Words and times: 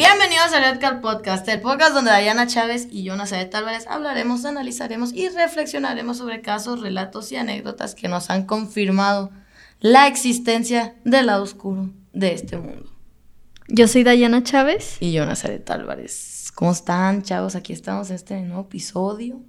Bienvenidos 0.00 0.54
a 0.54 0.60
Redcar 0.60 1.02
Podcast, 1.02 1.46
el 1.46 1.60
podcast 1.60 1.92
donde 1.92 2.10
Dayana 2.10 2.46
Chávez 2.46 2.88
y 2.90 3.02
yo, 3.02 3.16
Nazaret 3.16 3.54
Álvarez, 3.54 3.86
hablaremos, 3.86 4.46
analizaremos 4.46 5.12
y 5.12 5.28
reflexionaremos 5.28 6.16
sobre 6.16 6.40
casos, 6.40 6.80
relatos 6.80 7.30
y 7.32 7.36
anécdotas 7.36 7.94
que 7.94 8.08
nos 8.08 8.30
han 8.30 8.46
confirmado 8.46 9.30
la 9.78 10.06
existencia 10.06 10.94
del 11.04 11.26
lado 11.26 11.42
oscuro 11.42 11.90
de 12.14 12.32
este 12.32 12.56
mundo. 12.56 12.90
Yo 13.68 13.86
soy 13.88 14.02
Dayana 14.02 14.42
Chávez. 14.42 14.96
Y 15.00 15.12
yo, 15.12 15.26
Nazaret 15.26 15.70
Álvarez. 15.70 16.50
¿Cómo 16.54 16.72
están, 16.72 17.22
chavos? 17.22 17.54
Aquí 17.54 17.74
estamos 17.74 18.08
en 18.08 18.16
este 18.16 18.40
nuevo 18.40 18.62
episodio. 18.62 19.42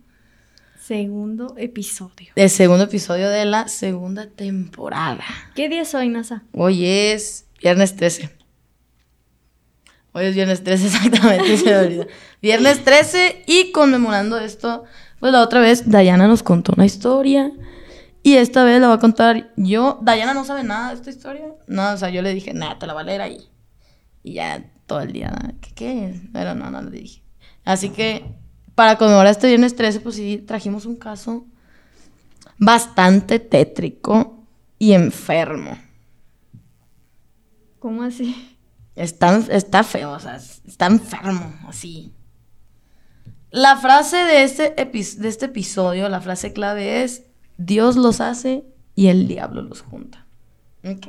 Segundo 0.83 1.55
episodio. 1.57 2.33
El 2.36 2.49
segundo 2.49 2.83
episodio 2.83 3.30
de 3.30 3.45
la 3.45 3.70
segunda 3.70 4.27
temporada. 4.27 5.23
¿Qué 5.55 5.70
día 5.70 5.83
es 5.83 5.95
hoy, 5.95 6.09
Nasa? 6.09 6.44
Hoy 6.52 6.86
es 6.86 7.45
viernes 7.61 7.95
13. 7.95 8.41
Hoy 10.13 10.25
es 10.25 10.35
viernes 10.35 10.63
13 10.63 10.85
exactamente, 10.88 11.57
se 11.57 11.89
me. 11.89 12.07
Viernes 12.41 12.83
13 12.83 13.43
y 13.47 13.71
conmemorando 13.71 14.38
esto, 14.38 14.83
pues 15.19 15.31
la 15.31 15.41
otra 15.41 15.59
vez 15.61 15.89
Dayana 15.89 16.27
nos 16.27 16.43
contó 16.43 16.73
una 16.75 16.85
historia 16.85 17.52
y 18.23 18.35
esta 18.35 18.63
vez 18.63 18.81
la 18.81 18.88
va 18.89 18.95
a 18.95 18.99
contar 18.99 19.52
yo. 19.55 19.99
Dayana 20.02 20.33
no 20.33 20.43
sabe 20.43 20.63
nada 20.63 20.89
de 20.89 20.95
esta 20.95 21.09
historia. 21.09 21.45
No, 21.67 21.93
o 21.93 21.97
sea, 21.97 22.09
yo 22.09 22.21
le 22.21 22.33
dije, 22.33 22.53
nada, 22.53 22.77
te 22.77 22.88
la 22.88 22.93
voy 22.93 23.03
a 23.03 23.05
leer 23.05 23.21
ahí. 23.21 23.49
Y 24.23 24.33
ya 24.33 24.63
todo 24.85 25.02
el 25.02 25.11
día, 25.11 25.31
¿qué, 25.61 25.73
qué? 25.73 26.21
Pero 26.33 26.55
no, 26.55 26.69
no 26.69 26.81
le 26.81 26.91
dije. 26.91 27.23
Así 27.63 27.89
que 27.89 28.25
para 28.75 28.97
conmemorar 28.97 29.31
este 29.31 29.47
viernes 29.47 29.75
13, 29.75 30.02
pues 30.02 30.16
sí, 30.16 30.43
trajimos 30.45 30.85
un 30.85 30.95
caso 30.95 31.45
bastante 32.57 33.39
tétrico 33.39 34.45
y 34.77 34.93
enfermo. 34.93 35.77
¿Cómo 37.80 38.03
así? 38.03 38.50
Está, 38.95 39.38
está 39.50 39.84
feo, 39.84 40.11
o 40.11 40.20
sea, 40.20 40.36
está 40.36 40.88
enfermo, 40.88 41.53
así. 41.67 42.14
La 43.50 43.78
frase 43.78 44.17
de 44.17 44.44
este, 44.44 44.70
de 44.73 45.28
este 45.28 45.45
episodio, 45.45 46.08
la 46.09 46.22
frase 46.22 46.53
clave 46.53 47.03
es, 47.03 47.23
Dios 47.58 47.95
los 47.95 48.22
hace 48.22 48.64
y 48.95 49.08
el 49.08 49.28
diablo 49.28 49.61
los 49.61 49.81
junta. 49.81 50.25
¿Ok? 50.83 51.08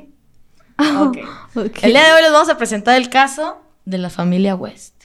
Oh, 0.79 1.13
El 1.55 1.93
día 1.93 2.05
de 2.05 2.13
hoy 2.13 2.23
les 2.23 2.33
vamos 2.33 2.49
a 2.49 2.57
presentar 2.57 2.97
el 2.97 3.09
caso 3.11 3.63
de 3.85 3.99
la 3.99 4.11
familia 4.11 4.55
West. 4.55 5.05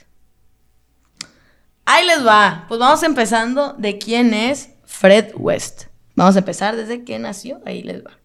Ahí 1.84 2.06
les 2.06 2.26
va. 2.26 2.66
Pues 2.68 2.80
vamos 2.80 3.02
empezando 3.02 3.74
de 3.74 3.98
quién 3.98 4.34
es 4.34 4.70
Fred 4.84 5.32
West. 5.36 5.84
Vamos 6.16 6.36
a 6.36 6.40
empezar 6.40 6.76
desde 6.76 7.04
que 7.04 7.18
nació. 7.18 7.60
Ahí 7.64 7.82
les 7.82 8.04
va. 8.04 8.18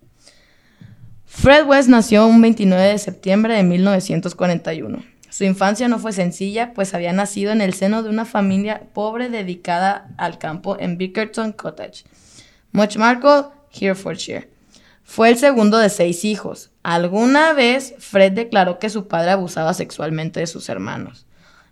Fred 1.36 1.66
West 1.66 1.90
nació 1.90 2.26
un 2.26 2.42
29 2.42 2.82
de 2.88 2.98
septiembre 2.98 3.56
de 3.56 3.64
1941. 3.64 5.04
Su 5.30 5.44
infancia 5.44 5.90
no 5.90 6.00
fue 6.00 6.14
sencilla, 6.14 6.74
pues 6.74 6.94
había 6.94 7.12
nacido 7.12 7.52
en 7.52 7.60
el 7.60 7.74
seno 7.74 8.02
de 8.02 8.10
una 8.10 8.24
familia 8.24 8.84
pobre 8.94 9.30
dedicada 9.30 10.08
al 10.18 10.38
campo 10.38 10.78
en 10.80 10.98
Bickerton 10.98 11.52
Cottage, 11.52 12.06
Muchmarco, 12.72 13.52
Herefordshire. 13.74 14.52
Fue 15.04 15.30
el 15.30 15.38
segundo 15.38 15.80
de 15.80 15.90
seis 15.90 16.24
hijos. 16.24 16.72
Alguna 16.82 17.52
vez 17.52 17.96
Fred 17.98 18.32
declaró 18.32 18.80
que 18.80 18.90
su 18.90 19.10
padre 19.10 19.32
abusaba 19.32 19.74
sexualmente 19.74 20.40
de 20.40 20.48
sus 20.48 20.70
hermanos. 20.70 21.26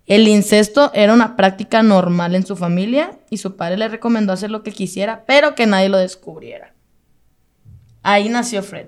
El 0.06 0.28
incesto 0.28 0.92
era 0.94 1.14
una 1.14 1.38
práctica 1.38 1.82
normal 1.82 2.36
en 2.36 2.45
su 2.45 2.58
familia 2.58 3.20
y 3.30 3.38
su 3.38 3.56
padre 3.56 3.78
le 3.78 3.88
recomendó 3.88 4.34
hacer 4.34 4.52
lo 4.52 4.64
que 4.64 4.73
quisiera, 4.73 5.23
pero 5.26 5.56
que 5.56 5.67
nadie 5.67 5.88
lo 5.88 5.98
descubriera. 5.98 6.73
Ahí 8.02 8.28
nació 8.28 8.64
Fred. 8.64 8.88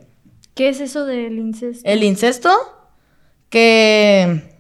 ¿Qué 0.55 0.69
es 0.69 0.79
eso 0.79 1.05
del 1.05 1.39
incesto? 1.39 1.89
El 1.89 2.03
incesto, 2.03 2.49
que... 3.50 4.51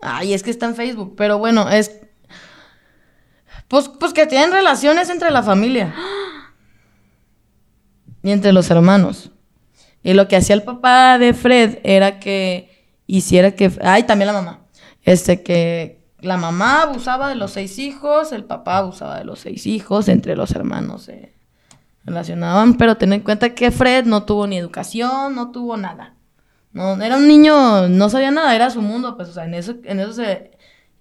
Ay, 0.00 0.32
es 0.32 0.42
que 0.42 0.50
está 0.50 0.66
en 0.66 0.76
Facebook, 0.76 1.14
pero 1.16 1.38
bueno, 1.38 1.68
es... 1.68 1.92
Pues, 3.68 3.88
pues 3.88 4.12
que 4.12 4.26
tienen 4.26 4.52
relaciones 4.52 5.10
entre 5.10 5.30
la 5.30 5.42
familia. 5.42 5.94
Y 8.22 8.30
entre 8.30 8.52
los 8.52 8.70
hermanos. 8.70 9.30
Y 10.02 10.14
lo 10.14 10.28
que 10.28 10.36
hacía 10.36 10.54
el 10.54 10.62
papá 10.62 11.18
de 11.18 11.34
Fred 11.34 11.78
era 11.84 12.20
que 12.20 12.86
hiciera 13.06 13.52
que... 13.52 13.70
Ay, 13.82 14.04
también 14.04 14.28
la 14.28 14.32
mamá. 14.32 14.66
Este, 15.02 15.42
que 15.42 16.00
la 16.20 16.36
mamá 16.36 16.82
abusaba 16.82 17.28
de 17.28 17.34
los 17.34 17.52
seis 17.52 17.78
hijos, 17.78 18.32
el 18.32 18.44
papá 18.44 18.78
abusaba 18.78 19.18
de 19.18 19.24
los 19.24 19.40
seis 19.40 19.66
hijos, 19.66 20.08
entre 20.08 20.36
los 20.36 20.52
hermanos 20.52 21.04
se 21.04 21.39
relacionaban, 22.10 22.74
pero 22.74 22.96
ten 22.96 23.12
en 23.12 23.20
cuenta 23.20 23.54
que 23.54 23.70
Fred 23.70 24.04
no 24.04 24.24
tuvo 24.24 24.46
ni 24.46 24.58
educación, 24.58 25.34
no 25.34 25.50
tuvo 25.50 25.76
nada. 25.76 26.14
No, 26.72 27.00
era 27.02 27.16
un 27.16 27.26
niño, 27.26 27.88
no 27.88 28.08
sabía 28.10 28.30
nada, 28.30 28.54
era 28.54 28.70
su 28.70 28.82
mundo, 28.82 29.16
pues, 29.16 29.28
o 29.30 29.32
sea, 29.32 29.44
en 29.44 29.54
eso, 29.54 29.76
en 29.84 30.00
eso 30.00 30.12
se... 30.12 30.52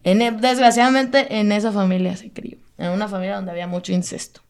En, 0.03 0.19
desgraciadamente, 0.39 1.39
en 1.39 1.51
esa 1.51 1.71
familia 1.71 2.15
se 2.15 2.31
crió. 2.31 2.57
En 2.77 2.91
una 2.91 3.07
familia 3.07 3.35
donde 3.35 3.51
había 3.51 3.67
mucho 3.67 3.91
incesto. 3.91 4.41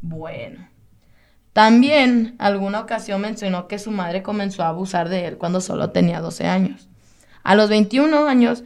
Bueno. 0.00 0.68
También, 1.52 2.36
alguna 2.38 2.80
ocasión 2.80 3.20
mencionó 3.20 3.66
que 3.66 3.78
su 3.78 3.90
madre 3.90 4.22
comenzó 4.22 4.62
a 4.62 4.68
abusar 4.68 5.08
de 5.08 5.26
él 5.26 5.38
cuando 5.38 5.60
solo 5.60 5.90
tenía 5.90 6.20
12 6.20 6.46
años. 6.46 6.88
A 7.42 7.54
los 7.54 7.68
21 7.68 8.28
años, 8.28 8.62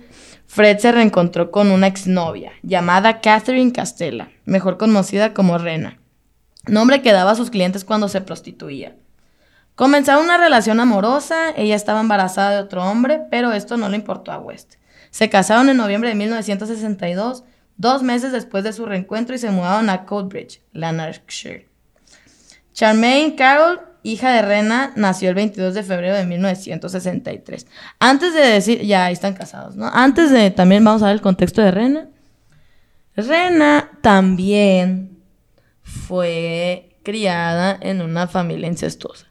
Fred 0.47 0.79
se 0.79 0.91
reencontró 0.91 1.53
con 1.53 1.71
una 1.71 1.87
exnovia 1.87 2.51
llamada 2.63 3.21
Catherine 3.21 3.73
Castella, 3.73 4.31
mejor 4.45 4.77
conocida 4.77 5.33
como 5.33 5.59
Rena, 5.59 6.00
nombre 6.67 7.03
que 7.03 7.13
daba 7.13 7.33
a 7.33 7.37
sus 7.37 7.51
clientes 7.51 7.85
cuando 7.85 8.09
se 8.09 8.21
prostituía. 8.21 8.97
Comenzaron 9.75 10.25
una 10.25 10.37
relación 10.37 10.81
amorosa, 10.81 11.51
ella 11.57 11.75
estaba 11.75 12.01
embarazada 12.01 12.51
de 12.51 12.63
otro 12.63 12.85
hombre, 12.85 13.23
pero 13.31 13.53
esto 13.53 13.77
no 13.77 13.89
le 13.89 13.97
importó 13.97 14.33
a 14.33 14.39
West. 14.39 14.75
Se 15.11 15.31
casaron 15.31 15.69
en 15.69 15.77
noviembre 15.77 16.11
de 16.11 16.17
1962, 16.17 17.45
dos 17.77 18.03
meses 18.03 18.33
después 18.33 18.63
de 18.63 18.73
su 18.73 18.85
reencuentro, 18.87 19.35
y 19.35 19.39
se 19.39 19.51
mudaron 19.51 19.89
a 19.89 20.05
Coatbridge, 20.05 20.63
Lanarkshire. 20.73 21.69
Charmaine 22.73 23.35
Carroll 23.37 23.81
hija 24.03 24.33
de 24.33 24.43
Rena, 24.43 24.93
nació 24.97 25.29
el 25.29 25.35
22 25.35 25.75
de 25.75 25.83
febrero 25.83 26.17
de 26.17 26.27
1963. 26.27 27.67
Antes 27.99 28.35
de 28.35 28.41
decir, 28.41 28.83
ya 28.83 29.07
ahí 29.07 29.13
están 29.13 29.35
casados, 29.35 29.77
¿no? 29.77 29.91
Antes 29.93 30.31
de 30.31 30.51
también 30.51 30.85
vamos 30.85 31.03
a 31.03 31.07
ver 31.07 31.15
el 31.15 31.21
contexto 31.21 31.61
de 31.63 31.71
Rena. 31.71 32.09
Rena 33.17 33.91
también 34.01 35.20
fue 35.91 36.97
criada 37.03 37.79
en 37.81 38.01
una 38.03 38.27
familia 38.27 38.69
incestuosa. 38.69 39.27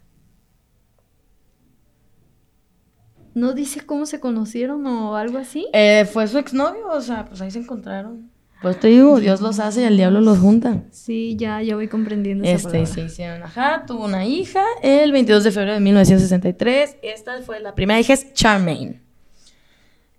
¿No 3.34 3.53
dice 3.53 3.86
cómo 3.86 4.06
se 4.06 4.20
conocieron 4.20 4.86
o 4.88 5.16
algo 5.16 5.38
así? 5.38 5.68
Eh, 5.74 6.06
fue 6.12 6.28
su 6.28 6.38
exnovio, 6.38 6.88
o 6.90 7.02
sea, 7.02 7.25
pues 7.25 7.40
ahí 7.42 7.52
se 7.52 7.59
encontraron. 7.59 8.30
Pues 8.62 8.78
te 8.78 8.90
digo, 8.90 9.20
Dios 9.22 9.40
los 9.40 9.59
hace 9.59 9.81
y 9.81 9.84
el 9.86 9.96
diablo 9.96 10.20
los 10.20 10.40
junta. 10.40 10.84
Sí, 10.92 11.38
ya, 11.38 11.62
ya 11.62 11.75
voy 11.75 11.88
comprendiendo 11.88 12.44
este, 12.44 12.86
se 12.86 13.02
hicieron, 13.02 13.41
ajá, 13.44 13.86
tuvo 13.88 14.03
una 14.03 14.26
hija 14.26 14.64
el 14.84 15.14
22 15.14 15.46
de 15.46 15.52
febrero 15.52 15.74
de 15.76 15.80
1963. 15.80 16.97
Esta 17.02 17.41
fue 17.41 17.62
la 17.62 17.74
primera 17.74 18.00
hija, 18.00 18.14
es 18.14 18.34
Charmaine. 18.34 19.02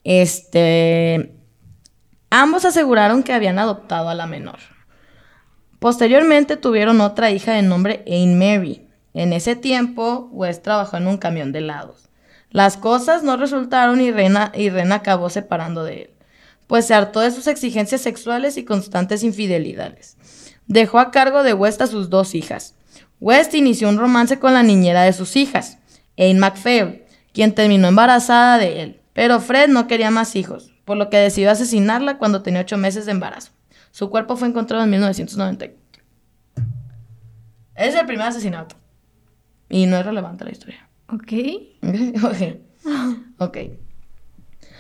Este, 0.05 1.37
ambos 2.31 2.65
aseguraron 2.65 3.23
que 3.23 3.35
habían 3.35 3.59
adoptado 3.59 4.09
a 4.09 4.15
la 4.15 4.27
menor. 4.27 4.59
Posteriormente 5.81 6.57
tuvieron 6.57 7.01
otra 7.01 7.33
hija 7.33 7.53
de 7.53 7.63
nombre 7.63 8.05
Anne 8.07 8.37
Mary. 8.37 8.87
En 9.13 9.33
ese 9.33 9.57
tiempo, 9.57 10.29
West 10.31 10.63
trabajó 10.63 10.97
en 10.97 11.09
un 11.09 11.19
camión 11.19 11.51
de 11.51 11.59
helados. 11.59 12.09
Las 12.51 12.77
cosas 12.77 13.25
no 13.25 13.37
resultaron 13.37 14.01
y 14.01 14.13
Rena, 14.13 14.53
y 14.55 14.71
Rena 14.71 14.97
acabó 14.97 15.29
separando 15.29 15.83
de 15.83 16.03
él 16.03 16.11
pues 16.71 16.87
se 16.87 16.95
hartó 16.95 17.19
de 17.19 17.33
sus 17.33 17.49
exigencias 17.49 18.01
sexuales 18.01 18.57
y 18.57 18.65
constantes 18.65 19.25
infidelidades. 19.25 20.17
Dejó 20.69 21.01
a 21.01 21.11
cargo 21.11 21.43
de 21.43 21.53
West 21.53 21.83
a 21.83 21.89
sus 21.89 22.11
dos 22.11 22.37
hijas. 22.37 22.77
West 23.19 23.55
inició 23.55 23.89
un 23.89 23.99
romance 23.99 24.39
con 24.39 24.55
la 24.55 24.63
niñera 24.63 25.03
de 25.03 25.13
sus 25.13 25.35
hijas, 25.35 25.79
Anne 26.17 26.39
MacPhail, 26.39 27.03
quien 27.33 27.57
terminó 27.57 27.89
embarazada 27.89 28.57
de 28.59 28.83
él. 28.83 29.01
Pero 29.15 29.41
Fred 29.41 29.69
no 29.69 29.89
quería 29.89 30.13
más 30.13 30.37
hijos, 30.37 30.71
por 30.85 30.97
lo 30.97 31.11
que 31.11 31.17
decidió 31.17 31.51
asesinarla 31.51 32.19
cuando 32.19 32.43
tenía 32.43 32.61
ocho 32.61 32.77
meses 32.77 33.05
de 33.05 33.11
embarazo. 33.11 33.51
Su 33.91 34.11
cuerpo 34.11 34.37
fue 34.37 34.49
encontrado 34.49 34.85
en 34.85 34.91
1994. 34.91 36.05
Es 37.75 37.95
el 37.95 38.07
primer 38.07 38.27
asesinato. 38.27 38.77
Y 39.69 39.87
no 39.87 39.97
es 39.97 40.05
relevante 40.05 40.45
la 40.45 40.51
historia. 40.51 40.89
Ok. 41.09 41.33
ok. 42.25 42.59
Ok. 43.39 43.59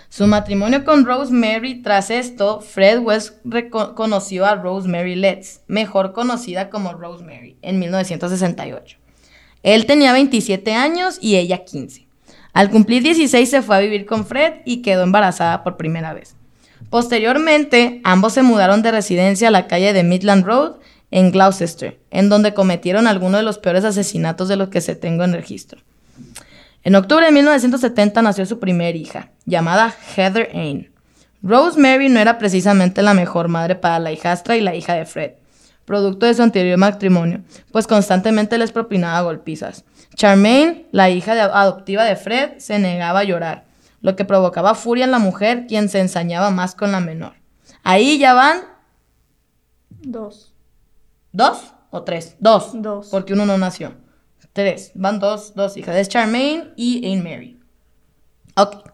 Su 0.08 0.26
matrimonio 0.26 0.84
con 0.84 1.04
Rosemary, 1.04 1.82
tras 1.82 2.10
esto, 2.10 2.60
Fred 2.60 2.98
West 2.98 3.38
conoció 3.94 4.44
a 4.44 4.56
Rosemary 4.56 5.14
Letts, 5.14 5.62
mejor 5.68 6.12
conocida 6.12 6.68
como 6.68 6.94
Rosemary, 6.94 7.56
en 7.62 7.78
1968. 7.78 8.98
Él 9.62 9.86
tenía 9.86 10.12
27 10.12 10.74
años 10.74 11.18
y 11.20 11.36
ella 11.36 11.64
15. 11.64 12.08
Al 12.52 12.70
cumplir 12.70 13.04
16 13.04 13.48
se 13.48 13.62
fue 13.62 13.76
a 13.76 13.80
vivir 13.80 14.04
con 14.04 14.26
Fred 14.26 14.62
y 14.64 14.82
quedó 14.82 15.04
embarazada 15.04 15.62
por 15.62 15.76
primera 15.76 16.12
vez. 16.12 16.34
Posteriormente, 16.88 18.00
ambos 18.04 18.32
se 18.32 18.42
mudaron 18.42 18.82
de 18.82 18.90
residencia 18.90 19.48
a 19.48 19.52
la 19.52 19.66
calle 19.66 19.92
de 19.92 20.02
Midland 20.02 20.44
Road 20.44 20.76
en 21.10 21.30
Gloucester, 21.30 21.98
en 22.10 22.28
donde 22.28 22.54
cometieron 22.54 23.06
algunos 23.06 23.40
de 23.40 23.44
los 23.44 23.58
peores 23.58 23.84
asesinatos 23.84 24.48
de 24.48 24.56
los 24.56 24.68
que 24.68 24.80
se 24.80 24.96
tengo 24.96 25.24
en 25.24 25.32
registro. 25.32 25.80
En 26.82 26.94
octubre 26.94 27.26
de 27.26 27.32
1970 27.32 28.22
nació 28.22 28.46
su 28.46 28.58
primer 28.58 28.96
hija, 28.96 29.30
llamada 29.44 29.94
Heather 30.16 30.50
Ain. 30.54 30.90
Rosemary 31.42 32.08
no 32.08 32.20
era 32.20 32.38
precisamente 32.38 33.02
la 33.02 33.14
mejor 33.14 33.48
madre 33.48 33.74
para 33.74 33.98
la 33.98 34.12
hijastra 34.12 34.56
y 34.56 34.60
la 34.60 34.74
hija 34.74 34.94
de 34.94 35.04
Fred, 35.04 35.32
producto 35.84 36.26
de 36.26 36.34
su 36.34 36.42
anterior 36.42 36.78
matrimonio, 36.78 37.40
pues 37.72 37.86
constantemente 37.86 38.58
les 38.58 38.72
propinaba 38.72 39.22
golpizas. 39.22 39.84
Charmaine, 40.14 40.86
la 40.92 41.10
hija 41.10 41.32
adoptiva 41.32 42.04
de 42.04 42.16
Fred, 42.16 42.58
se 42.58 42.78
negaba 42.78 43.20
a 43.20 43.24
llorar, 43.24 43.64
lo 44.00 44.16
que 44.16 44.24
provocaba 44.24 44.74
furia 44.74 45.04
en 45.04 45.10
la 45.10 45.18
mujer, 45.18 45.66
quien 45.66 45.88
se 45.88 46.00
ensañaba 46.00 46.50
más 46.50 46.74
con 46.74 46.92
la 46.92 47.00
menor. 47.00 47.34
Ahí 47.82 48.18
ya 48.18 48.34
van. 48.34 48.62
Dos. 50.02 50.54
¿Dos 51.32 51.74
o 51.90 52.02
tres? 52.02 52.36
Dos. 52.38 52.70
Dos. 52.74 53.08
Porque 53.08 53.32
uno 53.32 53.46
no 53.46 53.58
nació. 53.58 53.94
Tres. 54.52 54.92
Van 54.94 55.18
dos, 55.18 55.54
dos 55.54 55.76
hijas. 55.76 55.96
Es 55.96 56.08
Charmaine 56.08 56.72
y 56.76 57.12
Anne 57.12 57.22
Mary. 57.22 57.60
Ok. 58.56 58.90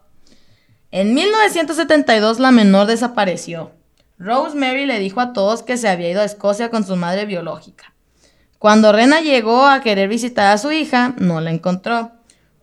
En 0.91 1.15
1972 1.15 2.39
la 2.39 2.51
menor 2.51 2.87
desapareció. 2.87 3.73
Rosemary 4.19 4.87
le 4.87 4.99
dijo 4.99 5.21
a 5.21 5.33
todos 5.33 5.63
que 5.63 5.77
se 5.77 5.89
había 5.89 6.11
ido 6.11 6.23
a 6.23 6.25
Escocia 6.25 6.71
con 6.71 6.87
su 6.87 6.97
madre 6.97 7.27
biológica. 7.27 7.93
Cuando 8.59 8.93
Rena 8.93 9.21
llegó 9.21 9.67
a 9.67 9.81
querer 9.81 10.09
visitar 10.09 10.53
a 10.53 10.59
su 10.59 10.73
hija, 10.73 11.15
no 11.19 11.41
la 11.41 11.51
encontró. 11.51 12.13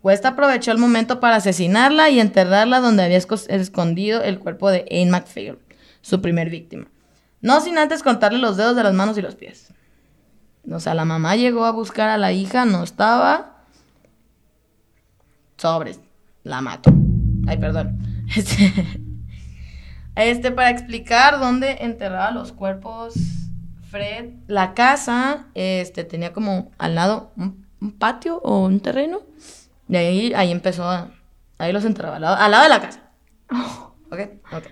West 0.04 0.26
aprovechó 0.26 0.72
el 0.72 0.78
momento 0.78 1.20
para 1.20 1.38
asesinarla 1.38 2.10
y 2.10 2.20
enterrarla 2.20 2.82
donde 2.82 3.04
había 3.04 3.18
escondido 3.18 4.22
el 4.22 4.38
cuerpo 4.38 4.70
de 4.70 4.86
Anne 4.92 5.10
McPhail, 5.10 5.58
su 6.02 6.22
primer 6.22 6.50
víctima. 6.50 6.86
No 7.42 7.60
sin 7.62 7.78
antes 7.78 8.04
contarle 8.04 8.38
los 8.38 8.58
dedos 8.58 8.76
de 8.76 8.84
las 8.84 8.94
manos 8.94 9.18
y 9.18 9.22
los 9.22 9.36
pies. 9.36 9.74
O 10.70 10.80
sea, 10.80 10.94
la 10.94 11.06
mamá 11.06 11.36
llegó 11.36 11.66
a 11.66 11.72
buscar 11.72 12.10
a 12.10 12.18
la 12.18 12.32
hija, 12.32 12.66
no 12.66 12.84
estaba. 12.84 13.64
Sobres, 15.58 16.00
la 16.44 16.62
mato. 16.62 16.92
Ay, 17.48 17.58
perdón. 17.58 18.00
Este, 18.36 18.74
este, 20.16 20.52
para 20.52 20.70
explicar 20.70 21.40
dónde 21.40 21.78
enterraba 21.82 22.32
los 22.32 22.52
cuerpos 22.52 23.14
Fred, 23.90 24.32
la 24.48 24.74
casa, 24.74 25.48
este, 25.54 26.04
tenía 26.04 26.34
como 26.34 26.72
al 26.80 26.96
lado 26.96 27.32
un, 27.38 27.92
patio 28.00 28.38
o 28.38 28.64
un 28.66 28.80
terreno. 28.80 29.20
Y 29.90 29.96
ahí, 29.96 30.34
ahí 30.34 30.52
empezó 30.52 30.84
a, 30.84 31.12
ahí 31.58 31.74
los 31.74 31.86
enterraba, 31.86 32.16
al 32.16 32.52
lado, 32.52 32.64
de 32.64 32.70
la 32.70 32.82
casa. 32.82 33.00
Ok, 34.14 34.20
ok. 34.52 34.64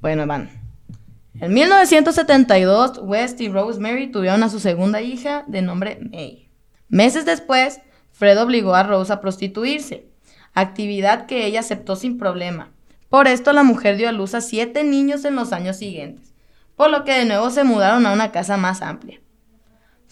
Bueno, 0.00 0.26
van. 0.26 0.50
En 1.38 1.54
1972, 1.54 2.98
West 3.04 3.40
y 3.40 3.48
Rosemary 3.48 4.10
tuvieron 4.10 4.42
a 4.42 4.48
su 4.48 4.58
segunda 4.58 5.00
hija 5.00 5.44
de 5.46 5.62
nombre 5.62 6.00
May. 6.10 6.50
Meses 6.88 7.24
después, 7.24 7.80
Fred 8.10 8.42
obligó 8.42 8.74
a 8.74 8.82
Rose 8.82 9.12
a 9.12 9.20
prostituirse 9.20 10.12
actividad 10.54 11.26
que 11.26 11.46
ella 11.46 11.60
aceptó 11.60 11.96
sin 11.96 12.18
problema. 12.18 12.70
Por 13.08 13.26
esto 13.26 13.52
la 13.52 13.62
mujer 13.62 13.96
dio 13.96 14.08
a 14.08 14.12
luz 14.12 14.34
a 14.34 14.40
siete 14.40 14.84
niños 14.84 15.24
en 15.24 15.34
los 15.34 15.52
años 15.52 15.76
siguientes, 15.76 16.32
por 16.76 16.90
lo 16.90 17.04
que 17.04 17.12
de 17.12 17.24
nuevo 17.24 17.50
se 17.50 17.64
mudaron 17.64 18.06
a 18.06 18.12
una 18.12 18.32
casa 18.32 18.56
más 18.56 18.82
amplia. 18.82 19.20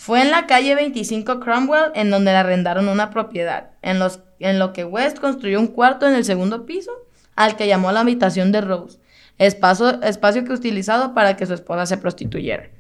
Fue 0.00 0.23
en 0.23 0.31
la 0.31 0.47
calle 0.47 0.75
25 0.75 1.41
Cromwell 1.41 1.93
en 1.94 2.08
donde 2.08 2.31
le 2.31 2.38
arrendaron 2.38 2.88
una 2.88 3.11
propiedad, 3.11 3.73
en, 3.82 3.99
los, 3.99 4.20
en 4.38 4.58
lo 4.58 4.73
que 4.73 4.87
West 4.87 5.19
construyó 5.19 5.61
un 5.61 5.67
cuarto 5.67 6.08
en 6.08 6.14
el 6.14 6.25
segundo 6.25 6.64
piso, 6.64 6.91
al 7.37 7.55
que 7.55 7.67
llamó 7.67 7.93
la 7.93 8.00
habitación 8.00 8.50
de 8.50 8.62
Rose, 8.62 8.99
espacio, 9.37 10.00
espacio 10.02 10.44
que 10.44 10.55
utilizado 10.55 11.12
para 11.12 11.37
que 11.37 11.44
su 11.44 11.52
esposa 11.52 11.85
se 11.85 11.99
prostituyera. 11.99 12.70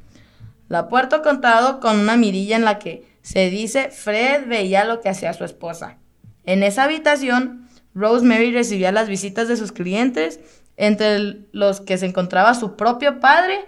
La 0.68 0.88
puerta 0.88 1.20
contado 1.20 1.78
con 1.78 2.00
una 2.00 2.16
mirilla 2.16 2.56
en 2.56 2.64
la 2.64 2.78
que 2.78 3.04
se 3.20 3.50
dice 3.50 3.90
Fred 3.90 4.46
veía 4.46 4.86
lo 4.86 5.02
que 5.02 5.10
hacía 5.10 5.34
su 5.34 5.44
esposa. 5.44 5.98
En 6.46 6.62
esa 6.62 6.84
habitación, 6.84 7.68
Rosemary 7.94 8.50
recibía 8.50 8.92
las 8.92 9.08
visitas 9.10 9.46
de 9.46 9.58
sus 9.58 9.72
clientes, 9.72 10.40
entre 10.78 11.40
los 11.52 11.82
que 11.82 11.98
se 11.98 12.06
encontraba 12.06 12.54
su 12.54 12.76
propio 12.76 13.20
padre, 13.20 13.58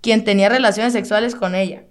quien 0.00 0.22
tenía 0.22 0.48
relaciones 0.48 0.92
sexuales 0.92 1.34
con 1.34 1.56
ella. 1.56 1.82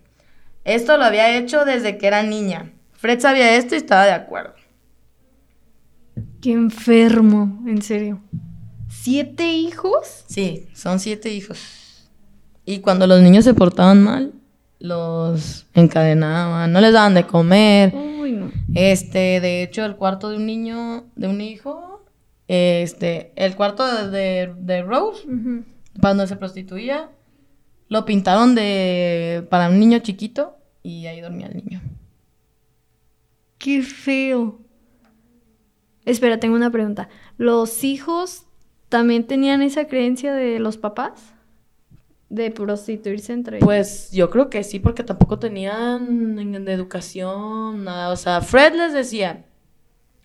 Esto 0.63 0.98
lo 0.98 1.04
había 1.04 1.38
hecho 1.38 1.66
desde 1.66 1.98
que 1.98 2.08
era 2.08 2.24
niña. 2.24 2.72
Fred 2.94 3.19
sabía 3.19 3.56
esto 3.56 3.75
y 3.75 3.80
estaba 3.80 4.06
de 4.06 4.12
acuerdo. 4.12 4.54
Qué 6.42 6.52
enfermo, 6.52 7.63
en 7.68 7.81
serio. 7.81 8.22
¿Siete 8.90 9.52
hijos? 9.54 10.25
Sí, 10.28 10.68
son 10.74 11.00
siete 11.00 11.34
hijos. 11.34 12.10
Y 12.66 12.80
cuando 12.80 13.08
los 13.08 13.22
niños 13.22 13.46
se 13.46 13.54
portaban 13.54 14.04
mal, 14.04 14.34
los 14.80 15.66
encadenaban, 15.74 16.72
no 16.72 16.81
les 16.81 16.94
daban 16.94 17.13
de 17.13 17.25
comer. 17.25 17.94
Este, 18.74 19.40
de 19.40 19.63
hecho, 19.63 19.86
el 19.86 19.96
cuarto 19.96 20.30
de 20.30 20.38
un 20.38 20.46
niño, 20.46 21.06
de 21.16 21.28
un 21.28 21.42
hijo, 21.42 22.04
este, 22.48 23.31
el 23.36 23.56
cuarto 23.56 24.10
de, 24.10 24.54
de, 24.58 24.81
Rose, 24.84 25.28
cuando 26.00 26.28
se 26.28 26.36
prostituía, 26.36 27.10
lo 27.91 28.05
pintaron 28.05 28.55
de 28.55 29.45
para 29.49 29.67
un 29.67 29.77
niño 29.77 29.99
chiquito 29.99 30.57
y 30.81 31.07
ahí 31.07 31.19
dormía 31.19 31.47
el 31.47 31.57
niño. 31.57 31.81
Qué 33.57 33.81
feo. 33.81 34.61
Espera, 36.05 36.39
tengo 36.39 36.55
una 36.55 36.71
pregunta. 36.71 37.09
¿Los 37.38 37.83
hijos 37.83 38.45
también 38.88 39.27
tenían 39.27 39.61
esa 39.61 39.88
creencia 39.88 40.33
de 40.33 40.59
los 40.59 40.77
papás? 40.77 41.33
de 42.29 42.49
prostituirse 42.49 43.33
entre 43.33 43.57
ellos? 43.57 43.65
Pues 43.65 44.09
yo 44.13 44.29
creo 44.29 44.49
que 44.49 44.63
sí, 44.63 44.79
porque 44.79 45.03
tampoco 45.03 45.38
tenían 45.38 46.63
de 46.63 46.71
educación, 46.71 47.83
nada. 47.83 48.09
O 48.09 48.15
sea, 48.15 48.39
Fred 48.39 48.73
les 48.73 48.93
decía, 48.93 49.43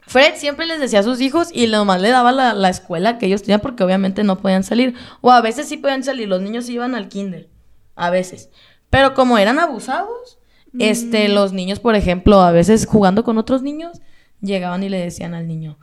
Fred 0.03 0.37
siempre 0.37 0.67
les 0.67 0.79
decía 0.79 1.01
a 1.01 1.03
sus 1.03 1.21
hijos 1.21 1.49
y 1.53 1.67
nomás 1.67 2.01
le 2.01 2.11
daba 2.11 2.31
la, 2.31 2.69
escuela 2.69 3.19
que 3.19 3.27
ellos 3.27 3.43
tenían 3.43 3.61
porque 3.61 3.83
obviamente 3.83 4.23
no 4.23 4.39
podían 4.39 4.63
salir. 4.63 4.95
O 5.21 5.33
a 5.33 5.41
veces 5.41 5.67
sí 5.67 5.79
podían 5.79 6.05
salir, 6.05 6.29
los 6.29 6.41
niños 6.41 6.69
iban 6.69 6.95
al 6.95 7.09
kinder, 7.09 7.49
a 7.97 8.11
veces. 8.11 8.51
Pero 8.91 9.15
como 9.15 9.39
eran 9.39 9.59
abusados, 9.59 10.39
este, 10.79 11.29
mm. 11.29 11.33
los 11.33 11.53
niños, 11.53 11.81
por 11.81 11.97
ejemplo, 11.97 12.41
a 12.41 12.53
veces 12.53 12.87
jugando 12.87 13.25
con 13.25 13.39
otros 13.39 13.63
niños, 13.63 14.01
llegaban 14.41 14.83
y 14.83 14.89
le 14.89 14.99
decían 14.99 15.35
al 15.35 15.49
niño, 15.49 15.79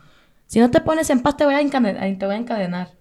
si 0.46 0.60
no 0.60 0.72
te 0.72 0.82
pones 0.82 1.10
en 1.10 1.22
paz 1.22 1.36
te 1.36 1.46
voy 1.46 1.56
a 1.56 1.70
te 1.70 2.26
voy 2.26 2.36
a 2.36 2.38
encadenar. 2.38 2.92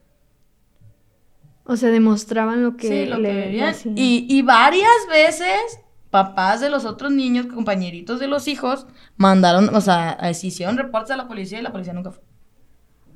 O 1.64 1.76
sea, 1.76 1.90
demostraban 1.90 2.62
lo 2.62 2.76
que, 2.76 2.88
sí, 2.88 3.06
lo 3.06 3.18
que 3.18 3.74
y, 3.94 4.26
y 4.28 4.42
varias 4.42 4.90
veces 5.08 5.78
papás 6.10 6.60
de 6.60 6.68
los 6.68 6.84
otros 6.84 7.10
niños, 7.10 7.46
compañeritos 7.46 8.20
de 8.20 8.26
los 8.26 8.46
hijos, 8.46 8.86
mandaron, 9.16 9.74
o 9.74 9.80
sea, 9.80 10.18
hicieron 10.42 10.76
reportes 10.76 11.10
a 11.12 11.16
la 11.16 11.26
policía 11.26 11.58
y 11.58 11.62
la 11.62 11.72
policía 11.72 11.94
nunca 11.94 12.10
fue. 12.10 12.22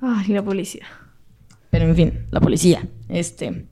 Ay, 0.00 0.28
la 0.28 0.42
policía. 0.42 0.86
Pero 1.70 1.84
en 1.84 1.94
fin, 1.94 2.26
la 2.30 2.40
policía. 2.40 2.88
Este. 3.08 3.66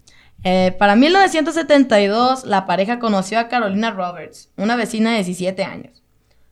Eh, 0.47 0.77
para 0.79 0.95
1972, 0.95 2.45
la 2.45 2.67
pareja 2.67 2.99
conoció 2.99 3.39
a 3.41 3.49
Carolina 3.49 3.91
Roberts, 3.91 4.51
una 4.59 4.77
vecina 4.77 5.11
de 5.11 5.17
17 5.17 5.65
años. 5.65 6.03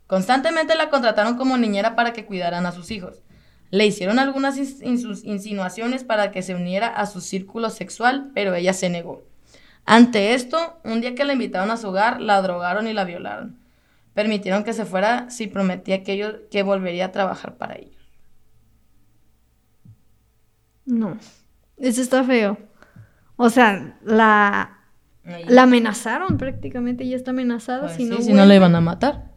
Constantemente 0.07 0.75
la 0.75 0.89
contrataron 0.89 1.37
como 1.37 1.59
niñera 1.59 1.95
para 1.95 2.15
que 2.15 2.25
cuidaran 2.25 2.65
a 2.65 2.73
sus 2.73 2.91
hijos. 2.91 3.23
Le 3.71 3.87
hicieron 3.87 4.19
algunas 4.19 4.57
insinuaciones 4.57 6.05
para 6.05 6.31
que 6.31 6.43
se 6.43 6.55
uniera 6.55 6.89
a 6.89 7.07
su 7.07 7.21
círculo 7.21 7.69
sexual, 7.69 8.31
pero 8.35 8.55
ella 8.55 8.73
se 8.73 8.89
negó. 8.89 9.25
Ante 9.85 10.35
esto, 10.35 10.79
un 10.85 11.03
día 11.03 11.15
que 11.15 11.25
la 11.25 11.35
invitaron 11.35 11.71
a 11.71 11.77
su 11.77 11.89
hogar, 11.89 12.21
la 12.21 12.41
drogaron 12.41 12.87
y 12.87 12.95
la 12.95 13.05
violaron. 13.05 13.59
Permitieron 14.15 14.65
que 14.65 14.73
se 14.73 14.87
fuera 14.87 15.29
si 15.31 15.49
prometía 15.49 16.03
que, 16.03 16.13
ellos, 16.13 16.35
que 16.51 16.63
volvería 16.63 17.07
a 17.07 17.13
trabajar 17.13 17.57
para 17.57 17.77
ellos. 17.77 17.97
No, 20.85 21.19
eso 21.79 22.01
está 22.01 22.25
feo. 22.25 22.59
O 23.45 23.51
sea, 23.51 23.99
la, 24.05 24.79
la 25.49 25.63
amenazaron 25.65 26.39
prácticamente, 26.39 27.09
ya 27.09 27.17
está 27.17 27.33
amenazada. 27.33 27.81
Pues 27.81 27.95
si, 27.95 28.05
no 28.05 28.19
si 28.19 28.33
no 28.33 28.47
la 28.47 28.55
iban 28.55 28.77
a 28.77 28.81
matar. 28.81 29.33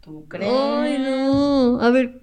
¿Tú 0.00 0.28
crees? 0.28 0.52
Ay, 0.54 0.98
no. 1.00 1.80
A 1.80 1.90
ver. 1.90 2.20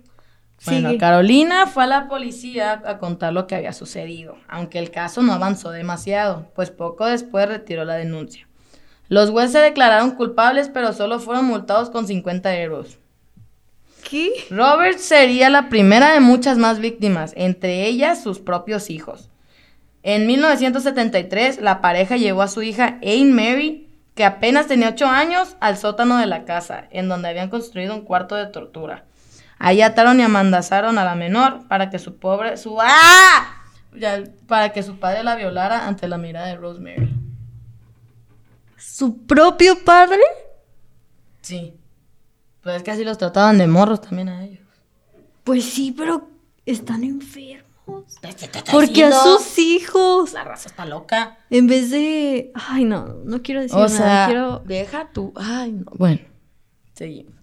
Bueno, 0.63 0.91
Carolina 0.97 1.67
fue 1.67 1.83
a 1.83 1.87
la 1.87 2.07
policía 2.07 2.81
a 2.85 2.99
contar 2.99 3.33
lo 3.33 3.45
que 3.45 3.55
había 3.55 3.73
sucedido, 3.73 4.37
aunque 4.47 4.79
el 4.79 4.91
caso 4.91 5.21
no 5.21 5.33
avanzó 5.33 5.71
demasiado, 5.71 6.49
pues 6.55 6.71
poco 6.71 7.05
después 7.05 7.45
retiró 7.49 7.83
la 7.83 7.95
denuncia. 7.95 8.47
Los 9.09 9.29
jueces 9.29 9.51
se 9.51 9.59
declararon 9.59 10.11
culpables, 10.11 10.69
pero 10.69 10.93
solo 10.93 11.19
fueron 11.19 11.43
multados 11.43 11.89
con 11.89 12.07
50 12.07 12.61
euros. 12.61 12.97
¿Qué? 14.09 14.31
Robert 14.49 14.99
sería 14.99 15.49
la 15.49 15.67
primera 15.67 16.13
de 16.13 16.21
muchas 16.21 16.57
más 16.57 16.79
víctimas, 16.79 17.33
entre 17.35 17.85
ellas 17.85 18.23
sus 18.23 18.39
propios 18.39 18.89
hijos. 18.89 19.29
En 20.03 20.27
1973, 20.27 21.61
la 21.61 21.81
pareja 21.81 22.17
llevó 22.17 22.41
a 22.41 22.47
su 22.47 22.61
hija 22.61 22.99
Anne 23.01 23.31
Mary 23.33 23.83
que 24.15 24.25
apenas 24.25 24.67
tenía 24.67 24.89
ocho 24.89 25.07
años, 25.07 25.55
al 25.59 25.77
sótano 25.77 26.17
de 26.17 26.27
la 26.27 26.45
casa, 26.45 26.85
en 26.91 27.09
donde 27.09 27.29
habían 27.29 27.49
construido 27.49 27.95
un 27.95 28.01
cuarto 28.01 28.35
de 28.35 28.45
tortura. 28.47 29.05
Ahí 29.57 29.81
ataron 29.81 30.19
y 30.19 30.23
amandazaron 30.23 30.97
a 30.97 31.05
la 31.05 31.15
menor 31.15 31.67
para 31.67 31.89
que 31.89 31.99
su 31.99 32.17
pobre, 32.17 32.57
su 32.57 32.79
¡ah! 32.79 33.63
para 34.47 34.73
que 34.73 34.83
su 34.83 34.99
padre 34.99 35.23
la 35.23 35.35
violara 35.35 35.87
ante 35.87 36.07
la 36.07 36.17
mirada 36.17 36.47
de 36.47 36.55
Rosemary. 36.55 37.13
¿Su 38.77 39.25
propio 39.25 39.83
padre? 39.83 40.21
Sí. 41.41 41.75
Pues 42.61 42.77
es 42.77 42.83
que 42.83 42.91
así 42.91 43.03
los 43.03 43.17
trataban 43.17 43.57
de 43.57 43.67
morros 43.67 44.01
también 44.01 44.29
a 44.29 44.43
ellos. 44.43 44.67
Pues 45.43 45.65
sí, 45.65 45.93
pero 45.95 46.29
están 46.65 47.03
enfermos. 47.03 47.62
Pues, 47.85 48.19
¿Qué 48.21 48.47
te 48.47 48.59
está 48.59 48.71
Porque 48.71 49.03
a 49.03 49.11
sus 49.11 49.57
hijos, 49.59 50.33
La 50.33 50.43
raza 50.43 50.69
está 50.69 50.85
loca. 50.85 51.37
en 51.49 51.67
vez 51.67 51.89
de... 51.91 52.51
Ay, 52.53 52.85
no, 52.85 53.05
no 53.25 53.41
quiero 53.41 53.61
decir 53.61 53.77
O 53.77 53.87
nada. 53.87 53.89
sea, 53.89 54.25
Quiero... 54.27 54.59
deja 54.65 55.09
tú. 55.13 55.33
Ay, 55.35 55.73
no. 55.73 55.85
Bueno, 55.95 56.21
seguimos. 56.93 57.33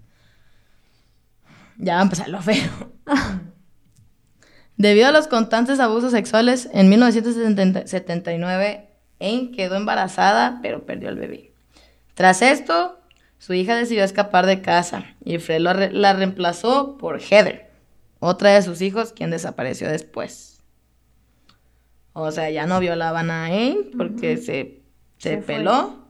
Ya 1.76 1.94
va 1.94 2.00
a 2.00 2.04
empezar 2.04 2.28
lo 2.28 2.40
feo. 2.42 2.70
Debido 4.76 5.09
a 5.09 5.12
los 5.12 5.28
constantes 5.28 5.78
abusos 5.80 6.12
sexuales, 6.12 6.68
en 6.73 6.88
1979, 6.88 8.88
Anne 9.20 9.50
quedó 9.54 9.76
embarazada, 9.76 10.61
pero 10.62 10.87
perdió 10.87 11.09
al 11.11 11.16
bebé. 11.16 11.52
Tras 12.14 12.40
esto, 12.42 12.99
su 13.38 13.52
hija 13.54 13.76
decidió 13.76 14.04
escapar 14.04 14.47
de 14.47 14.62
casa 14.62 15.04
y 15.25 15.38
Fred 15.38 15.61
la 15.92 16.12
reemplazó 16.14 16.97
por 16.97 17.20
Heather, 17.20 17.70
otra 18.21 18.50
de 18.55 18.62
sus 18.62 18.81
hijos, 18.81 19.12
quien 19.12 19.31
desapareció 19.31 19.89
después. 19.91 20.61
O 22.12 22.31
sea, 22.31 22.50
ya 22.50 22.67
no 22.67 22.79
violaban 22.81 23.31
a 23.31 23.47
Anne 23.47 23.91
porque 23.97 24.37
se, 24.37 24.83
se, 25.19 25.31
Se 25.37 25.37
fue. 25.43 25.57
peló 25.57 26.05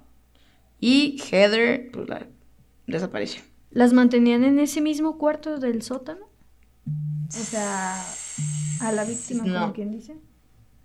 y 0.80 1.18
Heather 1.30 1.90
pues, 1.92 2.08
la- 2.08 2.26
desapareció. 2.86 3.42
¿Las 3.70 3.92
mantenían 3.92 4.44
en 4.44 4.58
ese 4.58 4.80
mismo 4.80 5.16
cuarto 5.18 5.58
del 5.58 5.82
sótano? 5.82 6.26
O 7.28 7.32
sea, 7.32 8.02
a 8.80 8.92
la 8.92 9.04
víctima, 9.04 9.44
No. 9.44 9.60
como 9.60 9.72
quien 9.72 9.92
dice. 9.92 10.16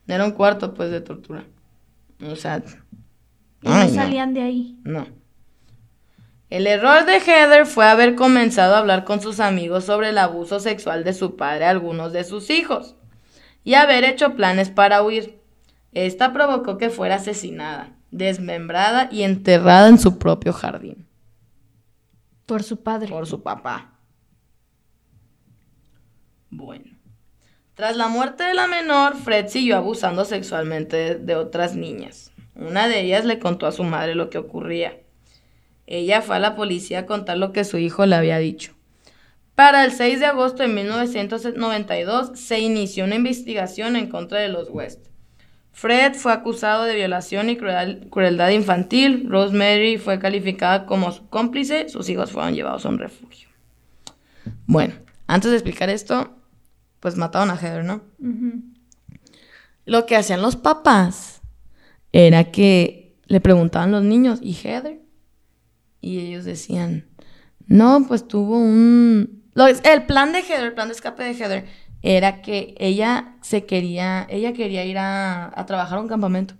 Era 0.07 0.23
un 0.25 0.31
cuarto, 0.31 0.73
pues, 0.75 0.91
de 0.91 1.01
tortura. 1.01 1.45
O 2.23 2.35
sea, 2.35 2.63
Y 3.63 3.67
no. 3.67 3.89
salían 3.89 4.33
de 4.35 4.41
ahí. 4.43 4.79
no. 4.83 5.07
El 6.49 6.67
error 6.67 7.05
de 7.05 7.19
Heather 7.19 7.65
fue 7.65 7.87
haber 7.87 8.15
comenzado 8.15 8.75
a 8.75 8.79
hablar 8.79 9.03
con 9.03 9.19
sus 9.19 9.39
amigos 9.39 9.85
sobre 9.85 10.09
el 10.09 10.17
abuso 10.17 10.59
sexual 10.59 11.03
de 11.03 11.13
su 11.13 11.35
padre 11.35 11.65
a 11.65 11.71
algunos 11.71 12.13
de 12.13 12.23
sus 12.23 12.49
hijos 12.49 12.95
y 13.63 13.73
haber 13.73 14.03
hecho 14.03 14.35
planes 14.35 14.69
para 14.69 15.01
huir. 15.01 15.41
Esta 15.91 16.33
provocó 16.33 16.77
que 16.77 16.89
fuera 16.89 17.15
asesinada, 17.15 17.95
desmembrada 18.11 19.09
y 19.11 19.23
enterrada 19.23 19.87
en 19.87 19.97
su 19.97 20.19
propio 20.19 20.53
jardín 20.53 21.07
Por 22.45 22.63
su 22.63 22.83
padre. 22.83 23.07
por 23.09 23.25
su 23.25 23.41
papá. 23.41 23.93
Bueno. 26.49 26.85
Tras 27.73 27.97
la 27.97 28.07
muerte 28.07 28.43
de 28.43 28.53
la 28.53 28.67
menor, 28.67 29.15
Fred 29.17 29.47
siguió 29.47 29.77
abusando 29.77 30.23
sexualmente 30.23 30.95
de, 30.95 31.15
de 31.15 31.35
otras 31.35 31.75
niñas. 31.75 32.31
Una 32.55 32.87
de 32.87 33.01
ellas 33.01 33.25
le 33.25 33.39
contó 33.39 33.67
a 33.67 33.73
su 33.73 33.83
madre 33.83 34.15
lo 34.15 34.29
que 34.29 34.37
ocurría. 34.37 35.04
Ella 35.87 36.21
fue 36.21 36.35
a 36.37 36.39
la 36.39 36.55
policía 36.55 36.99
a 36.99 37.05
contar 37.05 37.37
lo 37.37 37.51
que 37.51 37.63
su 37.63 37.77
hijo 37.77 38.05
le 38.05 38.15
había 38.15 38.37
dicho. 38.39 38.73
Para 39.53 39.85
el 39.85 39.91
6 39.91 40.19
de 40.19 40.25
agosto 40.25 40.63
de 40.63 40.69
1992 40.69 42.31
se 42.39 42.59
inició 42.59 43.05
una 43.05 43.15
investigación 43.15 43.95
en 43.95 44.09
contra 44.09 44.39
de 44.39 44.49
los 44.49 44.69
West. 44.69 45.05
Fred 45.71 46.13
fue 46.15 46.31
acusado 46.33 46.83
de 46.85 46.95
violación 46.95 47.49
y 47.49 47.57
cruel- 47.57 48.09
crueldad 48.09 48.49
infantil. 48.49 49.27
Rosemary 49.29 49.97
fue 49.97 50.19
calificada 50.19 50.85
como 50.85 51.11
su 51.11 51.27
cómplice. 51.29 51.89
Sus 51.89 52.07
hijos 52.09 52.31
fueron 52.31 52.53
llevados 52.55 52.85
a 52.85 52.89
un 52.89 52.97
refugio. 52.97 53.49
Bueno, 54.65 54.93
antes 55.27 55.51
de 55.51 55.57
explicar 55.57 55.89
esto, 55.89 56.35
pues 56.99 57.15
mataron 57.17 57.49
a 57.51 57.57
Heather, 57.57 57.83
¿no? 57.83 58.01
Lo 59.85 60.05
que 60.05 60.15
hacían 60.15 60.41
los 60.41 60.55
papás 60.55 61.41
era 62.11 62.45
que 62.51 63.17
le 63.27 63.39
preguntaban 63.41 63.91
los 63.91 64.03
niños, 64.03 64.39
¿y 64.41 64.53
Heather? 64.53 65.01
Y 66.05 66.19
ellos 66.19 66.45
decían, 66.45 67.07
no, 67.65 68.05
pues 68.07 68.27
tuvo 68.27 68.59
un... 68.59 69.41
el 69.55 70.05
plan 70.05 70.33
de 70.33 70.43
Heather, 70.43 70.65
el 70.65 70.73
plan 70.73 70.87
de 70.87 70.93
escape 70.93 71.23
de 71.23 71.31
Heather, 71.31 71.65
era 72.03 72.43
que 72.43 72.75
ella 72.77 73.33
se 73.41 73.65
quería, 73.65 74.27
ella 74.29 74.53
quería 74.53 74.85
ir 74.85 74.99
a, 74.99 75.51
a 75.59 75.65
trabajar 75.65 75.97
a 75.97 76.01
un 76.01 76.07
campamento. 76.07 76.53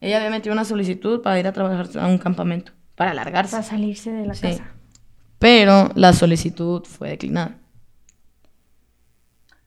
Ella 0.00 0.18
había 0.18 0.30
metido 0.30 0.52
una 0.52 0.64
solicitud 0.64 1.20
para 1.20 1.40
ir 1.40 1.48
a 1.48 1.52
trabajar 1.52 1.88
a 1.98 2.06
un 2.06 2.18
campamento, 2.18 2.70
para 2.94 3.10
alargarse. 3.10 3.50
Para 3.56 3.64
salirse 3.64 4.12
de 4.12 4.24
la 4.24 4.34
Sí. 4.34 4.42
casa. 4.42 4.70
Pero 5.40 5.90
la 5.96 6.12
solicitud 6.12 6.84
fue 6.84 7.08
declinada. 7.08 7.58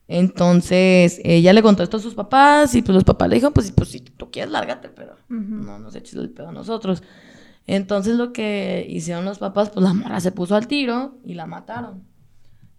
Entonces, 0.08 1.20
ella 1.26 1.52
le 1.52 1.62
contó 1.62 1.84
esto 1.84 1.98
a 1.98 2.00
sus 2.00 2.16
papás 2.16 2.74
y 2.76 2.82
pues 2.82 2.94
los 2.96 3.04
papás 3.04 3.28
le 3.28 3.36
dijeron, 3.36 3.52
pues, 3.52 3.72
pues 3.72 3.90
si 3.90 4.00
tú 4.00 4.32
quieres, 4.32 4.50
lárgate, 4.52 4.88
pero 4.88 5.18
no 5.28 5.78
nos 5.78 5.94
eches 5.96 6.14
el 6.14 6.30
pedo 6.30 6.48
a 6.48 6.52
nosotros. 6.54 7.04
Entonces, 7.68 8.16
lo 8.16 8.32
que 8.34 8.86
hicieron 8.90 9.26
los 9.26 9.40
papás, 9.40 9.70
pues 9.70 9.84
la 9.84 9.94
morra 9.94 10.20
se 10.22 10.32
puso 10.32 10.56
al 10.56 10.68
tiro 10.68 11.20
y 11.26 11.34
la 11.36 11.46
mataron. 11.46 12.04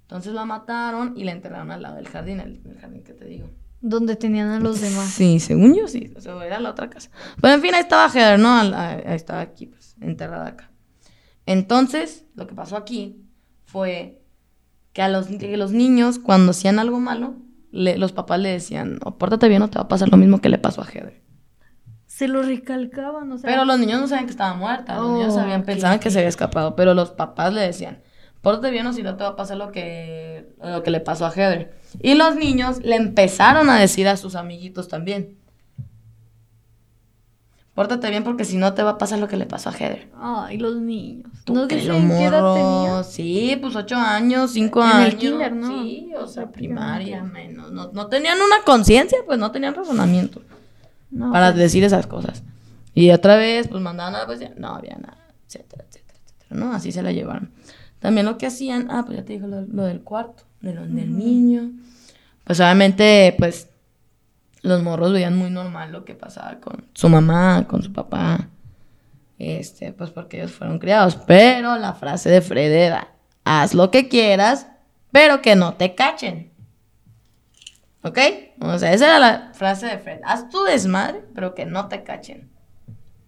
Entonces 0.03 0.33
la 0.33 0.47
mataron 0.47 1.13
y 1.17 1.25
la 1.25 1.33
enterraron 1.33 1.71
al 1.71 1.83
lado 1.83 1.97
del 1.97 2.09
jardín, 2.09 2.41
el, 2.41 2.63
el 2.65 2.79
jardín 2.81 3.05
que 3.05 3.13
te 3.13 3.27
digo. 3.27 3.51
Donde 3.83 4.17
tenían 4.17 4.49
a 4.49 4.59
los 4.61 4.81
demás. 4.81 5.09
Sí, 5.11 5.39
según 5.39 5.75
yo 5.75 5.87
sí, 5.87 6.13
o 6.17 6.21
sea, 6.21 6.43
era 6.45 6.59
la 6.59 6.71
otra 6.71 6.89
casa. 6.91 7.11
Pero 7.41 7.55
en 7.55 7.61
fin, 7.61 7.75
ahí 7.75 7.81
estaba 7.83 8.09
Heather, 8.11 8.39
¿no? 8.41 8.49
Ahí 8.51 8.73
ahí 8.75 9.15
estaba 9.15 9.41
aquí, 9.41 9.67
pues, 9.67 9.95
enterrada 10.01 10.49
acá. 10.49 10.71
Entonces, 11.47 12.25
lo 12.35 12.47
que 12.47 12.55
pasó 12.55 12.77
aquí 12.77 13.23
fue 13.65 14.23
que 14.95 15.03
a 15.03 15.09
los, 15.09 15.27
que 15.27 15.57
los 15.59 15.73
niños, 15.73 16.19
cuando 16.19 16.51
hacían 16.51 16.79
algo 16.79 16.99
malo, 16.99 17.37
le- 17.71 17.99
los 17.99 18.13
papás 18.13 18.41
le 18.41 18.49
decían, 18.49 18.99
o 19.05 19.19
pórtate 19.19 19.49
bien 19.49 19.63
o 19.63 19.69
te 19.69 19.79
va 19.79 19.85
a 19.85 19.89
pasar 19.89 20.09
lo 20.09 20.17
mismo 20.17 20.41
que 20.41 20.49
le 20.49 20.59
pasó 20.59 20.81
a 20.83 20.87
Heather. 20.87 21.23
Se 22.19 22.27
lo 22.27 22.43
recalcaban, 22.43 23.31
o 23.31 23.39
sea. 23.39 23.49
Pero 23.49 23.65
los 23.65 23.79
niños 23.79 24.01
no 24.01 24.09
sabían 24.09 24.27
que 24.27 24.33
estaba 24.33 24.55
muerta, 24.55 24.97
los 24.97 25.05
Oh, 25.07 25.13
niños 25.15 25.35
sabían, 25.35 25.61
ok, 25.61 25.67
pensaban 25.67 26.01
que 26.01 26.11
se 26.11 26.19
había 26.19 26.29
escapado, 26.29 26.75
pero 26.75 26.93
los 26.93 27.11
papás 27.11 27.55
le 27.55 27.61
decían, 27.61 28.03
pórtate 28.43 28.73
bien 28.73 28.85
o 28.89 28.93
si 28.93 29.05
no 29.05 29.17
te 29.17 29.23
va 29.23 29.31
a 29.31 29.37
pasar 29.37 29.57
lo 29.57 29.71
que, 29.71 30.49
lo 30.61 30.83
que 30.83 30.91
le 30.91 30.99
pasó 30.99 31.27
a 31.27 31.31
Heather. 31.31 31.79
Y 32.03 32.15
los 32.15 32.35
niños 32.35 32.79
le 32.83 32.97
empezaron 32.97 33.71
a 33.71 33.79
decir 33.79 34.09
a 34.09 34.17
sus 34.17 34.35
amiguitos 34.35 34.89
también, 34.89 35.37
pórtate 37.75 38.11
bien 38.11 38.25
porque 38.25 38.45
si 38.45 38.57
no 38.57 38.75
te 38.75 38.83
va 38.83 38.91
a 38.91 38.99
pasar 38.99 39.21
lo 39.21 39.29
que 39.29 39.37
le 39.37 39.47
pasó 39.47 39.69
a 39.71 39.73
Heather. 39.73 40.09
Ay, 40.21 40.59
los 40.59 40.75
niños. 40.75 41.31
¿Tú 41.45 41.55
¿No 41.55 41.69
qué 41.69 41.81
edad 41.81 41.95
tenía? 42.55 43.05
Sí, 43.05 43.57
pues 43.61 43.77
ocho 43.77 43.95
años, 43.95 44.51
cinco 44.51 44.83
En 44.83 44.91
el 44.91 44.97
años. 44.97 45.15
kinder, 45.15 45.53
¿no? 45.55 45.83
Sí, 45.85 46.11
o 46.21 46.27
sea, 46.27 46.51
primaria, 46.51 47.23
menos. 47.23 47.71
No, 47.71 47.93
no 47.93 48.09
tenían 48.09 48.39
una 48.39 48.65
conciencia, 48.65 49.19
pues 49.25 49.39
no 49.39 49.53
tenían 49.53 49.75
razonamiento 49.77 50.43
No, 51.11 51.33
para 51.33 51.53
pues, 51.53 51.59
decir 51.59 51.85
esas 51.85 52.07
cosas. 52.07 52.43
Y 52.95 53.11
otra 53.11 53.37
vez, 53.37 53.69
pues 53.69 53.83
mandaban 53.83 54.15
a 54.15 54.21
la 54.21 54.27
policía, 54.27 54.53
no 54.57 54.75
había 54.75 54.97
nada, 54.97 55.29
etcétera, 55.47 55.85
etcétera, 55.89 56.19
etcétera, 56.25 56.61
¿no? 56.61 56.73
Así 56.73 56.93
se 56.93 57.03
la 57.03 57.13
llevaron. 57.13 57.51
También 57.99 58.27
lo 58.27 58.39
que 58.39 58.47
hacían, 58.47 58.91
ah, 58.91 59.05
pues 59.05 59.19
ya 59.19 59.25
te 59.25 59.35
digo 59.35 59.47
lo, 59.47 59.63
lo 59.63 59.85
del 59.85 60.03
cuarto, 60.03 60.45
de 60.61 60.75
lo 60.75 60.83
del 60.83 61.17
niño. 61.17 61.71
Pues 62.45 62.61
obviamente, 62.61 63.35
pues 63.39 63.69
los 64.63 64.83
morros 64.83 65.13
veían 65.13 65.37
muy 65.37 65.51
normal 65.51 65.93
lo 65.93 66.05
que 66.05 66.15
pasaba 66.15 66.61
con 66.61 66.87
su 66.93 67.09
mamá, 67.09 67.67
con 67.69 67.83
su 67.83 67.93
papá. 67.93 68.49
Este, 69.39 69.93
pues 69.93 70.11
porque 70.11 70.39
ellos 70.39 70.53
fueron 70.53 70.79
criados. 70.79 71.17
Pero 71.27 71.77
la 71.77 71.95
frase 71.95 72.31
de 72.31 72.41
Fred 72.41 72.73
era, 72.73 73.15
haz 73.45 73.75
lo 73.75 73.91
que 73.91 74.09
quieras, 74.09 74.69
pero 75.13 75.43
que 75.43 75.57
no 75.57 75.75
te 75.75 75.95
cachen. 75.95 76.53
¿Ok? 78.03 78.19
O 78.61 78.79
sea, 78.79 78.93
esa 78.93 79.07
era 79.07 79.19
la 79.19 79.51
frase 79.53 79.87
de 79.87 79.99
Fred. 79.99 80.21
Haz 80.25 80.49
tu 80.49 80.65
desmadre, 80.65 81.23
pero 81.35 81.55
que 81.55 81.65
no 81.65 81.89
te 81.89 82.03
cachen. 82.03 82.51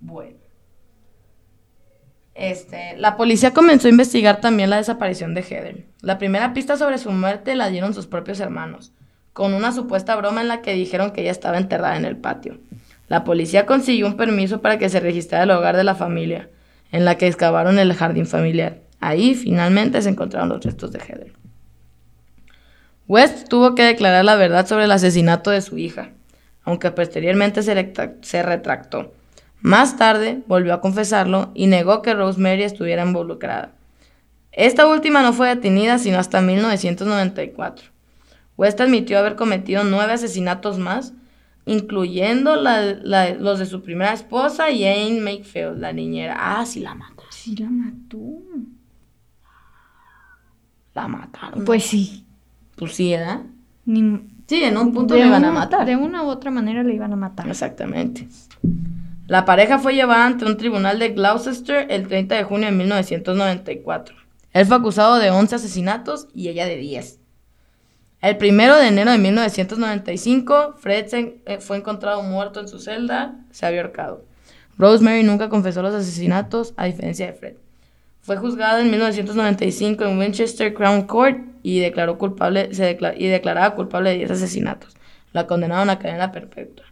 Bueno. 0.01 0.37
Este, 2.35 2.97
la 2.97 3.17
policía 3.17 3.53
comenzó 3.53 3.87
a 3.87 3.91
investigar 3.91 4.41
también 4.41 4.71
la 4.71 4.77
desaparición 4.77 5.35
de 5.35 5.43
Heather. 5.43 5.87
La 6.01 6.19
primera 6.19 6.53
pista 6.55 6.77
sobre 6.77 6.99
su 6.99 7.11
muerte 7.11 7.55
la 7.55 7.69
dieron 7.69 7.93
sus 7.93 8.07
propios 8.07 8.41
hermanos, 8.41 8.93
con 9.33 9.53
una 9.53 9.73
supuesta 9.73 10.17
broma 10.17 10.41
en 10.41 10.49
la 10.49 10.63
que 10.63 10.75
dijeron 10.75 11.11
que 11.11 11.21
ella 11.21 11.33
estaba 11.33 11.59
enterrada 11.59 11.97
en 11.97 12.05
el 12.05 12.17
patio. 12.17 12.59
La 13.09 13.25
policía 13.25 13.67
consiguió 13.67 14.07
un 14.07 14.17
permiso 14.17 14.63
para 14.63 14.79
que 14.79 14.89
se 14.89 15.01
registrara 15.01 15.45
el 15.45 15.51
hogar 15.51 15.77
de 15.77 15.85
la 15.85 15.95
familia, 15.95 16.49
en 16.93 17.05
la 17.05 17.17
que 17.17 17.27
excavaron 17.27 17.79
el 17.79 17.93
jardín 17.93 18.27
familiar. 18.27 18.83
Ahí 19.01 19.35
finalmente 19.35 20.01
se 20.01 20.09
encontraron 20.09 20.49
los 20.49 20.65
restos 20.65 20.93
de 20.93 21.01
Heather. 21.01 21.40
West 23.11 23.49
tuvo 23.49 23.75
que 23.75 23.83
declarar 23.83 24.25
la 24.25 24.37
verdad 24.37 24.69
sobre 24.69 24.85
el 24.85 24.93
asesinato 24.93 25.51
de 25.51 25.63
su 25.63 25.77
hija, 25.79 26.11
aunque 26.63 26.93
posteriormente 26.93 27.65
se, 27.65 27.75
retra- 27.75 28.15
se 28.23 28.41
retractó. 28.45 29.13
Más 29.61 29.97
tarde 29.97 30.43
volvió 30.47 30.73
a 30.75 30.81
confesarlo 30.81 31.51
y 31.55 31.67
negó 31.67 32.03
que 32.03 32.15
Rosemary 32.15 32.63
estuviera 32.63 33.05
involucrada. 33.05 33.73
Esta 34.53 34.87
última 34.87 35.23
no 35.23 35.33
fue 35.33 35.49
detenida 35.49 35.99
sino 35.99 36.19
hasta 36.21 36.41
1994. 36.41 37.87
West 38.57 38.81
admitió 38.81 39.19
haber 39.19 39.35
cometido 39.35 39.83
nueve 39.83 40.13
asesinatos 40.13 40.79
más, 40.79 41.13
incluyendo 41.67 42.55
la- 42.55 42.81
la- 42.95 43.35
los 43.35 43.59
de 43.59 43.67
su 43.67 43.83
primera 43.83 44.13
esposa, 44.13 44.67
Jane 44.67 45.19
Makefield, 45.21 45.81
la 45.81 45.93
niñera. 45.93 46.37
Ah, 46.39 46.65
sí, 46.65 46.79
la 46.79 46.95
mataron. 46.95 47.33
Sí 47.33 47.57
la 47.57 47.69
mató. 47.71 48.19
La 50.95 51.09
mataron. 51.09 51.65
Pues 51.65 51.85
sí. 51.85 52.25
Sí, 52.89 53.11
¿verdad? 53.13 53.41
Ni- 53.85 54.21
Sí, 54.47 54.65
en 54.65 54.77
un 54.77 54.93
punto 54.93 55.15
le 55.15 55.27
iban 55.27 55.45
a 55.45 55.53
matar. 55.53 55.87
De 55.87 55.95
una 55.97 56.25
u 56.25 56.27
otra 56.27 56.51
manera 56.51 56.83
le 56.83 56.93
iban 56.95 57.13
a 57.13 57.17
matar. 57.17 57.49
Exactamente. 57.49 58.27
La 59.29 59.45
pareja 59.45 59.79
fue 59.79 59.95
llevada 59.95 60.27
ante 60.27 60.45
un 60.45 60.57
tribunal 60.57 60.99
de 60.99 61.11
Gloucester 61.11 61.87
el 61.89 62.09
30 62.09 62.35
de 62.35 62.43
junio 62.43 62.67
de 62.67 62.73
1994. 62.73 64.17
Él 64.53 64.67
fue 64.67 64.77
acusado 64.77 65.19
de 65.19 65.31
11 65.31 65.55
asesinatos 65.55 66.27
y 66.35 66.49
ella 66.49 66.67
de 66.67 66.77
10. 66.79 67.21
El 68.23 68.37
primero 68.39 68.75
de 68.77 68.89
enero 68.89 69.13
de 69.13 69.19
1995, 69.19 70.75
Fred 70.79 71.07
se- 71.07 71.41
eh, 71.47 71.59
fue 71.61 71.77
encontrado 71.77 72.23
muerto 72.25 72.59
en 72.61 72.67
su 72.69 72.81
celda, 72.81 73.37
se 73.53 73.67
había 73.67 73.83
ahorcado. 73.83 74.25
Rosemary 74.79 75.23
nunca 75.23 75.49
confesó 75.49 75.81
los 75.83 75.95
asesinatos, 75.95 76.75
a 76.77 76.87
diferencia 76.87 77.27
de 77.27 77.33
Fred. 77.35 77.55
Fue 78.21 78.37
juzgada 78.37 78.81
en 78.81 78.91
1995 78.91 80.05
en 80.05 80.19
Winchester 80.19 80.75
Crown 80.75 81.03
Court 81.03 81.39
y 81.63 81.81
declaró 81.81 82.19
culpable, 82.19 82.73
se 82.75 82.85
decla- 82.99 83.15
y 83.17 83.27
declarada 83.27 83.75
culpable 83.75 84.11
de 84.11 84.17
10 84.19 84.31
asesinatos. 84.33 84.95
La 85.33 85.47
condenaron 85.47 85.91
a 85.91 85.99
cadena 85.99 86.33
perpetua. 86.33 86.87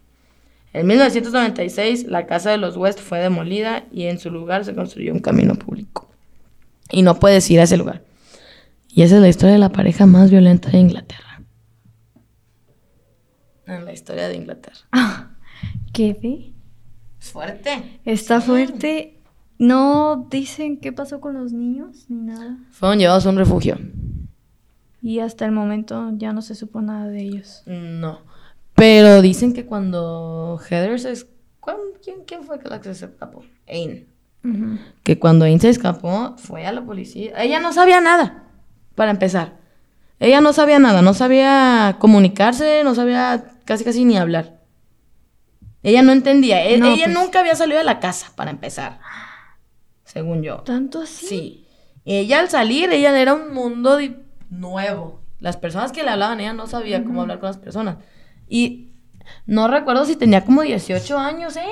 En 0.71 0.85
1996, 0.87 2.05
la 2.07 2.27
casa 2.27 2.51
de 2.51 2.57
los 2.57 2.77
West 2.77 2.99
fue 2.99 3.19
demolida 3.19 3.85
y 3.91 4.03
en 4.05 4.19
su 4.19 4.29
lugar 4.29 4.65
se 4.65 4.75
construyó 4.75 5.11
un 5.13 5.19
camino 5.19 5.55
público. 5.55 6.09
Y 6.91 7.01
no 7.01 7.15
puedes 7.19 7.49
ir 7.49 7.59
a 7.59 7.63
ese 7.63 7.77
lugar. 7.77 8.03
Y 8.87 9.01
esa 9.03 9.15
es 9.15 9.21
la 9.21 9.29
historia 9.29 9.53
de 9.53 9.59
la 9.59 9.71
pareja 9.71 10.05
más 10.05 10.29
violenta 10.31 10.69
de 10.69 10.77
Inglaterra. 10.79 11.41
En 13.65 13.85
la 13.85 13.93
historia 13.93 14.27
de 14.27 14.35
Inglaterra. 14.35 14.79
¿Qué 15.93 16.17
ve? 16.21 16.53
Es 17.19 17.31
fuerte. 17.31 17.99
Está 18.05 18.41
fuerte. 18.41 19.19
No 19.57 20.27
dicen 20.31 20.77
qué 20.79 20.91
pasó 20.93 21.19
con 21.19 21.33
los 21.35 21.51
niños 21.51 22.05
ni 22.09 22.21
nada. 22.21 22.57
Fueron 22.71 22.97
llevados 22.99 23.25
a 23.25 23.29
un 23.29 23.37
refugio. 23.37 23.77
Y 25.01 25.19
hasta 25.19 25.45
el 25.45 25.51
momento 25.51 26.11
ya 26.15 26.33
no 26.33 26.41
se 26.41 26.55
supo 26.55 26.81
nada 26.81 27.07
de 27.07 27.21
ellos. 27.21 27.63
No. 27.65 28.19
Pero 28.75 29.21
dicen 29.21 29.53
que 29.53 29.65
cuando 29.65 30.59
Heather 30.69 30.99
se... 30.99 31.11
es- 31.11 31.27
¿cuán- 31.59 31.77
¿Quién, 32.03 32.23
quién 32.25 32.43
fue 32.43 32.59
la 32.63 32.81
que 32.81 32.93
se 32.93 33.05
escapó? 33.05 33.43
Ain. 33.67 34.07
Que 35.03 35.19
cuando 35.19 35.45
Ain 35.45 35.59
se 35.59 35.69
escapó, 35.69 36.35
fue 36.37 36.65
a 36.65 36.71
la 36.71 36.81
policía. 36.83 37.33
Ella 37.41 37.59
no 37.59 37.73
sabía 37.73 37.99
nada, 37.99 38.43
para 38.95 39.11
empezar. 39.11 39.57
Ella 40.19 40.39
no 40.41 40.53
sabía 40.53 40.79
nada, 40.79 41.01
no 41.01 41.13
sabía 41.13 41.97
comunicarse, 41.99 42.83
no 42.83 42.95
sabía 42.95 43.51
casi 43.65 43.83
casi 43.83 44.05
ni 44.05 44.17
hablar. 44.17 44.59
Ella 45.83 46.01
no 46.01 46.11
entendía. 46.13 46.65
E- 46.65 46.77
No, 46.77 46.87
ella 46.87 47.05
pues. 47.05 47.17
nunca 47.17 47.39
había 47.41 47.55
salido 47.55 47.77
de 47.79 47.85
la 47.85 47.99
casa, 47.99 48.31
para 48.35 48.51
empezar. 48.51 48.99
Según 50.05 50.41
yo. 50.41 50.57
¿Tanto 50.61 51.01
así? 51.01 51.25
Sí. 51.27 51.65
Ella 52.05 52.39
al 52.39 52.49
salir, 52.49 52.91
ella 52.91 53.17
era 53.19 53.33
un 53.33 53.53
mundo 53.53 53.99
nuevo. 54.49 55.21
Las 55.39 55.57
personas 55.57 55.91
que 55.91 56.03
le 56.03 56.09
hablaban, 56.09 56.39
ella 56.39 56.53
no 56.53 56.67
sabía 56.67 57.03
cómo 57.03 57.21
hablar 57.21 57.39
con 57.39 57.47
las 57.47 57.57
personas. 57.57 57.97
Y 58.47 58.91
no 59.45 59.67
recuerdo 59.67 60.05
si 60.05 60.15
tenía 60.15 60.43
como 60.43 60.61
18 60.61 61.17
años, 61.17 61.55
¿eh? 61.55 61.69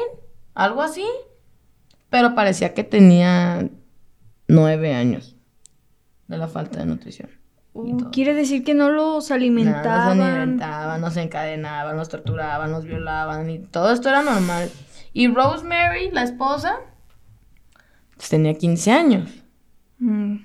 Algo 0.54 0.82
así. 0.82 1.06
Pero 2.10 2.36
parecía 2.36 2.74
que 2.74 2.84
tenía 2.84 3.70
9 4.48 4.94
años 4.94 5.36
de 6.28 6.38
la 6.38 6.48
falta 6.48 6.80
de 6.80 6.86
nutrición. 6.86 7.30
Uh. 7.74 8.10
Quiere 8.12 8.34
decir 8.34 8.64
que 8.64 8.74
no 8.74 8.90
los 8.90 9.30
alimentaban. 9.32 10.18
Nos 10.18 10.28
alimentaban, 10.28 11.02
nos 11.02 11.18
encadenaban, 11.18 11.98
nos 11.98 12.10
torturaban, 12.10 12.72
nos 12.72 12.86
violaban 12.86 13.50
y 13.50 13.60
todo 13.60 13.92
esto 13.92 14.10
era 14.10 14.24
normal. 14.24 14.70
Y 15.14 15.28
Rosemary, 15.28 16.12
la 16.12 16.24
esposa, 16.24 16.76
pues 18.16 18.30
tenía 18.30 18.54
15 18.54 18.92
años. 18.92 19.30
Mm. 20.00 20.38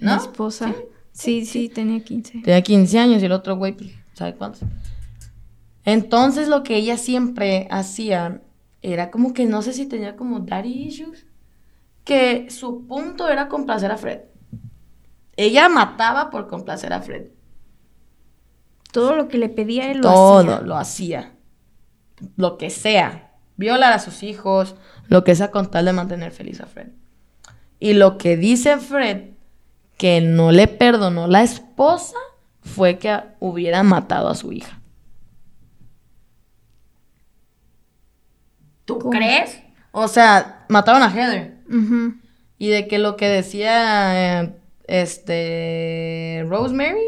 ¿No? 0.00 0.16
esposa. 0.16 0.68
Sí, 0.68 0.74
sí, 1.12 1.68
tenía 1.68 2.02
15. 2.02 2.40
Tenía 2.42 2.62
15 2.62 2.98
años 2.98 3.22
y 3.22 3.26
el 3.26 3.32
otro 3.32 3.56
güey, 3.56 3.72
pues, 3.76 3.90
¿sabe 4.14 4.34
cuántos? 4.34 4.62
Entonces 5.84 6.48
lo 6.48 6.62
que 6.62 6.76
ella 6.76 6.96
siempre 6.96 7.66
hacía 7.70 8.42
era 8.82 9.10
como 9.10 9.32
que 9.32 9.46
no 9.46 9.62
sé 9.62 9.72
si 9.72 9.86
tenía 9.86 10.16
como 10.16 10.40
daddy 10.40 10.72
issues, 10.84 11.26
que 12.04 12.50
su 12.50 12.86
punto 12.86 13.28
era 13.28 13.48
complacer 13.48 13.90
a 13.90 13.96
Fred. 13.96 14.20
Ella 15.36 15.68
mataba 15.68 16.30
por 16.30 16.48
complacer 16.48 16.92
a 16.92 17.00
Fred. 17.00 17.28
Todo 18.92 19.16
lo 19.16 19.28
que 19.28 19.38
le 19.38 19.48
pedía 19.48 19.90
él 19.90 19.98
lo 19.98 20.02
Todo 20.02 20.38
hacía. 20.38 20.60
lo 20.60 20.76
hacía. 20.76 21.32
Lo 22.36 22.58
que 22.58 22.70
sea. 22.70 23.32
Violar 23.56 23.92
a 23.92 23.98
sus 23.98 24.22
hijos, 24.22 24.74
lo 25.08 25.24
que 25.24 25.34
sea 25.34 25.50
con 25.50 25.70
tal 25.70 25.86
de 25.86 25.92
mantener 25.92 26.32
feliz 26.32 26.60
a 26.60 26.66
Fred. 26.66 26.88
Y 27.78 27.94
lo 27.94 28.18
que 28.18 28.36
dice 28.36 28.78
Fred, 28.78 29.31
que 30.02 30.20
no 30.20 30.50
le 30.50 30.66
perdonó 30.66 31.28
la 31.28 31.44
esposa, 31.44 32.16
fue 32.60 32.98
que 32.98 33.20
hubiera 33.38 33.84
matado 33.84 34.28
a 34.30 34.34
su 34.34 34.50
hija. 34.50 34.80
¿Tú 38.84 38.98
¿Cómo? 38.98 39.10
crees? 39.10 39.62
O 39.92 40.08
sea, 40.08 40.64
mataron 40.68 41.04
a 41.04 41.08
Heather. 41.08 41.56
Y 42.58 42.70
de 42.70 42.88
que 42.88 42.98
lo 42.98 43.16
que 43.16 43.28
decía 43.28 44.40
eh, 44.42 44.56
este 44.88 46.44
Rosemary 46.48 46.98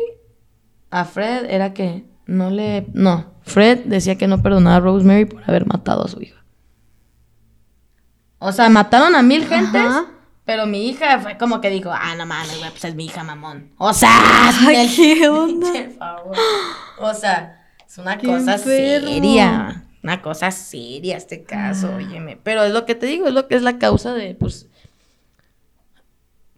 a 0.93 1.05
Fred 1.05 1.51
era 1.51 1.75
que 1.75 2.05
no 2.27 2.51
le 2.51 2.87
no, 2.93 3.35
Fred 3.43 3.87
decía 3.87 4.17
que 4.17 4.29
no 4.29 4.41
perdonaba 4.41 4.77
a 4.77 4.81
Rosemary 4.81 5.25
por 5.25 5.43
haber 5.43 5.67
matado 5.67 6.05
a 6.05 6.09
su 6.09 6.23
hija. 6.23 6.45
O 8.39 8.53
sea, 8.53 8.69
mataron 8.69 9.17
a 9.17 9.23
mil 9.25 9.45
gentes, 9.49 9.83
Ajá. 9.85 10.14
Pero 10.45 10.67
mi 10.67 10.89
hija 10.89 11.19
fue 11.21 11.37
como 11.39 11.61
que 11.61 11.71
dijo, 11.71 11.91
"Ah, 11.93 12.15
no 12.17 12.27
mames, 12.27 12.59
güey, 12.59 12.71
pues 12.71 12.85
es 12.85 12.95
mi 12.95 13.07
hija, 13.07 13.25
mamón." 13.25 13.73
O 13.79 13.93
sea, 13.93 14.11
Ay, 14.67 14.89
¿qué 14.97 15.29
onda? 15.29 15.73
por 15.73 15.93
favor. 15.97 16.37
O 17.01 17.15
sea, 17.15 17.67
es 17.87 17.99
una 17.99 18.19
Qué 18.19 18.27
cosa 18.27 18.55
enfermo. 18.57 19.09
seria. 19.09 19.81
Una 20.03 20.21
cosa 20.21 20.51
seria 20.51 21.17
este 21.17 21.45
caso, 21.45 21.89
Ah. 21.93 21.97
óyeme. 21.97 22.37
Pero 22.43 22.63
es 22.65 22.73
lo 22.73 22.85
que 22.85 22.95
te 22.95 23.07
digo, 23.07 23.27
es 23.27 23.33
lo 23.33 23.49
que 23.49 23.55
es 23.55 23.63
la 23.63 23.79
causa 23.79 24.13
de, 24.13 24.35
pues. 24.35 24.69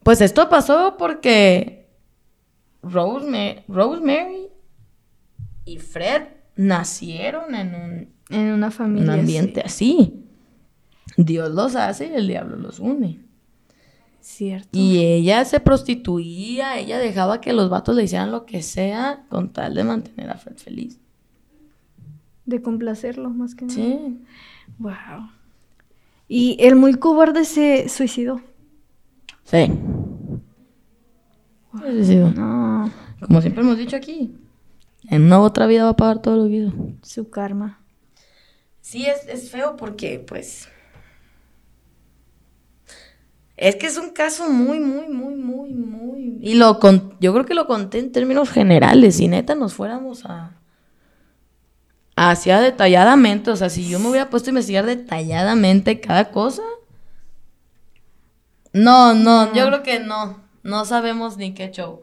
Pues 0.02 0.20
esto 0.20 0.48
pasó 0.48 0.96
porque 0.98 1.88
Rosemary, 2.82 3.62
Rosemary 3.68 4.48
y 5.64 5.78
Fred 5.78 6.22
nacieron 6.56 7.54
en 7.54 7.74
un, 7.74 8.14
En 8.30 8.52
una 8.52 8.66
un 8.66 8.72
familia. 8.72 9.14
ambiente 9.14 9.62
así. 9.64 10.24
Dios 11.16 11.50
los 11.50 11.74
hace 11.76 12.06
y 12.08 12.14
el 12.14 12.28
diablo 12.28 12.56
los 12.56 12.78
une. 12.78 13.20
Cierto. 14.26 14.70
Y 14.72 14.98
ella 14.98 15.44
se 15.44 15.60
prostituía, 15.60 16.80
ella 16.80 16.98
dejaba 16.98 17.40
que 17.40 17.52
los 17.52 17.70
vatos 17.70 17.94
le 17.94 18.02
hicieran 18.02 18.32
lo 18.32 18.44
que 18.44 18.60
sea 18.60 19.24
con 19.28 19.52
tal 19.52 19.74
de 19.74 19.84
mantener 19.84 20.30
a 20.30 20.36
Fred 20.36 20.56
feliz. 20.56 20.98
De 22.44 22.60
complacerlo, 22.60 23.30
más 23.30 23.54
que 23.54 23.66
nada. 23.66 23.76
Sí. 23.76 24.18
Wow. 24.78 25.30
Y 26.26 26.56
el 26.58 26.74
muy 26.74 26.94
cobarde 26.94 27.44
se 27.44 27.88
suicidó. 27.88 28.40
Sí. 29.44 29.70
Sí, 31.84 32.04
sí. 32.04 32.16
No. 32.16 32.90
Como 33.20 33.40
siempre 33.40 33.62
hemos 33.62 33.78
dicho 33.78 33.94
aquí, 33.94 34.34
en 35.08 35.22
una 35.22 35.40
otra 35.40 35.68
vida 35.68 35.84
va 35.84 35.90
a 35.90 35.96
pagar 35.96 36.20
todo 36.20 36.36
lo 36.36 36.48
que 36.48 36.56
hizo. 36.56 36.72
Su 37.02 37.30
karma. 37.30 37.80
Sí, 38.80 39.06
es, 39.06 39.24
es 39.28 39.52
feo 39.52 39.76
porque, 39.76 40.18
pues. 40.18 40.68
Es 43.56 43.76
que 43.76 43.86
es 43.86 43.96
un 43.96 44.10
caso 44.10 44.50
muy, 44.50 44.80
muy, 44.80 45.08
muy, 45.08 45.34
muy, 45.34 45.72
muy. 45.72 46.38
Y 46.42 46.54
lo 46.54 46.78
con, 46.78 47.16
yo 47.20 47.32
creo 47.32 47.46
que 47.46 47.54
lo 47.54 47.66
conté 47.66 47.98
en 47.98 48.12
términos 48.12 48.50
generales. 48.50 49.16
Si 49.16 49.28
neta 49.28 49.54
nos 49.54 49.74
fuéramos 49.74 50.24
a. 50.26 50.52
Hacia 52.16 52.60
detalladamente. 52.60 53.50
O 53.50 53.56
sea, 53.56 53.70
si 53.70 53.88
yo 53.88 53.98
me 53.98 54.08
hubiera 54.08 54.28
puesto 54.28 54.50
a 54.50 54.52
investigar 54.52 54.84
detalladamente 54.84 56.00
cada 56.00 56.30
cosa. 56.30 56.62
No, 58.72 59.14
no, 59.14 59.54
yo 59.54 59.66
creo 59.68 59.82
que 59.82 60.00
no. 60.00 60.44
No 60.62 60.84
sabemos 60.84 61.38
ni 61.38 61.54
qué 61.54 61.70
show. 61.70 62.02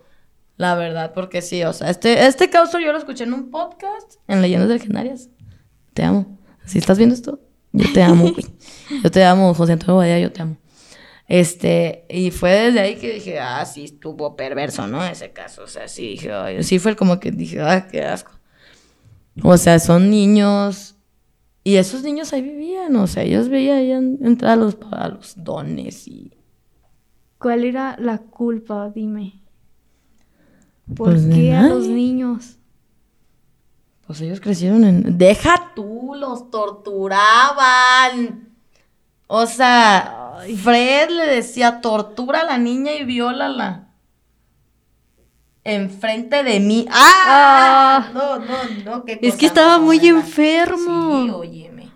La 0.58 0.76
verdad, 0.76 1.13
porque 1.13 1.42
sí, 1.42 1.63
o 1.63 1.74
sea, 1.74 1.89
este, 1.89 2.26
este 2.26 2.50
caso 2.50 2.80
yo 2.80 2.92
lo 2.92 2.98
escuché 2.98 3.26
en 3.26 3.34
un 3.34 3.52
podcast 3.52 4.13
en 4.28 4.42
Leyendas 4.42 4.70
Legendarias. 4.70 5.30
Te 5.94 6.04
amo. 6.04 6.39
Si 6.66 6.78
estás 6.78 6.98
viendo 6.98 7.16
esto, 7.16 7.39
yo 7.72 7.92
te 7.92 8.02
amo, 8.02 8.24
güey. 8.32 8.46
Yo 9.04 9.12
te 9.12 9.24
amo, 9.24 9.54
José 9.54 9.74
Antonio 9.74 9.98
Badía, 9.98 10.20
yo 10.20 10.32
te 10.32 10.42
amo. 10.42 10.58
Este, 11.28 12.06
y 12.10 12.32
fue 12.32 12.52
desde 12.52 12.80
ahí 12.82 12.96
que 12.96 13.14
dije, 13.14 13.40
ah, 13.40 13.64
sí, 13.66 13.86
estuvo 13.86 14.36
perverso, 14.36 14.88
¿no? 14.88 15.04
Ese 15.06 15.32
caso, 15.32 15.64
o 15.64 15.68
sea, 15.68 15.88
sí, 15.88 16.10
dije, 16.10 16.34
ay, 16.34 16.64
sí 16.64 16.80
fue 16.80 16.96
como 16.96 17.20
que 17.20 17.32
dije, 17.32 17.62
ah, 17.62 17.88
qué 17.90 18.04
asco. 18.04 18.32
O 19.42 19.58
sea, 19.58 19.80
son 19.80 20.10
niños, 20.10 20.96
y 21.64 21.78
esos 21.78 22.04
niños 22.04 22.34
ahí 22.34 22.42
vivían, 22.42 22.96
o 22.98 23.08
sea, 23.08 23.24
ellos 23.24 23.48
veían 23.48 24.18
entrar 24.22 24.54
a 24.54 24.56
los, 24.58 24.78
a 24.92 25.08
los 25.08 25.42
dones 25.42 26.08
y... 26.08 26.34
¿Cuál 27.38 27.64
era 27.64 27.96
la 28.00 28.20
culpa? 28.20 28.90
Dime. 28.90 29.42
¿Por 30.88 31.12
Pues 31.12 31.28
de 31.28 31.36
qué 31.36 31.54
a 31.54 31.70
los 31.70 31.88
niños? 31.88 32.58
Pues 34.06 34.20
ellos 34.22 34.42
crecieron 34.42 34.84
en... 34.84 35.18
Deja 35.18 35.72
tú, 35.76 36.14
los 36.16 36.52
torturaban. 36.52 38.53
O 39.28 39.46
sea, 39.46 40.38
Fred 40.62 41.10
le 41.10 41.26
decía, 41.28 41.82
tortura 41.82 42.42
a 42.42 42.46
la 42.46 42.58
niña 42.58 42.94
y 42.94 43.06
viólala. 43.06 43.90
Enfrente 45.64 46.44
de 46.44 46.60
mí. 46.60 46.86
¡Ah! 46.92 47.24
Ah. 47.26 48.12
No, 48.14 48.40
no, 48.40 48.56
no. 48.84 49.06
qué 49.06 49.14
Es 49.14 49.20
cosa 49.20 49.38
que 49.38 49.46
estaba 49.46 49.80
muy 49.80 49.98
enfermo. 50.06 51.24
Sí, 51.24 51.30
óyeme. 51.30 51.90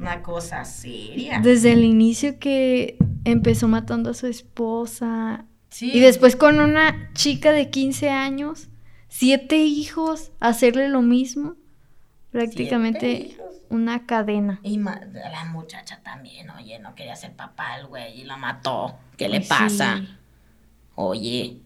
Una 0.00 0.22
cosa 0.22 0.64
seria. 0.64 1.40
Desde 1.40 1.72
el 1.72 1.84
inicio 1.84 2.38
que 2.38 2.98
empezó 3.24 3.68
matando 3.68 4.10
a 4.10 4.14
su 4.14 4.26
esposa. 4.26 5.46
Sí. 5.68 5.92
Y 5.92 6.00
después 6.00 6.36
con 6.36 6.60
una 6.60 7.10
chica 7.14 7.52
de 7.52 7.70
15 7.70 8.10
años, 8.10 8.68
siete 9.08 9.58
hijos, 9.58 10.32
hacerle 10.40 10.88
lo 10.88 11.02
mismo. 11.02 11.54
Prácticamente. 12.30 13.36
Una 13.70 14.06
cadena. 14.06 14.60
Y 14.62 14.78
la 14.78 15.44
muchacha 15.50 16.00
también, 16.02 16.50
oye, 16.50 16.78
no 16.78 16.94
quería 16.94 17.16
ser 17.16 17.32
papá 17.34 17.78
el 17.78 17.86
güey 17.86 18.20
y 18.20 18.24
la 18.24 18.36
mató. 18.36 18.96
¿Qué 19.16 19.28
le 19.28 19.40
pasa? 19.40 19.98
sí. 19.98 20.08
Oye. 20.94 21.58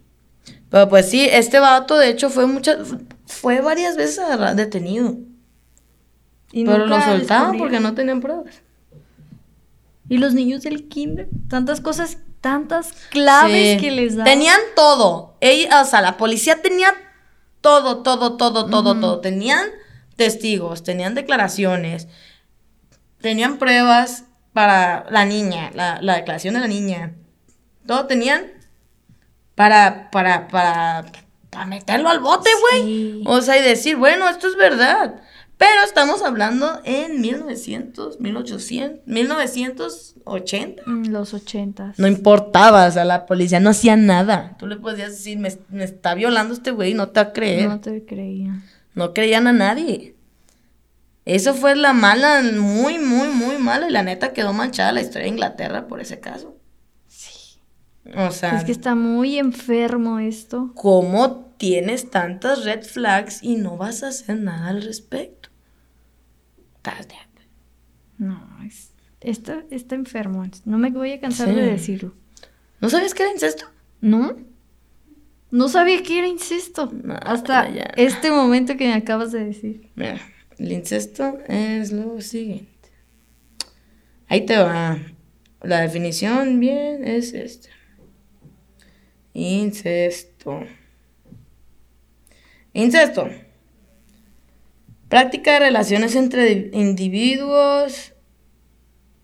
Pero 0.70 0.88
pues 0.88 1.08
sí, 1.10 1.28
este 1.30 1.58
vato 1.60 1.96
de 1.96 2.08
hecho 2.08 2.30
fue 2.30 2.46
muchas, 2.46 2.78
fue 3.26 3.60
varias 3.60 3.96
veces 3.96 4.24
detenido. 4.56 5.16
Y 6.52 6.64
pero 6.64 6.86
lo 6.86 7.00
soltaban 7.00 7.58
porque 7.58 7.78
no 7.78 7.94
tenían 7.94 8.20
pruebas. 8.20 8.62
Y 10.08 10.18
los 10.18 10.34
niños 10.34 10.62
del 10.62 10.88
kinder, 10.88 11.28
tantas 11.48 11.80
cosas, 11.80 12.18
tantas 12.40 12.92
claves 13.10 13.74
Sí. 13.74 13.80
que 13.80 13.90
les 13.92 14.16
dan. 14.16 14.24
Tenían 14.24 14.58
todo. 14.74 15.36
Ella, 15.40 15.82
o 15.82 15.84
sea, 15.84 16.00
la 16.00 16.16
policía 16.16 16.60
tenía 16.62 16.92
todo, 17.60 17.98
todo, 18.02 18.36
todo, 18.36 18.66
todo, 18.66 18.98
todo. 18.98 19.20
Tenían 19.20 19.68
testigos, 20.20 20.82
tenían 20.82 21.14
declaraciones, 21.14 22.06
tenían 23.22 23.56
pruebas 23.56 24.24
para 24.52 25.06
la 25.10 25.24
niña, 25.24 25.70
la, 25.74 25.98
la 26.02 26.16
declaración 26.16 26.52
de 26.52 26.60
la 26.60 26.66
niña. 26.66 27.14
Todo 27.86 28.04
tenían 28.04 28.48
para, 29.54 30.10
para, 30.10 30.46
para, 30.48 31.06
para 31.48 31.64
meterlo 31.64 32.10
al 32.10 32.20
bote, 32.20 32.50
güey. 32.60 32.82
Sí. 32.82 33.22
O 33.24 33.40
sea, 33.40 33.56
y 33.56 33.62
decir, 33.62 33.96
bueno, 33.96 34.28
esto 34.28 34.46
es 34.48 34.56
verdad. 34.56 35.22
Pero 35.56 35.82
estamos 35.86 36.22
hablando 36.22 36.82
en 36.84 37.22
1900, 37.22 38.20
1800, 38.20 39.06
1980. 39.06 40.82
Mm, 40.84 41.06
Los 41.06 41.32
ochentas. 41.32 41.98
No 41.98 42.06
importaba, 42.06 42.86
o 42.86 42.90
sea, 42.90 43.06
la 43.06 43.24
policía 43.24 43.58
no 43.58 43.70
hacía 43.70 43.96
nada. 43.96 44.56
Tú 44.58 44.66
le 44.66 44.76
podías 44.76 45.12
decir, 45.12 45.38
me, 45.38 45.50
me 45.70 45.84
está 45.84 46.14
violando 46.14 46.52
este 46.52 46.72
güey, 46.72 46.92
no 46.92 47.08
te 47.08 47.22
va 47.22 47.30
a 47.30 47.32
creer. 47.32 47.68
No. 47.68 47.80
te 47.80 48.04
creía. 48.04 48.62
Creían 49.12 49.46
a 49.46 49.52
nadie. 49.52 50.14
Eso 51.24 51.54
fue 51.54 51.76
la 51.76 51.92
mala, 51.92 52.42
muy, 52.42 52.98
muy, 52.98 53.28
muy 53.28 53.58
mala. 53.58 53.88
Y 53.88 53.92
la 53.92 54.02
neta 54.02 54.32
quedó 54.32 54.52
manchada 54.52 54.92
la 54.92 55.00
historia 55.02 55.24
de 55.24 55.28
Inglaterra 55.30 55.86
por 55.86 56.00
ese 56.00 56.18
caso. 56.18 56.56
Sí. 57.06 57.58
O 58.16 58.30
sea, 58.30 58.56
Es 58.58 58.64
que 58.64 58.72
está 58.72 58.94
muy 58.94 59.38
enfermo 59.38 60.18
esto. 60.18 60.72
¿cómo 60.74 61.52
tienes 61.58 62.10
tantas 62.10 62.64
red 62.64 62.82
flags 62.82 63.42
y 63.42 63.56
no 63.56 63.76
vas 63.76 64.02
a 64.02 64.08
hacer 64.08 64.38
nada 64.38 64.68
al 64.68 64.82
respecto? 64.82 65.50
No, 68.18 68.38
es, 68.66 68.90
está, 69.20 69.64
está 69.70 69.94
enfermo. 69.94 70.44
No 70.64 70.78
me 70.78 70.90
voy 70.90 71.12
a 71.12 71.20
cansar 71.20 71.48
Sí. 71.48 71.54
de 71.54 71.62
decirlo. 71.62 72.14
¿No 72.80 72.90
sabías 72.90 73.14
que 73.14 73.22
era 73.22 73.32
incesto? 73.32 73.66
¿No? 74.00 74.36
No 75.50 75.68
sabía 75.68 76.02
que 76.02 76.18
era 76.18 76.28
incesto. 76.28 76.90
No, 76.92 77.14
hasta 77.22 77.68
ya. 77.70 77.92
este 77.96 78.30
momento 78.30 78.76
que 78.76 78.86
me 78.86 78.94
acabas 78.94 79.32
de 79.32 79.44
decir. 79.44 79.90
Mira, 79.96 80.20
el 80.58 80.72
incesto 80.72 81.38
es 81.48 81.90
lo 81.92 82.20
siguiente. 82.20 82.70
Ahí 84.28 84.46
te 84.46 84.56
va. 84.56 84.98
La 85.62 85.80
definición 85.80 86.60
bien 86.60 87.04
es 87.06 87.32
esta. 87.32 87.68
Incesto. 89.34 90.60
Incesto. 92.72 93.28
Práctica 95.08 95.54
de 95.54 95.58
relaciones 95.60 96.14
entre 96.14 96.70
individuos. 96.72 98.12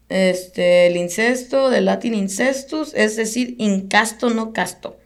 Este, 0.09 0.87
el 0.87 0.97
incesto, 0.97 1.71
del 1.71 1.87
latín 1.87 2.15
incestus, 2.15 2.95
es 2.95 3.17
decir, 3.17 3.57
incasto, 3.59 4.31
no 4.31 4.53
casto. 4.53 4.99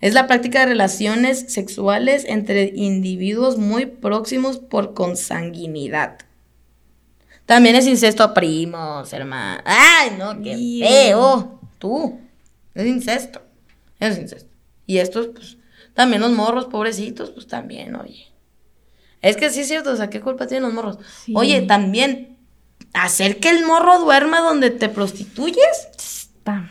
Es 0.00 0.14
la 0.14 0.26
práctica 0.26 0.60
de 0.60 0.66
relaciones 0.66 1.52
sexuales 1.52 2.24
entre 2.26 2.72
individuos 2.74 3.58
muy 3.58 3.86
próximos 3.86 4.58
por 4.58 4.94
consanguinidad. 4.94 6.18
También 7.46 7.76
es 7.76 7.86
incesto 7.86 8.22
a 8.22 8.34
primos, 8.34 9.12
hermano. 9.12 9.62
¡Ay, 9.64 10.10
no! 10.18 10.40
¡Qué 10.40 10.84
feo! 10.86 11.60
Tú. 11.78 12.20
Es 12.74 12.86
incesto. 12.86 13.42
Es 13.98 14.18
incesto. 14.18 14.50
Y 14.86 14.98
estos, 14.98 15.28
pues, 15.28 15.56
también 15.94 16.22
los 16.22 16.30
morros, 16.32 16.66
pobrecitos, 16.66 17.30
pues 17.30 17.46
también, 17.46 17.96
oye. 17.96 18.26
Es 19.20 19.36
que 19.36 19.50
sí 19.50 19.60
es 19.60 19.68
cierto, 19.68 19.90
o 19.90 19.96
sea, 19.96 20.10
¿qué 20.10 20.20
culpa 20.20 20.46
tienen 20.46 20.64
los 20.64 20.74
morros? 20.74 20.98
Sí. 21.24 21.32
Oye, 21.34 21.62
también, 21.62 22.38
hacer 22.92 23.38
que 23.38 23.50
el 23.50 23.64
morro 23.64 23.98
duerma 23.98 24.40
donde 24.40 24.70
te 24.70 24.88
prostituyes. 24.88 25.88
Está. 25.96 26.70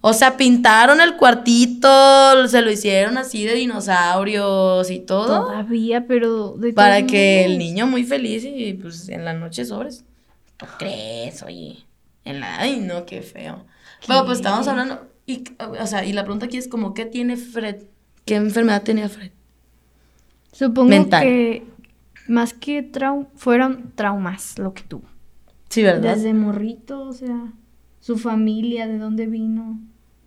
O 0.00 0.12
sea, 0.12 0.36
pintaron 0.36 1.00
el 1.00 1.16
cuartito, 1.16 2.48
se 2.48 2.62
lo 2.62 2.70
hicieron 2.70 3.18
así 3.18 3.44
de 3.44 3.54
dinosaurios 3.54 4.90
y 4.90 5.00
todo. 5.00 5.46
Todavía, 5.46 6.06
pero 6.06 6.52
de 6.52 6.72
Para 6.72 7.06
que 7.06 7.44
el 7.44 7.58
niño 7.58 7.86
muy 7.86 8.04
feliz 8.04 8.44
y 8.44 8.74
pues 8.74 9.08
en 9.08 9.24
la 9.24 9.34
noche 9.34 9.64
sobres. 9.64 10.04
¿Tú 10.56 10.66
crees, 10.78 11.42
oye? 11.42 11.84
En 12.24 12.40
la... 12.40 12.60
Ay, 12.60 12.80
no, 12.80 13.06
qué 13.06 13.22
feo. 13.22 13.64
Pero 14.06 14.24
pues 14.24 14.38
estamos 14.38 14.64
¿Qué? 14.64 14.70
hablando... 14.70 15.08
Y, 15.26 15.44
o 15.58 15.86
sea, 15.86 16.04
y 16.04 16.12
la 16.12 16.22
pregunta 16.24 16.46
aquí 16.46 16.56
es 16.56 16.68
como, 16.68 16.94
¿qué 16.94 17.04
tiene 17.04 17.36
Fred? 17.36 17.84
¿Qué 18.24 18.36
enfermedad 18.36 18.82
tenía 18.82 19.08
Fred? 19.08 19.32
Supongo 20.52 20.88
mental. 20.88 21.22
que 21.22 21.66
más 22.26 22.54
que 22.54 22.82
trau 22.82 23.28
fueron 23.36 23.92
traumas 23.94 24.58
lo 24.58 24.74
que 24.74 24.82
tuvo. 24.82 25.04
Sí, 25.68 25.82
¿verdad? 25.82 26.16
Desde 26.16 26.32
morrito, 26.32 27.02
o 27.02 27.12
sea, 27.12 27.52
su 28.08 28.16
familia, 28.16 28.86
de 28.86 28.96
dónde 28.96 29.26
vino, 29.26 29.78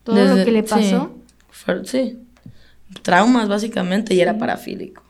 todo 0.04 0.15
Desde- 0.15 0.36
lo 0.38 0.46
que 0.46 0.52
le 0.52 0.62
sí. 0.62 0.67
pasó. 0.70 1.17
Fue- 1.50 1.84
Sí. 1.84 2.20
Traumas, 3.02 3.50
básicamente, 3.50 4.13
y 4.13 4.22
era 4.22 4.34
Sí. 4.34 4.39
parafílico. 4.39 5.02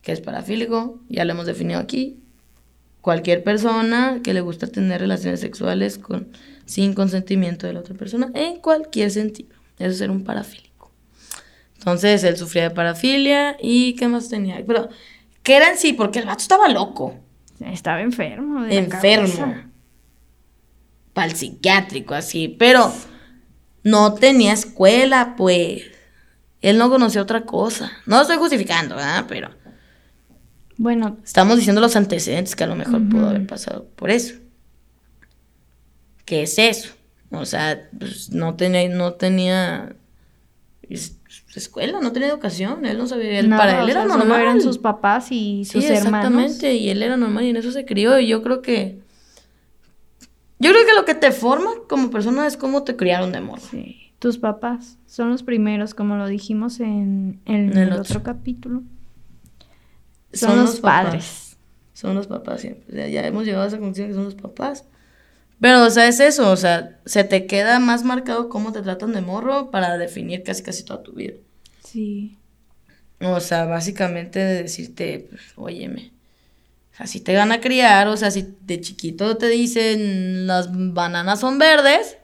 ¿Qué 0.00 0.12
es 0.12 0.20
parafílico? 0.20 1.00
Ya 1.08 1.24
lo 1.24 1.32
hemos 1.32 1.46
definido 1.46 1.80
aquí. 1.80 2.20
Cualquier 3.00 3.42
persona 3.42 4.20
que 4.22 4.32
le 4.32 4.42
gusta 4.42 4.68
tener 4.68 5.00
relaciones 5.00 5.40
sexuales 5.40 5.98
con, 5.98 6.28
sin 6.66 6.94
consentimiento 6.94 7.66
de 7.66 7.72
la 7.72 7.80
otra 7.80 7.96
persona, 7.96 8.30
en 8.34 8.60
cualquier 8.60 9.10
sentido. 9.10 9.48
Eso 9.80 9.90
es 9.90 9.98
ser 9.98 10.12
un 10.12 10.22
parafílico. 10.22 10.92
Entonces, 11.78 12.22
él 12.22 12.36
sufría 12.36 12.62
de 12.68 12.70
parafilia 12.70 13.56
y 13.60 13.94
¿qué 13.96 14.06
más 14.06 14.28
tenía? 14.28 14.62
Pero, 14.64 14.88
¿qué 15.42 15.56
era 15.56 15.70
en 15.72 15.78
sí? 15.78 15.94
Porque 15.94 16.20
el 16.20 16.26
vato 16.26 16.42
estaba 16.42 16.68
loco. 16.68 17.16
Estaba 17.58 18.02
enfermo. 18.02 18.62
de 18.62 18.78
enfermo. 18.78 19.64
Para 21.16 21.28
el 21.30 21.34
psiquiátrico, 21.36 22.12
así. 22.14 22.54
Pero 22.58 22.92
no 23.82 24.12
tenía 24.14 24.52
escuela, 24.52 25.34
pues. 25.36 25.82
Él 26.60 26.76
no 26.78 26.90
conocía 26.90 27.22
otra 27.22 27.46
cosa. 27.46 27.90
No 28.04 28.16
lo 28.16 28.22
estoy 28.22 28.36
justificando, 28.36 28.96
¿verdad? 28.96 29.24
Pero 29.26 29.48
Bueno, 30.76 31.16
estamos 31.24 31.56
diciendo 31.56 31.80
los 31.80 31.96
antecedentes 31.96 32.54
que 32.54 32.64
a 32.64 32.66
lo 32.66 32.76
mejor 32.76 33.08
pudo 33.08 33.30
haber 33.30 33.46
pasado 33.46 33.88
por 33.96 34.10
eso. 34.10 34.34
¿Qué 36.26 36.42
es 36.42 36.58
eso? 36.58 36.90
O 37.30 37.46
sea, 37.46 37.88
pues, 37.98 38.30
no 38.30 38.54
tenía, 38.56 38.86
no 38.88 39.14
tenía 39.14 39.96
es- 40.82 41.16
escuela, 41.54 41.98
no 42.00 42.12
tenía 42.12 42.28
educación. 42.28 42.84
Él 42.84 42.98
no 42.98 43.06
sabía. 43.06 43.38
Él, 43.40 43.48
nada, 43.48 43.62
para 43.62 43.82
él 43.82 43.88
era 43.88 44.02
sea, 44.02 44.10
solo 44.12 44.24
normal. 44.24 44.40
eran 44.42 44.60
sus 44.60 44.76
papás 44.78 45.28
y 45.30 45.64
Sí, 45.64 45.80
sus 45.80 45.84
hermanos. 45.84 46.04
exactamente, 46.42 46.74
y 46.74 46.90
él 46.90 47.02
era 47.02 47.16
normal 47.16 47.44
y 47.44 47.50
en 47.50 47.56
eso 47.56 47.72
se 47.72 47.86
crió 47.86 48.18
y 48.18 48.26
yo 48.26 48.42
creo 48.42 48.60
que 48.60 49.00
yo 50.58 50.70
creo 50.70 50.86
que 50.86 50.94
lo 50.94 51.04
que 51.04 51.14
te 51.14 51.32
forma 51.32 51.70
como 51.88 52.10
persona 52.10 52.46
es 52.46 52.56
cómo 52.56 52.82
te 52.84 52.96
criaron 52.96 53.32
de 53.32 53.40
morro. 53.40 53.62
Sí. 53.70 54.12
Tus 54.18 54.38
papás 54.38 54.98
son 55.06 55.30
los 55.30 55.42
primeros, 55.42 55.94
como 55.94 56.16
lo 56.16 56.26
dijimos 56.26 56.80
en, 56.80 57.40
en 57.44 57.72
En 57.72 57.76
el 57.76 57.88
otro. 57.92 58.02
otro 58.02 58.22
capítulo. 58.22 58.82
Son, 60.32 60.56
los, 60.56 60.80
padres. 60.80 61.56
Son 61.92 62.14
los 62.14 62.26
papás 62.26 62.62
siempre. 62.62 62.84
O 62.90 62.92
sea, 62.92 63.08
ya 63.08 63.26
hemos 63.26 63.44
llegado 63.44 63.64
a 63.64 63.68
esa 63.68 63.78
conclusión 63.78 64.08
que 64.08 64.14
son 64.14 64.24
los 64.24 64.34
papás. 64.34 64.84
Pero, 65.60 65.84
o 65.84 65.90
sea, 65.90 66.06
es 66.08 66.20
eso, 66.20 66.50
o 66.50 66.56
sea, 66.56 66.98
se 67.06 67.24
te 67.24 67.46
queda 67.46 67.78
más 67.78 68.04
marcado 68.04 68.50
cómo 68.50 68.72
te 68.72 68.82
tratan 68.82 69.12
de 69.12 69.22
morro 69.22 69.70
para 69.70 69.96
definir 69.96 70.42
casi 70.42 70.62
casi 70.62 70.84
toda 70.84 71.02
tu 71.02 71.12
vida. 71.12 71.34
Sí. 71.82 72.36
O 73.20 73.40
sea, 73.40 73.64
básicamente 73.64 74.38
de 74.38 74.62
decirte, 74.64 75.28
pues, 75.30 75.42
óyeme, 75.56 76.12
así 76.98 77.20
te 77.20 77.36
van 77.36 77.52
a 77.52 77.60
criar, 77.60 78.08
o 78.08 78.16
sea, 78.16 78.30
si 78.30 78.56
de 78.62 78.80
chiquito 78.80 79.36
te 79.36 79.48
dicen 79.48 80.46
las 80.46 80.68
bananas 80.72 81.40
son 81.40 81.58
verdes, 81.58 82.18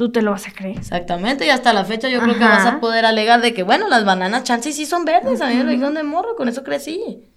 Tú 0.00 0.10
te 0.10 0.22
lo 0.22 0.30
vas 0.30 0.48
a 0.48 0.52
creer. 0.52 0.78
Exactamente, 0.78 1.44
y 1.44 1.50
hasta 1.50 1.74
la 1.74 1.84
fecha 1.84 2.08
yo 2.08 2.22
creo 2.22 2.32
que 2.32 2.40
vas 2.40 2.64
a 2.64 2.80
poder 2.80 3.04
alegar 3.04 3.42
de 3.42 3.52
que, 3.52 3.64
bueno, 3.64 3.86
las 3.86 4.06
bananas 4.06 4.44
chances 4.44 4.74
sí 4.74 4.86
son 4.86 5.04
verdes, 5.04 5.42
a 5.42 5.48
mí 5.48 5.56
me 5.56 5.64
lo 5.64 5.70
dijeron 5.72 5.92
de 5.92 6.02
morro, 6.02 6.36
con 6.36 6.48
eso 6.48 6.64
crecí. 6.64 7.28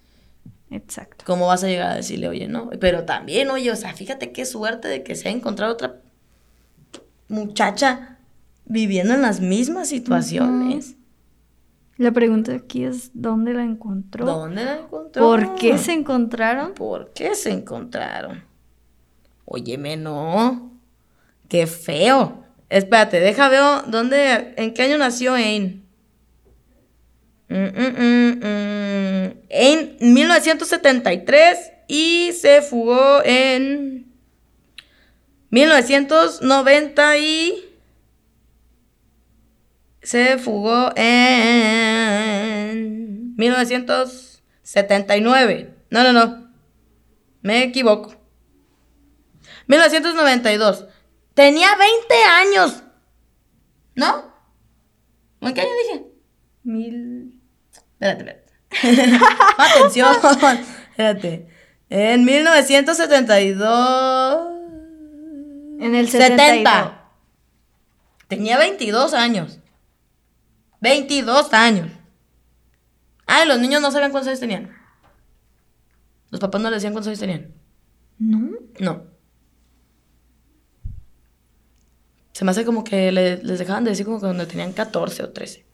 Exacto. 0.70 1.26
¿Cómo 1.26 1.46
vas 1.46 1.62
a 1.62 1.66
llegar 1.66 1.92
a 1.92 1.96
decirle, 1.96 2.26
oye, 2.26 2.48
no? 2.48 2.70
Pero 2.80 3.04
también, 3.04 3.50
oye, 3.50 3.70
o 3.70 3.76
sea, 3.76 3.92
fíjate 3.92 4.32
qué 4.32 4.46
suerte 4.46 4.88
de 4.88 5.02
que 5.02 5.14
se 5.14 5.28
ha 5.28 5.30
encontrado 5.30 5.74
otra 5.74 5.96
muchacha 7.28 8.16
viviendo 8.64 9.12
en 9.12 9.20
las 9.20 9.40
mismas 9.40 9.90
situaciones. 9.90 10.94
La 11.96 12.10
pregunta 12.10 12.52
aquí 12.52 12.84
es 12.84 13.10
¿dónde 13.14 13.54
la 13.54 13.62
encontró? 13.62 14.26
¿Dónde 14.26 14.64
la 14.64 14.78
encontró? 14.78 15.22
¿Por 15.22 15.54
qué 15.54 15.78
se 15.78 15.92
encontraron? 15.92 16.74
¿Por 16.74 17.12
qué 17.12 17.34
se 17.34 17.50
encontraron? 17.50 18.42
Óyeme, 19.44 19.96
no. 19.96 20.72
Qué 21.48 21.66
feo. 21.66 22.44
Espérate, 22.68 23.20
deja 23.20 23.48
veo 23.48 23.82
dónde, 23.82 24.54
en 24.56 24.74
qué 24.74 24.82
año 24.82 24.98
nació 24.98 25.34
Ain. 25.34 25.84
Mm, 27.48 27.54
mm, 27.54 27.94
mm, 27.98 28.38
mm. 28.38 29.32
En 29.50 29.96
1973 30.00 31.72
y 31.86 32.32
se 32.32 32.62
fugó 32.62 33.22
en 33.24 34.06
1990 35.50 37.18
y 37.18 37.63
se 40.04 40.38
fugó 40.38 40.92
en 40.96 43.34
1979. 43.36 45.74
No, 45.90 46.04
no, 46.04 46.12
no. 46.12 46.52
Me 47.40 47.64
equivoco. 47.64 48.14
1992. 49.66 50.84
Tenía 51.32 51.74
20 51.76 52.14
años. 52.24 52.82
¿No? 53.94 54.34
¿En 55.40 55.54
qué 55.54 55.62
año 55.62 55.70
dije? 55.82 56.04
Mil. 56.64 57.40
Espérate, 57.94 58.44
espérate. 58.70 59.18
Atención. 59.58 60.14
espérate. 60.90 61.48
En 61.88 62.24
1972. 62.24 64.48
En 65.80 65.94
el 65.94 66.10
70. 66.10 66.44
70. 66.44 67.00
Tenía 68.28 68.58
22 68.58 69.14
años. 69.14 69.60
22 70.84 71.52
años. 71.54 71.90
Ay, 73.26 73.48
los 73.48 73.58
niños 73.58 73.80
no 73.82 73.90
sabían 73.90 74.10
cuántos 74.12 74.28
años 74.28 74.40
tenían. 74.40 74.70
Los 76.30 76.40
papás 76.40 76.60
no 76.60 76.68
le 76.70 76.76
decían 76.76 76.92
cuántos 76.92 77.08
años 77.08 77.20
tenían. 77.20 77.52
¿No? 78.18 78.50
No. 78.80 79.02
Se 82.32 82.44
me 82.44 82.50
hace 82.50 82.64
como 82.64 82.82
que 82.84 83.12
le- 83.12 83.42
les 83.42 83.58
dejaban 83.58 83.84
de 83.84 83.90
decir 83.90 84.04
como 84.04 84.18
que 84.18 84.26
cuando 84.26 84.46
tenían 84.46 84.72
14 84.72 85.22
o 85.22 85.30
13. 85.30 85.64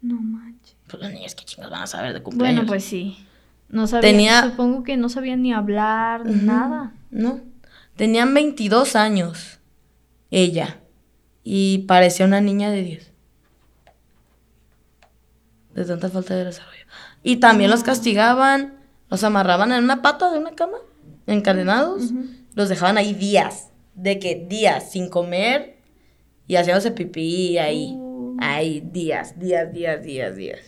No 0.00 0.20
manches. 0.20 0.76
Pues 0.88 1.02
los 1.02 1.12
niños, 1.12 1.34
¿qué 1.34 1.44
chingos 1.44 1.70
van 1.70 1.82
a 1.82 1.86
saber 1.86 2.12
de 2.14 2.22
cumpleaños? 2.22 2.58
Bueno, 2.60 2.68
pues 2.68 2.84
sí. 2.84 3.26
No 3.68 3.86
sabía. 3.86 4.08
Tenía- 4.08 4.42
Supongo 4.50 4.84
que 4.84 4.96
no 4.96 5.08
sabía 5.08 5.36
ni 5.36 5.52
hablar, 5.52 6.22
Ujú. 6.22 6.32
nada. 6.32 6.94
No. 7.10 7.40
Tenían 7.96 8.32
22 8.32 8.94
años. 8.94 9.58
Ella. 10.30 10.80
Y 11.42 11.78
parecía 11.88 12.26
una 12.26 12.40
niña 12.40 12.70
de 12.70 12.82
10. 12.82 13.12
De 15.76 15.84
tanta 15.84 16.08
falta 16.08 16.34
de 16.34 16.44
desarrollo. 16.44 16.84
Y 17.22 17.36
también 17.36 17.70
los 17.70 17.82
castigaban. 17.84 18.74
Los 19.08 19.22
amarraban 19.22 19.70
en 19.70 19.84
una 19.84 20.02
pata 20.02 20.32
de 20.32 20.38
una 20.38 20.52
cama. 20.56 20.78
Encadenados. 21.26 22.10
Los 22.54 22.68
dejaban 22.68 22.98
ahí 22.98 23.14
días. 23.14 23.70
De 23.94 24.18
que 24.18 24.34
días 24.48 24.90
sin 24.90 25.08
comer. 25.08 25.76
Y 26.48 26.56
haciéndose 26.56 26.90
pipí 26.90 27.58
ahí. 27.58 27.92
Uh. 27.96 28.36
Ahí, 28.40 28.80
días, 28.92 29.38
días, 29.38 29.72
días, 29.72 30.02
días, 30.02 30.36
días. 30.36 30.60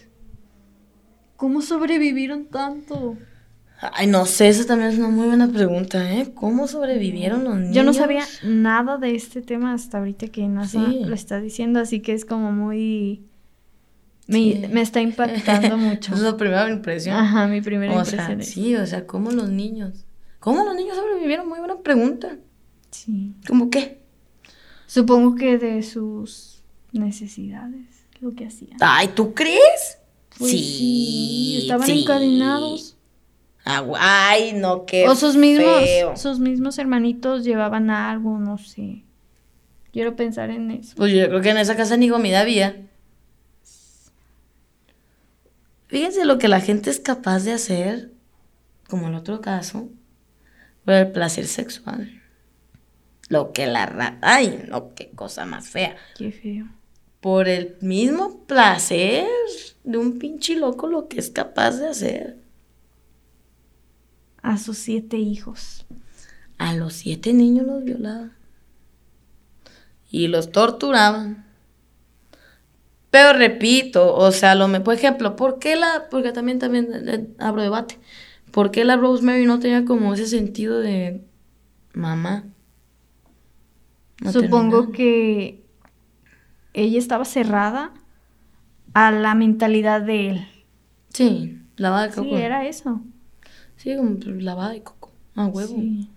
¿Cómo 1.36 1.62
sobrevivieron 1.62 2.46
tanto? 2.46 3.16
Ay, 3.80 4.08
no 4.08 4.26
sé, 4.26 4.48
esa 4.48 4.66
también 4.66 4.90
es 4.90 4.98
una 4.98 5.08
muy 5.08 5.26
buena 5.28 5.46
pregunta, 5.48 6.12
¿eh? 6.12 6.32
¿Cómo 6.34 6.66
sobrevivieron 6.66 7.44
los 7.44 7.56
niños? 7.56 7.76
Yo 7.76 7.84
no 7.84 7.92
sabía 7.92 8.24
nada 8.42 8.98
de 8.98 9.14
este 9.14 9.40
tema 9.40 9.72
hasta 9.72 9.98
ahorita 9.98 10.26
que 10.28 10.48
NASA 10.48 10.84
Sí. 10.84 11.04
lo 11.04 11.14
está 11.14 11.40
diciendo, 11.40 11.78
así 11.78 12.00
que 12.00 12.12
es 12.12 12.24
como 12.24 12.50
muy... 12.50 13.22
Me, 14.28 14.36
Sí. 14.38 14.62
me 14.70 14.82
está 14.82 15.00
impactando 15.00 15.76
mucho. 15.78 16.12
Esa 16.14 16.26
es 16.26 16.32
la 16.32 16.36
primera 16.36 16.70
impresión. 16.70 17.16
Ajá, 17.16 17.46
mi 17.48 17.60
primera 17.60 17.92
o 17.92 17.96
impresión 17.98 18.26
sea, 18.26 18.36
es- 18.38 18.48
sí, 18.50 18.76
o 18.76 18.86
sea, 18.86 19.06
¿cómo 19.06 19.30
los 19.32 19.48
niños? 19.50 20.04
¿Cómo 20.38 20.64
los 20.64 20.76
niños 20.76 20.94
sobrevivieron? 20.96 21.48
Muy 21.48 21.58
buena 21.58 21.78
pregunta. 21.78 22.36
Sí. 22.90 23.32
¿Cómo 23.48 23.68
qué? 23.70 23.98
Supongo 24.86 25.34
que 25.34 25.58
de 25.58 25.82
sus 25.82 26.62
necesidades, 26.92 28.06
lo 28.20 28.34
que 28.34 28.46
hacían. 28.46 28.76
Ay, 28.80 29.08
¿tú 29.08 29.34
crees? 29.34 29.98
Pues 30.38 30.52
sí, 30.52 31.58
estaban 31.62 31.90
encadenados. 31.90 32.96
Ah, 33.64 33.82
gu- 33.82 33.96
ay, 33.98 34.52
no, 34.54 34.86
qué 34.86 35.06
o 35.08 35.14
sus 35.14 35.36
mismos, 35.36 35.80
feo. 35.84 36.16
sus 36.16 36.38
mismos 36.38 36.78
hermanitos 36.78 37.44
llevaban 37.44 37.90
algo, 37.90 38.38
no 38.38 38.56
sé. 38.56 39.02
Quiero 39.92 40.16
pensar 40.16 40.50
en 40.50 40.70
eso. 40.70 40.94
Pues 40.96 41.12
yo 41.12 41.26
creo 41.28 41.40
que 41.42 41.50
en 41.50 41.58
esa 41.58 41.76
casa 41.76 41.96
ni 41.96 42.08
comida 42.08 42.40
había. 42.40 42.87
Fíjense 45.88 46.26
lo 46.26 46.38
que 46.38 46.48
la 46.48 46.60
gente 46.60 46.90
es 46.90 47.00
capaz 47.00 47.44
de 47.44 47.52
hacer, 47.52 48.12
como 48.88 49.08
el 49.08 49.14
otro 49.14 49.40
caso, 49.40 49.88
por 50.84 50.94
el 50.94 51.12
placer 51.12 51.46
sexual. 51.46 52.22
Lo 53.28 53.52
que 53.52 53.66
la 53.66 53.86
ra... 53.86 54.18
Ay, 54.20 54.64
no, 54.68 54.94
qué 54.94 55.10
cosa 55.10 55.46
más 55.46 55.68
fea. 55.68 55.96
Qué 56.16 56.30
feo. 56.30 56.66
Por 57.20 57.48
el 57.48 57.76
mismo 57.80 58.44
placer 58.46 59.26
de 59.82 59.98
un 59.98 60.18
pinche 60.18 60.56
loco 60.56 60.86
lo 60.86 61.08
que 61.08 61.18
es 61.18 61.30
capaz 61.30 61.72
de 61.72 61.88
hacer. 61.88 62.38
A 64.42 64.58
sus 64.58 64.78
siete 64.78 65.16
hijos. 65.16 65.86
A 66.58 66.74
los 66.74 66.92
siete 66.92 67.32
niños 67.32 67.66
los 67.66 67.82
violaban. 67.82 68.36
Y 70.10 70.28
los 70.28 70.52
torturaban. 70.52 71.47
Pero 73.10 73.32
repito, 73.32 74.14
o 74.14 74.30
sea, 74.32 74.54
lo 74.54 74.68
me, 74.68 74.80
por 74.80 74.94
ejemplo, 74.94 75.34
¿por 75.34 75.58
qué 75.58 75.76
la, 75.76 76.08
porque 76.10 76.32
también, 76.32 76.58
también 76.58 76.88
eh, 77.08 77.28
abro 77.38 77.62
debate, 77.62 77.98
¿por 78.50 78.70
qué 78.70 78.84
la 78.84 78.96
Rosemary 78.96 79.46
no 79.46 79.58
tenía 79.58 79.84
como 79.84 80.12
ese 80.12 80.26
sentido 80.26 80.80
de 80.80 81.24
mamá? 81.94 82.44
No 84.20 84.32
Supongo 84.32 84.92
que 84.92 85.64
ella 86.74 86.98
estaba 86.98 87.24
cerrada 87.24 87.92
a 88.94 89.10
la 89.10 89.34
mentalidad 89.34 90.02
de 90.02 90.30
él. 90.30 90.48
Sí, 91.12 91.62
lavada 91.76 92.08
de 92.08 92.14
coco. 92.14 92.28
Sí, 92.28 92.34
era 92.34 92.66
eso. 92.66 93.00
Sí, 93.76 93.96
como 93.96 94.18
lavada 94.24 94.70
de 94.70 94.82
coco. 94.82 95.12
A 95.34 95.46
huevo. 95.46 95.76
Sí. 95.76 96.10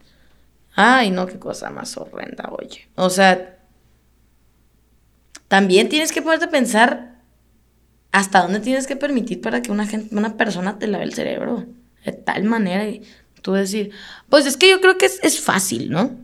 Ay, 0.76 1.12
no, 1.12 1.26
qué 1.26 1.38
cosa 1.38 1.70
más 1.70 1.96
horrenda, 1.98 2.50
oye. 2.52 2.88
O 2.96 3.10
sea, 3.10 3.61
también 5.52 5.90
tienes 5.90 6.14
que 6.14 6.22
ponerte 6.22 6.46
a 6.46 6.50
pensar 6.50 7.18
hasta 8.14 8.42
dónde 8.42 8.62
tienes 8.62 8.88
que 8.88 8.96
permitir 8.96 9.42
para 9.42 9.62
que 9.62 9.70
una 9.70 9.86
gente, 9.86 10.16
una 10.16 10.38
persona 10.38 10.80
te 10.80 10.88
lave 10.88 11.04
el 11.04 11.14
cerebro. 11.14 11.66
De 12.06 12.14
tal 12.14 12.46
manera 12.46 12.88
y 12.88 13.02
tú 13.42 13.52
decir, 13.52 13.92
pues 14.30 14.46
es 14.46 14.56
que 14.56 14.70
yo 14.70 14.80
creo 14.80 14.98
que 14.98 15.08
es, 15.08 15.20
es 15.24 15.42
fácil, 15.42 15.92
¿no? 15.92 16.16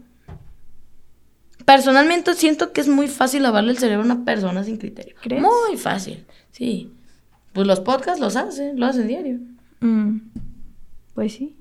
Personalmente 1.66 2.34
siento 2.36 2.72
que 2.72 2.80
es 2.80 2.88
muy 2.88 3.10
fácil 3.10 3.44
lavarle 3.44 3.72
el 3.72 3.78
cerebro 3.78 4.04
a 4.04 4.06
una 4.06 4.24
persona 4.24 4.64
sin 4.64 4.78
criterio. 4.78 5.16
¿Crees? 5.22 5.42
Muy 5.42 5.76
fácil, 5.76 6.26
sí. 6.52 6.94
Pues 7.52 7.68
los 7.68 7.82
podcasts 7.82 8.22
los 8.22 8.38
hacen, 8.38 8.80
lo 8.80 8.86
hacen 8.86 9.08
diario. 9.10 9.40
Mm, 9.82 10.20
Pues 11.14 11.34
sí. 11.34 11.58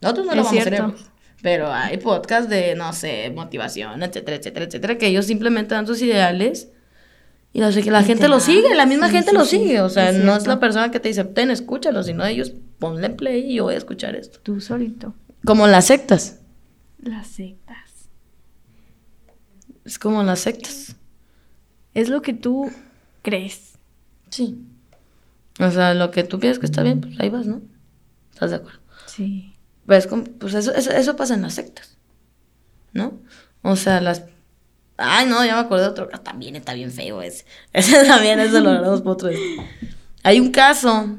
Nosotros 0.00 0.26
no 0.26 0.32
Es 0.32 0.36
lavamos 0.38 0.52
cierto. 0.62 0.70
cerebros. 0.76 1.10
Pero 1.42 1.72
hay 1.72 1.98
podcasts 1.98 2.50
de, 2.50 2.74
no 2.74 2.92
sé, 2.92 3.30
motivación, 3.30 4.02
etcétera, 4.02 4.38
etcétera, 4.38 4.66
etcétera, 4.66 4.98
que 4.98 5.06
ellos 5.06 5.26
simplemente 5.26 5.76
dan 5.76 5.86
sus 5.86 6.02
ideales 6.02 6.70
y 7.52 7.60
no 7.60 7.72
sé, 7.72 7.82
que 7.82 7.90
la 7.90 8.02
gente 8.02 8.24
te 8.24 8.28
lo 8.28 8.40
sigue, 8.40 8.74
la 8.74 8.86
misma 8.86 9.08
Sí, 9.08 9.14
gente 9.14 9.30
sí, 9.30 9.36
lo 9.36 9.44
sí, 9.44 9.58
sigue. 9.58 9.80
O 9.80 9.88
sea, 9.88 10.12
no 10.12 10.36
es 10.36 10.46
la 10.46 10.60
persona 10.60 10.90
que 10.90 11.00
te 11.00 11.08
dice, 11.08 11.24
ten, 11.24 11.50
escúchalo, 11.50 12.02
sino 12.02 12.24
ellos, 12.24 12.52
ponle 12.78 13.10
play 13.10 13.50
y 13.50 13.54
yo 13.56 13.64
voy 13.64 13.74
a 13.74 13.78
escuchar 13.78 14.16
esto. 14.16 14.38
Tú 14.42 14.60
solito. 14.60 15.14
Como 15.44 15.66
las 15.66 15.86
sectas. 15.86 16.40
Las 17.00 17.26
sectas. 17.28 18.08
Es 19.84 19.98
como 19.98 20.22
las 20.22 20.40
sectas. 20.40 20.96
Es 21.94 22.10
lo 22.10 22.22
que 22.22 22.34
tú 22.34 22.70
crees. 23.22 23.78
Sí. 24.30 24.58
O 25.58 25.70
sea, 25.70 25.94
lo 25.94 26.10
que 26.10 26.24
tú 26.24 26.38
piensas 26.38 26.58
que 26.60 26.66
está 26.66 26.82
bien, 26.82 27.00
pues 27.00 27.18
ahí 27.18 27.30
vas, 27.30 27.46
¿no? 27.46 27.62
¿Estás 28.32 28.50
de 28.50 28.56
acuerdo? 28.56 28.80
Sí. 29.06 29.54
Pues, 29.86 30.06
pues 30.38 30.54
eso, 30.54 30.72
eso, 30.74 30.90
eso 30.90 31.16
pasa 31.16 31.34
en 31.34 31.42
las 31.42 31.54
sectas, 31.54 31.96
¿no? 32.92 33.18
O 33.62 33.74
sea, 33.74 34.00
las... 34.00 34.24
Ay, 35.00 35.26
no, 35.26 35.44
ya 35.44 35.54
me 35.54 35.60
acordé 35.60 35.82
de 35.82 35.88
otro. 35.90 36.08
También 36.08 36.56
está 36.56 36.74
bien 36.74 36.90
feo 36.90 37.22
ese. 37.22 37.44
Ese 37.72 38.04
también, 38.04 38.40
eso 38.40 38.60
lo 38.60 38.70
hablamos 38.70 39.00
por 39.00 39.12
otro 39.12 39.28
día. 39.28 39.38
Hay 40.24 40.40
un 40.40 40.50
caso 40.50 41.16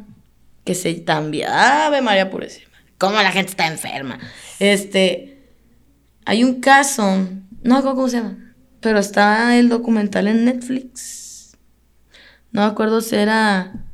que 0.65 0.75
se 0.75 0.93
también... 0.95 1.49
Ave 1.49 2.01
María 2.01 2.29
Purísima. 2.29 2.67
Cómo 2.97 3.15
la 3.15 3.31
gente 3.31 3.51
está 3.51 3.67
enferma. 3.67 4.19
Este... 4.59 5.47
Hay 6.25 6.43
un 6.43 6.59
caso... 6.59 7.03
No 7.63 7.73
me 7.73 7.77
acuerdo 7.77 7.95
cómo 7.95 8.09
se 8.09 8.17
llama. 8.17 8.53
Pero 8.81 8.99
está 8.99 9.57
el 9.57 9.69
documental 9.69 10.27
en 10.27 10.43
Netflix. 10.43 11.57
No 12.51 12.61
me 12.61 12.67
acuerdo 12.67 12.99
si 12.99 13.15
era... 13.15 13.85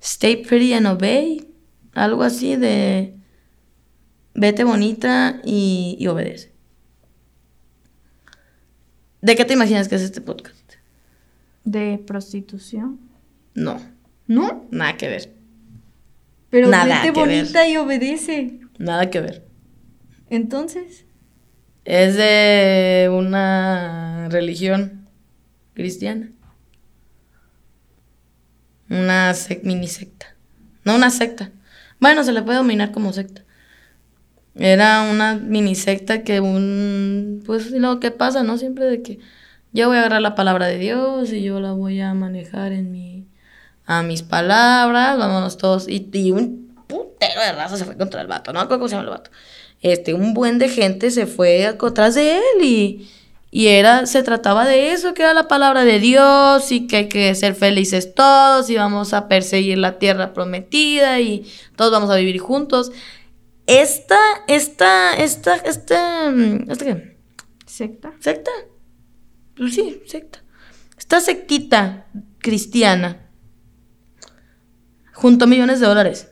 Stay 0.00 0.36
Pretty 0.36 0.72
and 0.72 0.86
Obey. 0.86 1.52
Algo 1.94 2.22
así 2.22 2.54
de... 2.54 3.16
Vete 4.34 4.62
bonita 4.62 5.40
y 5.44 6.06
obedece. 6.06 6.55
¿De 9.26 9.34
qué 9.34 9.44
te 9.44 9.54
imaginas 9.54 9.88
que 9.88 9.96
es 9.96 10.02
este 10.02 10.20
podcast? 10.20 10.74
De 11.64 11.98
prostitución. 11.98 13.00
No, 13.54 13.80
¿No? 14.28 14.68
nada 14.70 14.96
que 14.96 15.08
ver. 15.08 15.34
Pero 16.48 16.68
Nada 16.68 17.02
vete 17.02 17.12
que 17.12 17.20
ver. 17.26 17.40
bonita 17.40 17.66
y 17.66 17.76
obedece. 17.76 18.60
Nada 18.78 19.10
que 19.10 19.20
ver. 19.20 19.44
Entonces. 20.30 21.06
Es 21.84 22.14
de 22.14 23.08
una 23.10 24.26
una 24.26 24.28
religión 24.28 25.08
cristiana. 25.74 26.30
Una 28.88 29.34
mini 29.64 29.88
secta. 29.88 30.36
No 30.84 30.94
una 30.94 31.10
secta. 31.10 31.50
Bueno, 31.98 32.22
se 32.22 32.30
le 32.32 32.42
puede 32.42 32.58
dominar 32.58 32.92
como 32.92 33.12
secta. 33.12 33.42
Era 34.58 35.02
una 35.02 35.34
mini 35.34 35.74
secta 35.74 36.22
que 36.22 36.40
un... 36.40 37.42
Pues 37.44 37.70
lo 37.72 38.00
que 38.00 38.10
pasa, 38.10 38.42
¿no? 38.42 38.58
Siempre 38.58 38.86
de 38.86 39.02
que 39.02 39.18
yo 39.72 39.88
voy 39.88 39.98
a 39.98 40.00
agarrar 40.00 40.22
la 40.22 40.34
palabra 40.34 40.66
de 40.66 40.78
Dios 40.78 41.32
y 41.32 41.42
yo 41.42 41.60
la 41.60 41.72
voy 41.72 42.00
a 42.00 42.14
manejar 42.14 42.72
en 42.72 42.90
mi... 42.90 43.26
A 43.84 44.02
mis 44.02 44.22
palabras, 44.22 45.16
vámonos 45.16 45.58
todos. 45.58 45.88
Y, 45.88 46.08
y 46.12 46.32
un 46.32 46.74
putero 46.88 47.40
de 47.40 47.52
raza 47.52 47.76
se 47.76 47.84
fue 47.84 47.96
contra 47.96 48.20
el 48.20 48.26
vato, 48.26 48.52
¿no? 48.52 48.68
¿Cómo 48.68 48.88
se 48.88 48.96
llama 48.96 49.04
el 49.04 49.10
vato? 49.10 49.30
Este, 49.80 50.14
un 50.14 50.34
buen 50.34 50.58
de 50.58 50.68
gente 50.68 51.10
se 51.10 51.26
fue 51.26 51.66
atrás 51.66 52.14
de 52.14 52.38
él 52.38 52.64
y 52.64 53.08
y 53.56 53.68
era, 53.68 54.04
se 54.04 54.22
trataba 54.22 54.66
de 54.66 54.92
eso, 54.92 55.14
que 55.14 55.22
era 55.22 55.32
la 55.32 55.48
palabra 55.48 55.84
de 55.84 55.98
Dios 55.98 56.70
y 56.72 56.86
que 56.86 56.96
hay 56.96 57.08
que 57.08 57.34
ser 57.34 57.54
felices 57.54 58.14
todos 58.14 58.68
y 58.68 58.76
vamos 58.76 59.14
a 59.14 59.28
perseguir 59.28 59.78
la 59.78 59.98
tierra 59.98 60.34
prometida 60.34 61.20
y 61.20 61.50
todos 61.74 61.90
vamos 61.90 62.10
a 62.10 62.16
vivir 62.16 62.38
juntos. 62.38 62.92
Esta, 63.66 64.18
esta, 64.46 65.14
esta, 65.14 65.56
esta, 65.56 66.30
¿esta 66.68 66.84
qué? 66.84 67.18
¿Secta? 67.66 68.12
¿Secta? 68.20 68.50
Pues 69.56 69.74
sí, 69.74 70.02
secta. 70.06 70.42
Esta 70.96 71.20
sectita 71.20 72.06
cristiana 72.38 73.28
junto 75.12 75.44
a 75.44 75.48
millones 75.48 75.80
de 75.80 75.86
dólares 75.86 76.28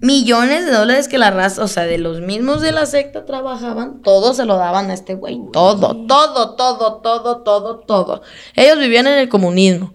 millones 0.00 0.66
de 0.66 0.72
dólares 0.72 1.08
que 1.08 1.18
la 1.18 1.30
raza, 1.30 1.62
o 1.62 1.68
sea, 1.68 1.84
de 1.84 1.98
los 1.98 2.20
mismos 2.20 2.60
de 2.60 2.72
la 2.72 2.86
secta 2.86 3.24
trabajaban, 3.24 4.02
todo 4.02 4.34
se 4.34 4.44
lo 4.44 4.56
daban 4.56 4.90
a 4.90 4.94
este 4.94 5.14
güey. 5.14 5.40
Todo, 5.52 6.06
todo, 6.06 6.54
todo, 6.56 7.00
todo, 7.00 7.42
todo, 7.42 7.78
todo. 7.80 8.22
Ellos 8.54 8.78
vivían 8.78 9.06
en 9.06 9.18
el 9.18 9.28
comunismo. 9.28 9.94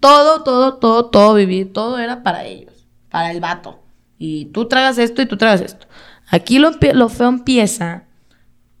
Todo, 0.00 0.42
todo, 0.42 0.76
todo, 0.76 1.06
todo 1.06 1.34
vivir, 1.34 1.72
todo 1.72 1.98
era 1.98 2.22
para 2.22 2.44
ellos, 2.44 2.86
para 3.10 3.30
el 3.30 3.40
vato. 3.40 3.80
Y 4.18 4.46
tú 4.46 4.66
tragas 4.66 4.98
esto 4.98 5.22
y 5.22 5.26
tú 5.26 5.36
tragas 5.36 5.60
esto. 5.60 5.86
Aquí 6.28 6.58
lo, 6.58 6.70
lo 6.94 7.08
feo 7.08 7.28
empieza. 7.28 8.04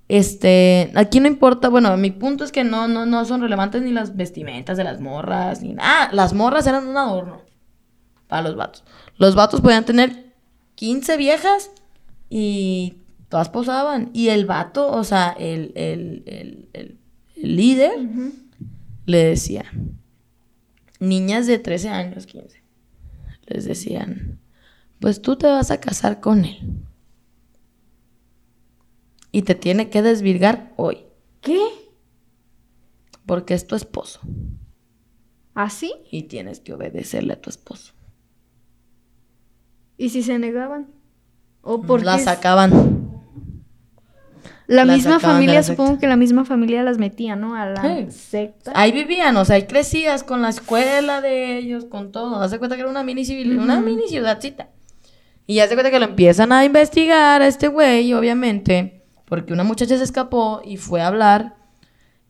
Este, 0.08 0.92
aquí 0.94 1.18
no 1.18 1.26
importa, 1.26 1.68
bueno, 1.68 1.96
mi 1.96 2.12
punto 2.12 2.44
es 2.44 2.52
que 2.52 2.62
no, 2.62 2.86
no, 2.86 3.06
no 3.06 3.24
son 3.24 3.40
relevantes 3.40 3.82
ni 3.82 3.90
las 3.90 4.16
vestimentas 4.16 4.76
de 4.76 4.84
las 4.84 5.00
morras, 5.00 5.62
ni 5.62 5.72
nada. 5.72 6.10
Las 6.12 6.32
morras 6.32 6.66
eran 6.66 6.86
un 6.86 6.96
adorno 6.96 7.42
para 8.28 8.42
los 8.42 8.56
vatos. 8.56 8.84
Los 9.18 9.34
vatos 9.34 9.60
podían 9.60 9.84
tener 9.84 10.32
15 10.76 11.16
viejas 11.16 11.70
y 12.30 12.98
todas 13.28 13.48
posaban. 13.48 14.10
Y 14.12 14.28
el 14.28 14.46
vato, 14.46 14.90
o 14.90 15.04
sea, 15.04 15.34
el, 15.38 15.72
líder, 17.36 17.92
le 19.06 19.24
decía, 19.24 19.64
niñas 21.00 21.46
de 21.46 21.58
13 21.58 21.88
años, 21.88 22.26
15, 22.26 22.62
les 23.46 23.64
decían, 23.64 24.38
pues 25.00 25.22
tú 25.22 25.36
te 25.36 25.46
vas 25.46 25.70
a 25.70 25.80
casar 25.80 26.20
con 26.20 26.44
él. 26.44 26.58
Y 29.32 29.42
te 29.42 29.54
tiene 29.54 29.90
que 29.90 30.02
desvirgar 30.02 30.72
hoy. 30.76 31.04
¿Qué? 31.40 31.60
Porque 33.26 33.54
es 33.54 33.66
tu 33.66 33.74
esposo. 33.74 34.20
¿Así? 35.54 35.92
¿Ah, 35.94 36.00
y 36.10 36.22
tienes 36.24 36.60
que 36.60 36.72
obedecerle 36.74 37.34
a 37.34 37.40
tu 37.40 37.50
esposo. 37.50 37.92
¿Y 39.96 40.10
si 40.10 40.22
se 40.22 40.38
negaban? 40.38 40.88
¿O 41.62 41.82
por 41.82 42.04
Las 42.04 42.24
sacaban. 42.24 43.06
La 44.66 44.84
misma 44.84 45.20
familia, 45.20 45.62
supongo 45.62 45.98
que 45.98 46.08
la 46.08 46.16
misma 46.16 46.44
familia 46.44 46.82
las 46.82 46.98
metía, 46.98 47.36
¿no? 47.36 47.54
A 47.54 47.66
la 47.66 48.10
secta. 48.10 48.72
Ahí 48.74 48.90
vivían, 48.90 49.36
o 49.36 49.44
sea, 49.44 49.56
ahí 49.56 49.66
crecías 49.66 50.24
con 50.24 50.42
la 50.42 50.48
escuela 50.48 51.20
de 51.20 51.56
ellos, 51.56 51.84
con 51.84 52.10
todo. 52.10 52.40
Haz 52.40 52.50
de 52.50 52.58
cuenta 52.58 52.74
que 52.74 52.82
era 52.82 52.90
una 52.90 53.04
mini, 53.04 53.24
civil, 53.24 53.58
una 53.58 53.80
mini 53.80 54.08
ciudadcita. 54.08 54.70
Y 55.46 55.56
ya 55.56 55.68
se 55.68 55.74
cuenta 55.74 55.90
que 55.90 56.00
lo 56.00 56.06
empiezan 56.06 56.52
a 56.52 56.64
investigar 56.64 57.40
a 57.40 57.46
este 57.46 57.68
güey, 57.68 58.12
obviamente, 58.14 59.04
porque 59.24 59.52
una 59.52 59.64
muchacha 59.64 59.96
se 59.96 60.04
escapó 60.04 60.60
y 60.64 60.76
fue 60.76 61.00
a 61.00 61.06
hablar. 61.06 61.56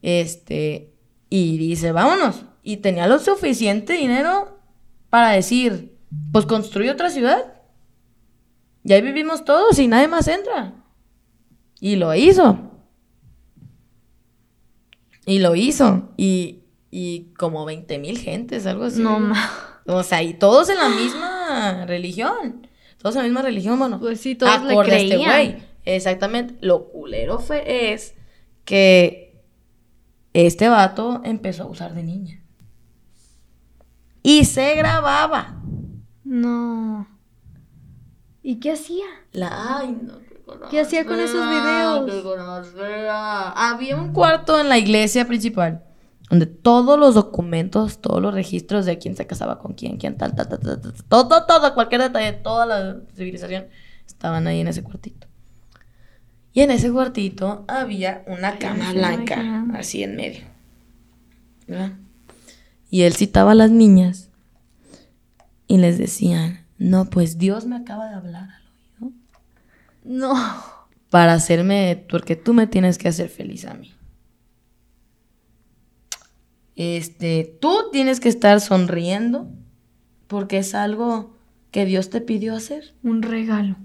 Este, 0.03 0.95
y 1.31 1.57
dice, 1.57 1.93
vámonos. 1.93 2.45
Y 2.63 2.79
tenía 2.79 3.07
lo 3.07 3.19
suficiente 3.19 3.95
dinero 3.95 4.61
para 5.09 5.31
decir, 5.31 5.97
pues 6.33 6.45
construye 6.47 6.91
otra 6.91 7.11
ciudad. 7.11 7.55
Y 8.85 8.93
ahí 8.93 9.03
vivimos 9.03 9.45
todos 9.45 9.79
y 9.79 9.89
nadie 9.89 10.09
más 10.09 10.29
entra. 10.29 10.75
Y 11.81 11.97
lo 11.97 12.15
hizo. 12.15 12.59
Y 15.25 15.39
lo 15.39 15.57
hizo. 15.57 16.11
Y, 16.17 16.65
y 16.91 17.33
como 17.35 17.65
20 17.65 17.99
mil 17.99 18.19
gentes, 18.19 18.67
algo 18.67 18.85
así. 18.85 19.03
No 19.03 19.19
más. 19.19 19.51
O 19.87 20.03
sea, 20.03 20.23
y 20.23 20.35
todos 20.35 20.69
en 20.69 20.79
la 20.79 20.89
misma 20.89 21.85
religión. 21.87 22.66
Todos 23.07 23.15
en 23.15 23.23
la 23.23 23.29
misma 23.29 23.43
religión, 23.43 23.79
bueno. 23.79 24.01
Pues 24.01 24.21
sí, 24.21 24.35
todos 24.35 24.65
le 24.65 24.75
este 24.75 24.85
creían. 24.85 25.21
Este 25.21 25.53
güey. 25.53 25.63
Exactamente. 25.85 26.57
Lo 26.61 26.89
culero 26.89 27.39
fue 27.39 27.93
es 27.93 28.17
que 28.65 29.45
este 30.33 30.69
vato 30.69 31.21
empezó 31.23 31.63
a 31.63 31.67
usar 31.67 31.95
de 31.95 32.03
niña. 32.03 32.43
Y 34.25 34.45
se 34.45 34.75
grababa. 34.75 35.63
No. 36.25 37.07
¿Y 38.43 38.57
qué 38.57 38.73
hacía? 38.73 39.05
La, 39.31 39.79
ay, 39.79 39.97
no, 40.03 40.15
qué, 40.69 40.81
hacía 40.81 41.07
con 41.07 41.21
esos 41.21 41.49
videos? 41.49 42.25
Había 43.55 43.95
un 43.95 44.13
cuarto 44.13 44.59
en 44.59 44.69
la 44.69 44.79
iglesia 44.79 45.29
principal 45.29 45.86
donde 46.29 46.47
todos 46.47 46.99
los 46.99 47.15
documentos, 47.15 48.01
todos 48.01 48.21
los 48.21 48.35
registros 48.35 48.85
de 48.85 48.99
quién 48.99 49.17
se 49.17 49.27
casaba 49.27 49.59
con 49.59 49.75
quién, 49.75 49.97
quién 49.97 50.17
tal, 50.17 50.35
tal, 50.35 50.49
tal, 50.49 50.61
tal, 50.61 50.81
tal 50.81 50.93
todo, 51.09 51.47
todo, 51.47 51.75
cualquier 51.75 52.03
detalle, 52.03 52.33
toda 52.33 52.67
la 52.67 53.01
civilización 53.15 53.67
estaban 54.07 54.47
ahí 54.47 54.61
en 54.61 54.69
ese 54.69 54.83
cuartito. 54.83 55.27
Y 56.53 56.63
en 56.63 56.71
ese 56.71 56.91
cuartito 56.91 57.65
había 57.69 58.25
una 58.27 58.59
cama 58.59 58.93
blanca, 58.93 59.67
así 59.75 60.03
en 60.03 60.17
medio. 60.17 60.45
¿verdad? 61.67 61.93
Y 62.91 63.03
él 63.03 63.15
citaba 63.15 63.53
a 63.53 63.55
las 63.55 63.71
niñas 63.71 64.31
y 65.67 65.79
les 65.79 65.99
decían, 65.99 66.65
no, 66.79 67.11
pues 67.11 67.39
Dios 67.39 67.67
me 67.67 67.77
acaba 67.77 68.09
de 68.09 68.15
hablar 68.15 68.49
al 68.51 69.05
oído. 69.05 69.19
No. 70.05 70.35
Para 71.11 71.35
hacerme, 71.35 72.05
porque 72.09 72.37
tú 72.37 72.55
me 72.55 72.67
tienes 72.67 72.99
que 72.99 73.09
hacer 73.09 73.29
feliz 73.29 73.65
a 73.65 73.75
mí. 73.75 73.96
Este, 76.77 77.57
tú 77.61 77.75
tienes 77.91 78.21
que 78.21 78.29
estar 78.29 78.61
sonriendo 78.61 79.49
porque 80.27 80.59
es 80.59 80.75
algo 80.75 81.35
que 81.71 81.87
Dios 81.87 82.11
te 82.11 82.21
pidió 82.21 82.55
hacer. 82.55 82.95
Un 83.03 83.23
regalo. 83.23 83.77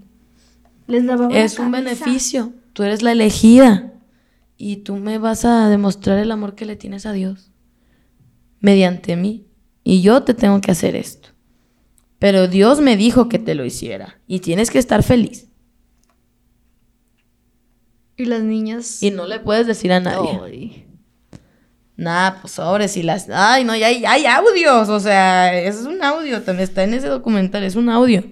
Les 0.86 1.04
es 1.30 1.58
un 1.58 1.72
beneficio. 1.72 2.52
Tú 2.74 2.82
eres 2.82 3.02
la 3.02 3.12
elegida 3.12 3.94
y 4.56 4.76
tú 4.76 4.96
me 4.96 5.18
vas 5.18 5.44
a 5.44 5.68
demostrar 5.68 6.18
el 6.18 6.30
amor 6.30 6.54
que 6.54 6.66
le 6.66 6.76
tienes 6.76 7.06
a 7.06 7.12
Dios 7.12 7.50
mediante 8.60 9.16
mí. 9.16 9.46
Y 9.84 10.02
yo 10.02 10.22
te 10.22 10.34
tengo 10.34 10.60
que 10.60 10.70
hacer 10.70 10.94
esto. 10.94 11.30
Pero 12.18 12.46
Dios 12.46 12.80
me 12.80 12.96
dijo 12.96 13.28
que 13.28 13.38
te 13.38 13.54
lo 13.54 13.64
hiciera 13.64 14.20
y 14.26 14.40
tienes 14.40 14.70
que 14.70 14.78
estar 14.78 15.02
feliz. 15.02 15.48
Y 18.16 18.26
las 18.26 18.42
niñas. 18.42 19.02
Y 19.02 19.10
no 19.10 19.26
le 19.26 19.40
puedes 19.40 19.66
decir 19.66 19.92
a 19.92 20.00
nadie. 20.00 20.86
Nada, 21.96 22.40
pues 22.40 22.54
sobres 22.54 22.96
y 22.96 23.02
las. 23.02 23.28
Ay, 23.30 23.64
no, 23.64 23.76
ya 23.76 23.88
hay, 23.88 24.04
hay 24.04 24.26
audios. 24.26 24.88
O 24.88 24.98
sea, 24.98 25.56
es 25.58 25.82
un 25.82 26.02
audio. 26.02 26.42
También 26.42 26.68
está 26.68 26.84
en 26.84 26.94
ese 26.94 27.08
documental. 27.08 27.62
Es 27.64 27.76
un 27.76 27.88
audio. 27.88 28.24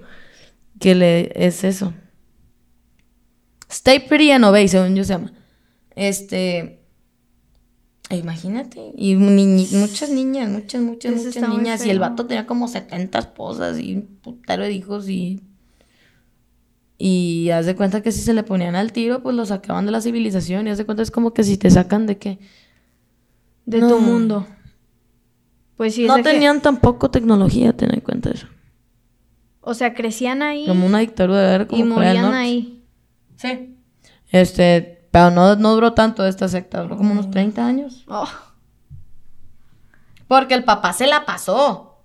Que 0.79 0.95
le. 0.95 1.33
Es 1.35 1.65
eso. 1.65 1.93
Stay 3.69 4.01
Pretty 4.01 4.33
and 4.33 4.45
Obey, 4.45 4.67
según 4.67 4.97
yo 4.97 5.05
se 5.05 5.13
llama. 5.13 5.33
Este. 5.95 6.81
Imagínate. 8.11 8.93
Y 8.97 9.15
muchas 9.15 10.11
niñas, 10.11 10.49
muchas, 10.51 10.83
muchas, 10.83 11.15
muchas 11.15 11.49
niñas. 11.49 11.87
Y 11.87 11.91
el 11.91 12.01
vato 12.01 12.27
tenía 12.27 12.47
como 12.47 12.67
70 12.67 13.19
esposas 13.19 13.79
y 13.79 13.97
un 13.97 14.19
putero 14.23 14.65
de 14.65 14.73
hijos 14.73 15.09
y. 15.09 15.43
Y 16.99 17.49
haz 17.51 17.65
de 17.65 17.77
cuenta 17.77 18.03
que 18.03 18.13
si 18.13 18.21
se 18.21 18.35
le 18.35 18.43
ponían 18.43 18.75
al 18.75 18.93
tiro, 18.93 19.23
pues 19.23 19.35
lo 19.35 19.47
sacaban 19.47 19.87
de 19.87 19.93
la 19.93 20.01
civilización. 20.01 20.67
Y 20.67 20.71
haz 20.71 20.79
de 20.79 20.85
cuenta 20.85 21.03
es 21.03 21.11
como 21.11 21.33
que 21.33 21.45
si 21.45 21.57
te 21.57 21.71
sacan 21.71 22.07
de 22.07 22.19
qué. 22.19 22.39
De 23.71 23.81
tu 23.81 24.01
mundo. 24.01 24.47
Pues 25.77 25.95
sí. 25.95 26.07
No 26.07 26.21
tenían 26.23 26.61
tampoco 26.61 27.11
tecnología, 27.11 27.73
ten 27.73 27.95
en 27.95 28.01
cuenta 28.01 28.31
eso. 28.31 28.47
O 29.61 29.75
sea, 29.75 29.95
crecían 29.95 30.43
ahí. 30.43 30.67
Como 30.67 30.87
una 30.87 30.99
dictadura, 30.99 31.67
como 31.67 31.81
Y 31.81 31.85
morían 31.85 32.35
ahí. 32.35 32.85
Sí. 33.37 33.77
Este, 34.31 35.07
pero 35.11 35.31
no, 35.31 35.57
no 35.57 35.75
duró 35.75 35.93
tanto 35.93 36.27
esta 36.27 36.49
secta, 36.49 36.83
duró 36.83 36.97
como 36.97 37.13
unos 37.13 37.31
30 37.31 37.67
años. 37.67 38.05
Oh. 38.09 38.29
Porque 40.29 40.55
el 40.55 40.65
papá 40.65 40.93
se 40.93 41.07
la 41.07 41.25
pasó. 41.25 42.05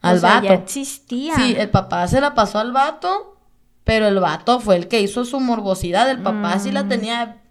Al 0.00 0.20
vato. 0.20 0.46
Ya 0.46 0.54
existía. 0.54 1.34
Sí, 1.36 1.54
el 1.56 1.70
papá 1.70 2.06
se 2.08 2.20
la 2.20 2.34
pasó 2.34 2.58
al 2.58 2.72
vato, 2.72 3.40
pero 3.84 4.06
el 4.06 4.18
vato 4.20 4.60
fue 4.60 4.76
el 4.76 4.88
que 4.88 5.00
hizo 5.00 5.24
su 5.24 5.40
morbosidad. 5.40 6.10
El 6.10 6.22
papá 6.22 6.58
sí 6.58 6.70
la 6.70 6.84
mm. 6.84 6.88
tenía 6.88 7.42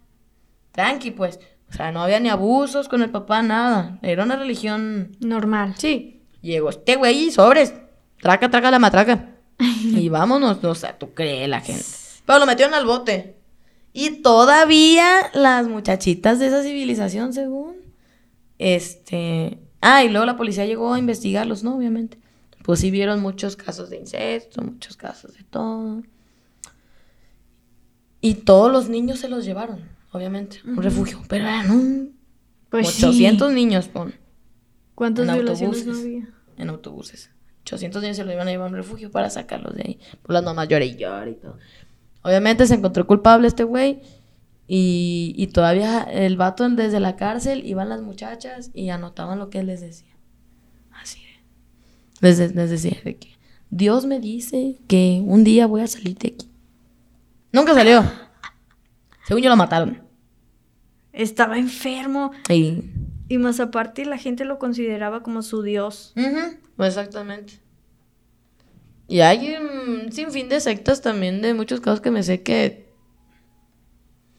tranqui, 0.72 1.10
pues. 1.10 1.40
O 1.72 1.74
sea, 1.74 1.90
no 1.90 2.02
había 2.02 2.20
ni 2.20 2.28
abusos 2.28 2.86
con 2.86 3.00
el 3.00 3.08
papá, 3.08 3.40
nada. 3.40 3.98
Era 4.02 4.24
una 4.24 4.36
religión. 4.36 5.16
Normal. 5.20 5.74
Sí. 5.78 6.20
Llegó 6.42 6.68
este 6.68 6.96
güey 6.96 7.28
y 7.28 7.30
sobres. 7.30 7.72
Traca, 8.20 8.50
traca 8.50 8.70
la 8.70 8.78
matraca. 8.78 9.30
y 9.58 10.10
vámonos. 10.10 10.62
O 10.62 10.74
sea, 10.74 10.98
tú 10.98 11.14
crees 11.14 11.48
la 11.48 11.62
gente. 11.62 11.84
Pero 12.26 12.40
lo 12.40 12.46
metieron 12.46 12.74
al 12.74 12.84
bote. 12.84 13.36
Y 13.94 14.22
todavía 14.22 15.30
las 15.32 15.66
muchachitas 15.66 16.38
de 16.38 16.48
esa 16.48 16.62
civilización, 16.62 17.32
según. 17.32 17.76
Este. 18.58 19.58
Ah, 19.80 20.04
y 20.04 20.10
luego 20.10 20.26
la 20.26 20.36
policía 20.36 20.66
llegó 20.66 20.92
a 20.92 20.98
investigarlos, 20.98 21.64
¿no? 21.64 21.76
Obviamente. 21.76 22.18
Pues 22.62 22.80
sí 22.80 22.90
vieron 22.90 23.20
muchos 23.22 23.56
casos 23.56 23.88
de 23.88 23.96
incesto, 23.96 24.60
muchos 24.62 24.98
casos 24.98 25.34
de 25.34 25.42
todo. 25.44 26.02
Y 28.20 28.34
todos 28.34 28.70
los 28.70 28.88
niños 28.90 29.20
se 29.20 29.28
los 29.28 29.44
llevaron, 29.44 29.88
obviamente, 30.12 30.60
un 30.64 30.82
refugio. 30.82 31.20
Pero 31.28 31.44
eran 31.44 31.70
un... 31.70 32.16
Pues 32.70 33.02
800 33.02 33.48
sí. 33.48 33.54
niños, 33.54 33.88
pon. 33.88 34.14
¿Cuántas 34.94 35.28
en 35.28 35.34
violaciones 35.34 35.84
no 35.86 35.92
autobuses. 35.92 36.06
había? 36.06 36.28
En 36.56 36.70
autobuses. 36.70 37.30
800 37.62 38.02
niños 38.02 38.16
se 38.16 38.24
los 38.24 38.34
iban 38.34 38.48
a 38.48 38.50
llevar 38.50 38.68
a 38.68 38.70
un 38.70 38.76
refugio 38.76 39.10
para 39.10 39.30
sacarlos 39.30 39.74
de 39.74 39.82
ahí. 39.82 39.98
Por 40.22 40.32
las 40.32 40.42
mamás 40.42 40.68
lloré 40.68 40.86
y 40.86 40.96
lloré 40.96 41.32
y 41.32 41.34
todo. 41.34 41.58
Obviamente 42.22 42.66
se 42.66 42.74
encontró 42.74 43.06
culpable 43.06 43.48
este 43.48 43.64
güey. 43.64 44.00
Y, 44.68 45.34
y 45.36 45.48
todavía 45.48 46.02
el 46.02 46.36
vato 46.36 46.68
desde 46.70 47.00
la 47.00 47.16
cárcel 47.16 47.66
iban 47.66 47.88
las 47.88 48.00
muchachas 48.00 48.70
y 48.72 48.88
anotaban 48.88 49.38
lo 49.38 49.50
que 49.50 49.58
él 49.58 49.66
les 49.66 49.80
decía. 49.80 50.14
Así 50.92 51.20
de. 51.20 52.26
Les, 52.26 52.54
les 52.54 52.70
decía 52.70 52.96
de 53.04 53.16
que 53.16 53.32
Dios 53.70 54.06
me 54.06 54.20
dice 54.20 54.78
que 54.86 55.22
un 55.26 55.44
día 55.44 55.66
voy 55.66 55.82
a 55.82 55.86
salir 55.86 56.16
de 56.16 56.28
aquí. 56.28 56.48
Nunca 57.52 57.74
salió. 57.74 58.02
Según 59.26 59.42
yo 59.42 59.50
lo 59.50 59.56
mataron. 59.56 60.02
Estaba 61.12 61.58
enfermo. 61.58 62.32
Y. 62.48 62.84
Y 63.28 63.38
más 63.38 63.60
aparte, 63.60 64.04
la 64.04 64.18
gente 64.18 64.44
lo 64.44 64.58
consideraba 64.58 65.22
como 65.22 65.42
su 65.42 65.62
dios. 65.62 66.14
Exactamente. 66.78 67.54
Y 69.08 69.20
hay 69.20 69.54
un 69.56 70.10
sinfín 70.12 70.48
de 70.48 70.60
sectas 70.60 71.02
también 71.02 71.42
de 71.42 71.54
muchos 71.54 71.80
casos 71.80 72.00
que 72.00 72.10
me 72.10 72.22
sé 72.22 72.42
que 72.42 72.90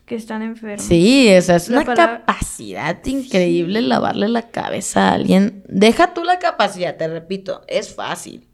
Que 0.06 0.16
están 0.16 0.42
enfermos. 0.42 0.84
Sí, 0.86 1.28
esa 1.30 1.56
es 1.56 1.70
La 1.70 1.78
una 1.78 1.86
palabra- 1.86 2.20
capacidad 2.26 3.04
increíble 3.06 3.82
lavarle 3.82 4.28
la 4.30 4.50
cabeza 4.50 5.10
a 5.10 5.14
alguien. 5.14 5.64
Deja 5.70 6.14
tú 6.14 6.24
la 6.24 6.40
capacidad, 6.40 6.98
te 6.98 7.08
repito, 7.08 7.62
es 7.68 7.94
fácil. 7.94 8.48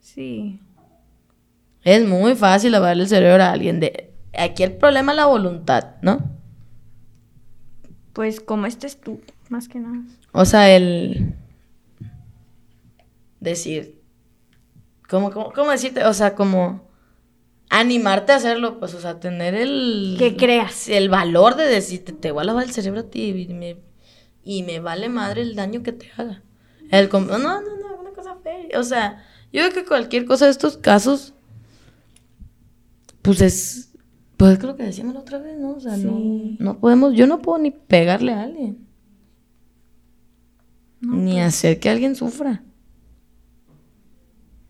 Sí. 0.00 0.60
Es 1.82 2.06
muy 2.06 2.34
fácil 2.34 2.72
lavarle 2.72 3.02
el 3.04 3.08
cerebro 3.08 3.42
a 3.42 3.50
alguien. 3.52 3.80
De... 3.80 4.13
Aquí 4.38 4.62
el 4.62 4.72
problema 4.72 5.12
es 5.12 5.16
la 5.16 5.26
voluntad, 5.26 5.96
¿no? 6.02 6.30
Pues 8.12 8.40
como 8.40 8.66
estés 8.66 9.00
tú, 9.00 9.20
más 9.48 9.68
que 9.68 9.80
nada. 9.80 10.02
O 10.32 10.44
sea, 10.44 10.74
el 10.74 11.34
decir, 13.40 14.00
¿cómo, 15.08 15.30
cómo, 15.30 15.52
cómo 15.52 15.70
decirte? 15.70 16.04
O 16.04 16.14
sea, 16.14 16.34
como 16.34 16.88
animarte 17.70 18.32
a 18.32 18.36
hacerlo, 18.36 18.78
pues, 18.78 18.94
o 18.94 19.00
sea, 19.00 19.20
tener 19.20 19.54
el... 19.54 20.16
Que 20.18 20.36
creas. 20.36 20.88
El 20.88 21.08
valor 21.08 21.56
de 21.56 21.64
decirte, 21.64 22.12
te 22.12 22.30
voy 22.30 22.42
a 22.42 22.44
lavar 22.44 22.64
el 22.64 22.72
cerebro 22.72 23.00
a 23.00 23.10
ti 23.10 23.28
y 23.30 23.52
me, 23.52 23.78
y 24.42 24.62
me 24.62 24.80
vale 24.80 25.08
madre 25.08 25.42
el 25.42 25.56
daño 25.56 25.82
que 25.82 25.92
te 25.92 26.10
haga. 26.16 26.42
El 26.90 27.08
no, 27.10 27.20
no, 27.20 27.38
no, 27.38 28.00
una 28.00 28.10
cosa 28.10 28.36
fea. 28.42 28.78
O 28.78 28.82
sea, 28.84 29.24
yo 29.52 29.62
creo 29.62 29.72
que 29.72 29.84
cualquier 29.84 30.24
cosa 30.26 30.44
de 30.44 30.52
estos 30.52 30.76
casos, 30.76 31.34
pues 33.22 33.40
es... 33.40 33.93
Pues 34.36 34.58
es 34.58 34.64
lo 34.64 34.76
que 34.76 34.82
decíamos 34.82 35.14
la 35.14 35.20
otra 35.20 35.38
vez, 35.38 35.58
¿no? 35.58 35.70
O 35.76 35.80
sea, 35.80 35.96
Sí. 35.96 36.04
no, 36.04 36.72
no 36.72 36.78
podemos, 36.78 37.14
yo 37.14 37.26
no 37.26 37.40
puedo 37.40 37.58
ni 37.58 37.70
pegarle 37.70 38.32
a 38.32 38.42
alguien. 38.42 38.78
ni 41.00 41.38
hacer 41.38 41.80
que 41.80 41.90
alguien 41.90 42.16
sufra. 42.16 42.62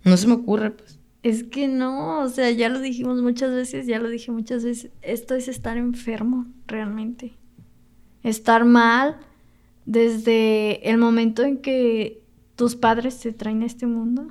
No 0.05 0.17
se 0.17 0.27
me 0.27 0.35
ocurre, 0.35 0.73
pues. 0.73 0.99
Es 1.23 1.45
que 1.45 1.69
no, 1.69 2.21
o 2.23 2.29
sea, 2.29 2.51
ya 2.51 2.69
lo 2.69 2.81
dijimos 2.81 3.23
muchas 3.23 3.53
veces, 3.55 3.87
ya 3.87 3.99
lo 4.01 4.09
dije 4.09 4.33
muchas 4.33 4.65
veces. 4.65 4.91
Esto 5.01 5.35
es 5.37 5.47
estar 5.49 5.77
enfermo, 5.77 6.47
realmente. 6.67 7.35
Estar 8.25 8.65
mal 8.65 9.17
desde 9.87 10.91
el 10.91 10.99
momento 10.99 11.45
en 11.45 11.59
que 11.59 12.23
tus 12.57 12.75
padres 12.77 13.21
te 13.21 13.33
traen 13.33 13.63
a 13.63 13.67
este 13.67 13.87
mundo. 13.87 14.29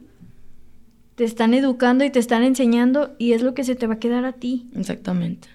Te 1.15 1.23
están 1.23 1.53
educando 1.53 2.03
y 2.03 2.09
te 2.09 2.19
están 2.19 2.43
enseñando 2.43 3.15
y 3.19 3.33
es 3.33 3.41
lo 3.41 3.53
que 3.53 3.63
se 3.63 3.75
te 3.75 3.87
va 3.87 3.95
a 3.95 3.99
quedar 3.99 4.25
a 4.25 4.33
ti. 4.33 4.69
Exactamente. 4.75 5.47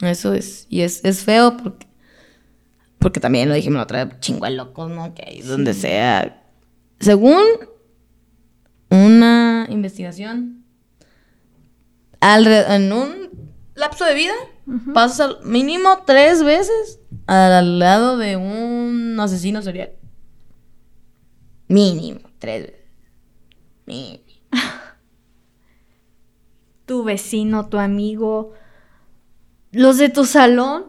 Eso 0.00 0.32
es. 0.32 0.66
Y 0.68 0.80
es, 0.80 1.04
es 1.04 1.22
feo 1.22 1.56
porque. 1.56 1.86
Porque 2.98 3.20
también 3.20 3.48
lo 3.48 3.54
dijimos 3.54 3.76
la 3.76 3.82
otra 3.82 4.04
vez, 4.06 4.20
chingo 4.20 4.46
de 4.46 4.52
locos, 4.52 4.90
¿no? 4.90 5.14
Que 5.14 5.24
ahí 5.26 5.42
donde 5.42 5.74
sea. 5.74 6.42
Según 7.00 7.42
una 8.88 9.66
investigación, 9.68 10.64
en 12.22 12.92
un 12.92 13.30
lapso 13.74 14.04
de 14.04 14.14
vida, 14.14 14.32
pasas 14.94 15.20
al 15.20 15.44
mínimo 15.44 16.02
tres 16.06 16.42
veces 16.42 17.00
al 17.26 17.78
lado 17.78 18.16
de 18.16 18.36
un 18.36 19.18
asesino 19.20 19.60
serial. 19.62 19.92
Mínimo, 21.68 22.20
tres 22.38 22.62
veces. 22.62 22.84
Mínimo. 23.86 24.23
Tu 26.86 27.02
vecino, 27.02 27.68
tu 27.70 27.78
amigo, 27.78 28.52
los 29.72 29.96
de 29.96 30.10
tu 30.10 30.26
salón. 30.26 30.86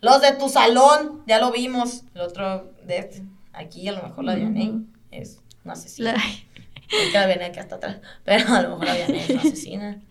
Los 0.00 0.22
de 0.22 0.32
tu 0.32 0.48
salón, 0.48 1.22
ya 1.26 1.38
lo 1.38 1.52
vimos. 1.52 2.04
El 2.14 2.22
otro 2.22 2.72
de 2.86 2.98
este. 2.98 3.22
Aquí 3.52 3.86
a 3.88 3.92
lo 3.92 4.02
mejor 4.02 4.24
la 4.24 4.34
Vianey 4.34 4.86
es 5.10 5.38
una 5.64 5.74
asesina. 5.74 6.14
La- 6.14 7.20
la 7.20 7.26
Vianey 7.26 7.58
hasta 7.58 7.74
atrás. 7.76 7.98
Pero 8.24 8.54
a 8.54 8.62
lo 8.62 8.70
mejor 8.70 8.86
la 8.86 8.94
Vianey 8.94 9.20
es 9.20 9.30
una 9.30 9.40
asesina. 9.40 10.02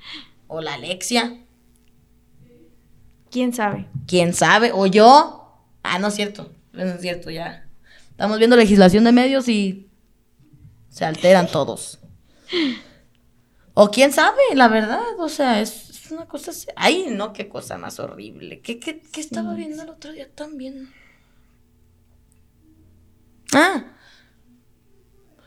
O 0.47 0.61
la 0.61 0.75
Alexia. 0.75 1.39
¿Quién 3.31 3.53
sabe? 3.53 3.87
¿Quién 4.07 4.33
sabe? 4.33 4.71
O 4.71 4.85
yo. 4.85 5.51
Ah, 5.81 5.97
no 5.97 6.07
es 6.09 6.13
cierto. 6.15 6.51
No 6.73 6.83
es 6.83 7.01
cierto, 7.01 7.31
ya. 7.31 7.67
Estamos 8.11 8.37
viendo 8.37 8.55
legislación 8.55 9.03
de 9.03 9.11
medios 9.11 9.49
y 9.49 9.89
se 10.89 11.05
alteran 11.05 11.47
todos. 11.47 11.99
O 13.75 13.89
quién 13.89 14.11
sabe, 14.11 14.41
la 14.55 14.67
verdad. 14.67 15.01
O 15.19 15.29
sea, 15.29 15.59
es, 15.61 15.89
es 15.89 16.11
una 16.11 16.25
cosa. 16.27 16.51
Ay, 16.75 17.07
no, 17.09 17.33
qué 17.33 17.49
cosa 17.49 17.77
más 17.77 17.99
horrible. 17.99 18.61
¿Qué, 18.61 18.79
qué, 18.79 19.01
qué 19.01 19.21
estaba 19.21 19.53
viendo 19.55 19.83
el 19.83 19.89
otro 19.89 20.11
día 20.11 20.29
también? 20.33 20.89
Ah. 23.53 23.85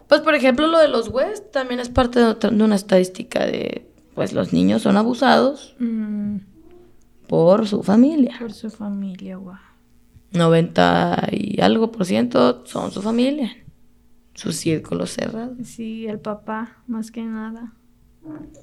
Pues, 0.09 0.21
por 0.21 0.35
ejemplo, 0.35 0.67
lo 0.69 0.79
de 0.79 0.89
los 0.89 1.09
West 1.09 1.51
también 1.53 1.81
es 1.81 1.89
parte 1.89 2.21
de, 2.21 2.27
otra- 2.27 2.51
de 2.51 2.63
una 2.63 2.77
estadística 2.77 3.45
de. 3.45 3.91
Pues 4.15 4.33
los 4.33 4.53
niños 4.53 4.81
son 4.83 4.97
abusados 4.97 5.75
Mm, 5.79 6.39
por 7.29 7.67
su 7.69 7.83
familia. 7.83 8.37
por 8.39 8.53
su 8.53 8.71
familia, 8.71 9.37
guau. 9.37 9.59
90 10.33 11.29
y 11.33 11.61
algo 11.61 11.93
por 11.93 12.07
ciento 12.07 12.65
son 12.67 12.91
su 12.93 13.03
familia. 13.03 13.53
Su 14.35 14.53
círculo 14.53 15.07
cerrado. 15.07 15.55
Sí, 15.65 16.07
el 16.07 16.19
papá, 16.21 16.79
más 16.87 17.11
que 17.11 17.23
nada. 17.23 17.75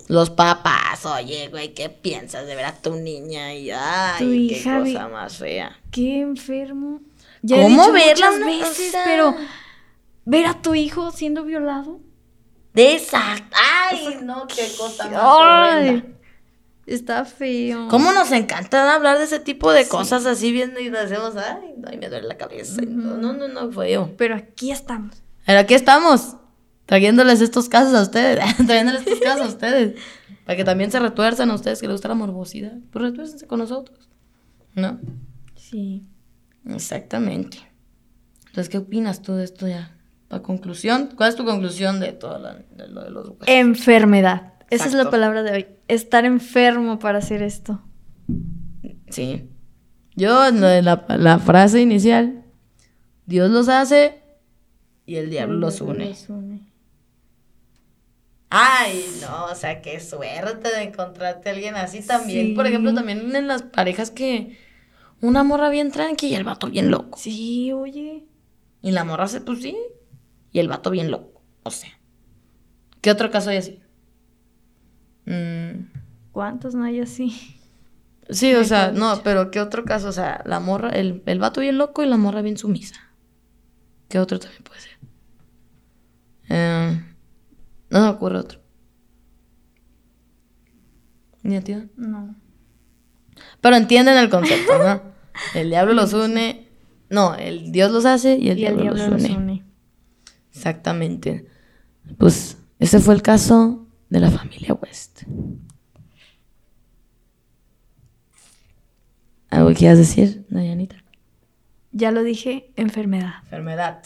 Los 0.08 0.30
papás, 0.30 1.06
oye, 1.06 1.48
güey, 1.50 1.74
¿qué 1.74 1.90
piensas 1.90 2.46
de 2.46 2.56
ver 2.56 2.66
a 2.66 2.74
tu 2.74 2.96
niña? 2.96 3.54
Y 3.54 3.72
ay, 3.72 4.20
Tu 4.20 4.26
qué 4.30 4.36
hija 4.36 4.80
cosa 4.80 5.08
más 5.08 5.38
fea. 5.38 5.80
Qué 5.92 6.22
enfermo. 6.22 7.00
Ya 7.42 7.58
he 7.58 7.64
¿Cómo 7.64 7.82
dicho 7.84 7.94
verla 7.94 8.32
muchas 8.32 8.46
veces, 8.46 8.92
cosa? 8.92 9.02
pero 9.06 9.36
ver 10.26 10.46
a 10.46 10.62
tu 10.62 10.76
hijo 10.76 11.12
siendo 11.12 11.44
violado. 11.44 12.00
De 12.74 12.96
esa. 12.96 13.22
Ay, 13.92 14.20
no, 14.24 14.48
qué 14.48 14.68
cosa 14.78 15.08
más 15.10 15.22
Ay, 15.24 16.16
está 16.86 17.24
feo. 17.26 17.88
¿Cómo 17.88 18.12
nos 18.14 18.32
encanta 18.32 18.94
hablar 18.96 19.18
de 19.20 19.26
ese 19.26 19.40
tipo 19.40 19.72
de 19.72 19.88
cosas 19.88 20.26
así 20.26 20.52
viendo 20.52 20.80
y 20.80 20.88
hacemos, 20.90 21.36
ay, 21.36 21.76
ay, 21.86 21.98
me 21.98 22.10
duele 22.10 22.28
la 22.28 22.38
cabeza. 22.38 22.82
todo. 22.82 23.18
No, 23.18 23.34
no, 23.34 23.48
no, 23.48 23.72
feo. 23.72 24.12
Pero 24.18 24.36
aquí 24.36 24.72
estamos. 24.72 25.22
Pero 25.46 25.60
aquí 25.60 25.74
estamos, 25.74 26.38
trayéndoles 26.86 27.42
estos 27.42 27.70
casos 27.70 27.94
a 27.94 28.02
ustedes, 28.02 28.40
trayéndoles 28.66 29.02
estos 29.02 29.20
casos 29.20 29.42
a 29.42 29.50
ustedes, 29.50 30.00
para 30.46 30.58
que 30.58 30.64
también 30.64 30.92
se 30.92 31.00
retuerzan 31.00 31.52
a 31.52 31.56
ustedes 31.56 31.80
que 31.80 31.88
les 31.88 31.96
gusta 31.96 32.10
la 32.10 32.16
morbosidad. 32.16 32.74
Pues 32.92 33.04
retuércense 33.04 33.48
con 33.48 33.60
nosotros, 33.60 34.10
¿no? 34.76 35.00
Sí. 35.56 36.04
Exactamente. 36.68 37.58
Entonces, 38.48 38.70
¿qué 38.70 38.78
opinas 38.78 39.22
tú 39.22 39.34
de 39.34 39.44
esto 39.44 39.68
ya? 39.68 39.98
La 40.30 40.42
conclusión, 40.42 41.10
¿cuál 41.16 41.30
es 41.30 41.36
tu 41.36 41.46
conclusión 41.46 42.00
de 42.00 42.12
todo 42.14 42.40
de 42.40 42.88
lo 42.88 43.04
de 43.04 43.10
los 43.12 43.30
huesos? 43.30 43.48
Enfermedad. 43.48 44.54
Esa 44.70 44.86
es 44.88 44.94
la 44.94 45.10
palabra 45.10 45.44
de 45.44 45.52
hoy. 45.52 45.68
Estar 45.88 46.26
enfermo 46.26 46.98
para 46.98 47.20
hacer 47.20 47.44
esto. 47.44 47.82
Sí. 49.10 49.50
Yo, 50.16 50.50
la, 50.52 51.06
la 51.08 51.40
frase 51.40 51.82
inicial, 51.82 52.44
Dios 53.26 53.52
los 53.52 53.70
hace 53.70 54.24
y 55.06 55.16
el 55.16 55.30
diablo 55.30 55.58
los 55.58 55.82
une. 55.82 56.06
Los 56.06 56.30
une. 56.30 56.73
Ay, 58.56 59.18
no, 59.22 59.46
o 59.46 59.56
sea, 59.56 59.82
qué 59.82 60.00
suerte 60.00 60.70
de 60.70 60.84
encontrarte 60.84 61.50
a 61.50 61.54
alguien 61.54 61.76
así 61.76 62.06
también. 62.06 62.48
Sí. 62.50 62.54
Por 62.54 62.68
ejemplo, 62.68 62.94
también 62.94 63.36
en 63.36 63.48
las 63.48 63.64
parejas 63.64 64.12
que 64.12 64.58
Una 65.22 65.44
morra 65.44 65.70
bien 65.70 65.92
tranqui 65.92 66.28
y 66.28 66.36
el 66.36 66.44
vato 66.44 66.70
bien 66.70 66.92
loco. 66.92 67.18
Sí, 67.18 67.72
oye. 67.72 68.28
Y 68.82 68.92
la 68.92 69.04
morra 69.06 69.28
se, 69.28 69.42
pues 69.42 69.62
sí. 69.62 69.76
Y 70.52 70.60
el 70.60 70.68
vato 70.68 70.92
bien 70.92 71.12
loco. 71.12 71.42
O 71.64 71.72
sea. 71.72 71.92
¿Qué 73.02 73.12
otro 73.12 73.32
caso 73.32 73.50
hay 73.50 73.58
así? 73.58 73.80
Mm, 75.26 75.86
¿Cuántos 76.32 76.76
no 76.76 76.84
hay 76.84 77.00
así? 77.00 77.60
sí, 78.30 78.54
o 78.56 78.64
sea, 78.64 78.92
no, 78.92 79.22
pero 79.24 79.52
¿qué 79.52 79.60
otro 79.62 79.86
caso? 79.86 80.10
O 80.10 80.12
sea, 80.12 80.42
la 80.46 80.60
morra, 80.60 80.90
el, 80.90 81.24
el 81.26 81.40
vato 81.40 81.62
bien 81.62 81.78
loco 81.78 82.04
y 82.04 82.08
la 82.08 82.18
morra 82.18 82.42
bien 82.42 82.58
sumisa. 82.58 82.96
¿Qué 84.10 84.20
otro 84.20 84.40
también 84.40 84.64
puede 84.64 84.82
ser? 84.82 84.92
Eh, 86.50 87.02
no 87.94 88.02
me 88.02 88.10
ocurre 88.10 88.40
otro. 88.40 88.60
¿Ni 91.44 91.56
a 91.58 91.62
ti? 91.62 91.76
No. 91.96 92.36
Pero 93.62 93.76
entienden 93.76 94.18
el 94.18 94.30
concepto, 94.30 94.78
¿no? 94.78 95.02
El 95.56 95.70
diablo 95.70 95.94
los 95.94 96.14
une. 96.14 96.68
No, 97.10 97.34
el 97.36 97.72
Dios 97.72 97.92
los 97.92 98.06
hace 98.06 98.38
y 98.38 98.50
el, 98.50 98.60
Y 98.60 98.66
el 98.66 98.76
diablo, 98.78 98.82
diablo 98.94 99.04
los 99.04 99.12
los 99.22 99.30
une. 99.32 99.38
une. 99.38 99.64
Exactamente. 100.52 101.48
Pues 102.18 102.58
ese 102.80 103.00
fue 103.00 103.14
el 103.16 103.22
caso 103.24 103.88
de 104.10 104.20
la 104.20 104.30
familia 104.30 104.74
West. 104.76 105.24
¿Algo 109.50 109.70
que 109.70 109.76
quieras 109.76 109.98
decir, 109.98 110.46
Dayanita? 110.50 110.98
Ya 111.92 112.12
lo 112.12 112.24
dije, 112.24 112.72
enfermedad. 112.76 113.34
Enfermedad. 113.44 114.04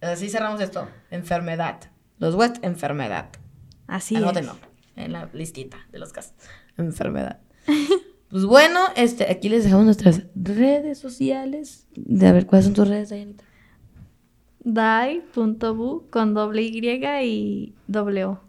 Así 0.00 0.28
cerramos 0.28 0.60
esto. 0.60 0.88
Enfermedad. 1.10 1.89
Los 2.20 2.34
West, 2.34 2.58
enfermedad. 2.62 3.30
Así 3.86 4.14
Anótenlo 4.14 4.52
es. 4.52 5.04
en 5.04 5.12
la 5.12 5.30
listita 5.32 5.78
de 5.90 5.98
los 5.98 6.12
casos. 6.12 6.34
Enfermedad. 6.76 7.40
pues 8.30 8.44
bueno, 8.44 8.78
este, 8.94 9.30
aquí 9.32 9.48
les 9.48 9.64
dejamos 9.64 9.86
nuestras 9.86 10.22
redes 10.34 10.98
sociales. 10.98 11.88
De 11.96 12.28
a 12.28 12.32
ver, 12.32 12.46
¿cuáles 12.46 12.66
son 12.66 12.74
tus 12.74 12.86
redes, 12.86 13.08
Dayanita? 13.08 13.44
Dai.bu 14.62 16.10
con 16.10 16.34
doble 16.34 16.62
Y 16.62 16.86
y 17.24 17.74
doble 17.86 18.26
O. 18.26 18.40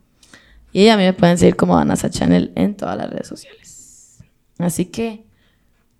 Y 0.73 0.89
a 0.89 0.97
mí 0.97 1.03
me 1.03 1.13
pueden 1.13 1.37
seguir 1.37 1.55
como 1.55 1.77
Danasa 1.77 2.09
Channel 2.09 2.51
en 2.55 2.75
todas 2.75 2.97
las 2.97 3.09
redes 3.09 3.27
sociales. 3.27 4.19
Así 4.57 4.85
que, 4.85 5.25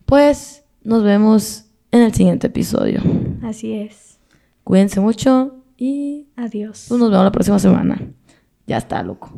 pues, 0.06 0.66
nos 0.84 1.04
vemos 1.04 1.68
en 1.92 2.02
el 2.02 2.14
siguiente 2.14 2.48
episodio. 2.48 3.02
Así 3.44 3.74
es. 3.74 4.20
Cuídense 4.66 5.00
mucho 5.00 5.61
y 5.82 6.28
Adiós. 6.36 6.86
pues, 6.90 7.00
nos 7.00 7.10
vemos 7.10 7.24
la 7.24 7.32
próxima 7.32 7.58
semana. 7.58 8.00
Ya 8.68 8.78
está, 8.78 9.02
loco. 9.02 9.32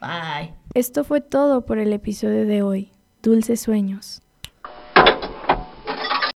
Bye. 0.00 0.52
Esto 0.74 1.04
fue 1.04 1.20
todo 1.20 1.64
por 1.66 1.78
el 1.78 1.92
episodio 1.92 2.44
de 2.46 2.62
hoy. 2.62 2.90
Dulces 3.22 3.60
sueños. 3.60 4.20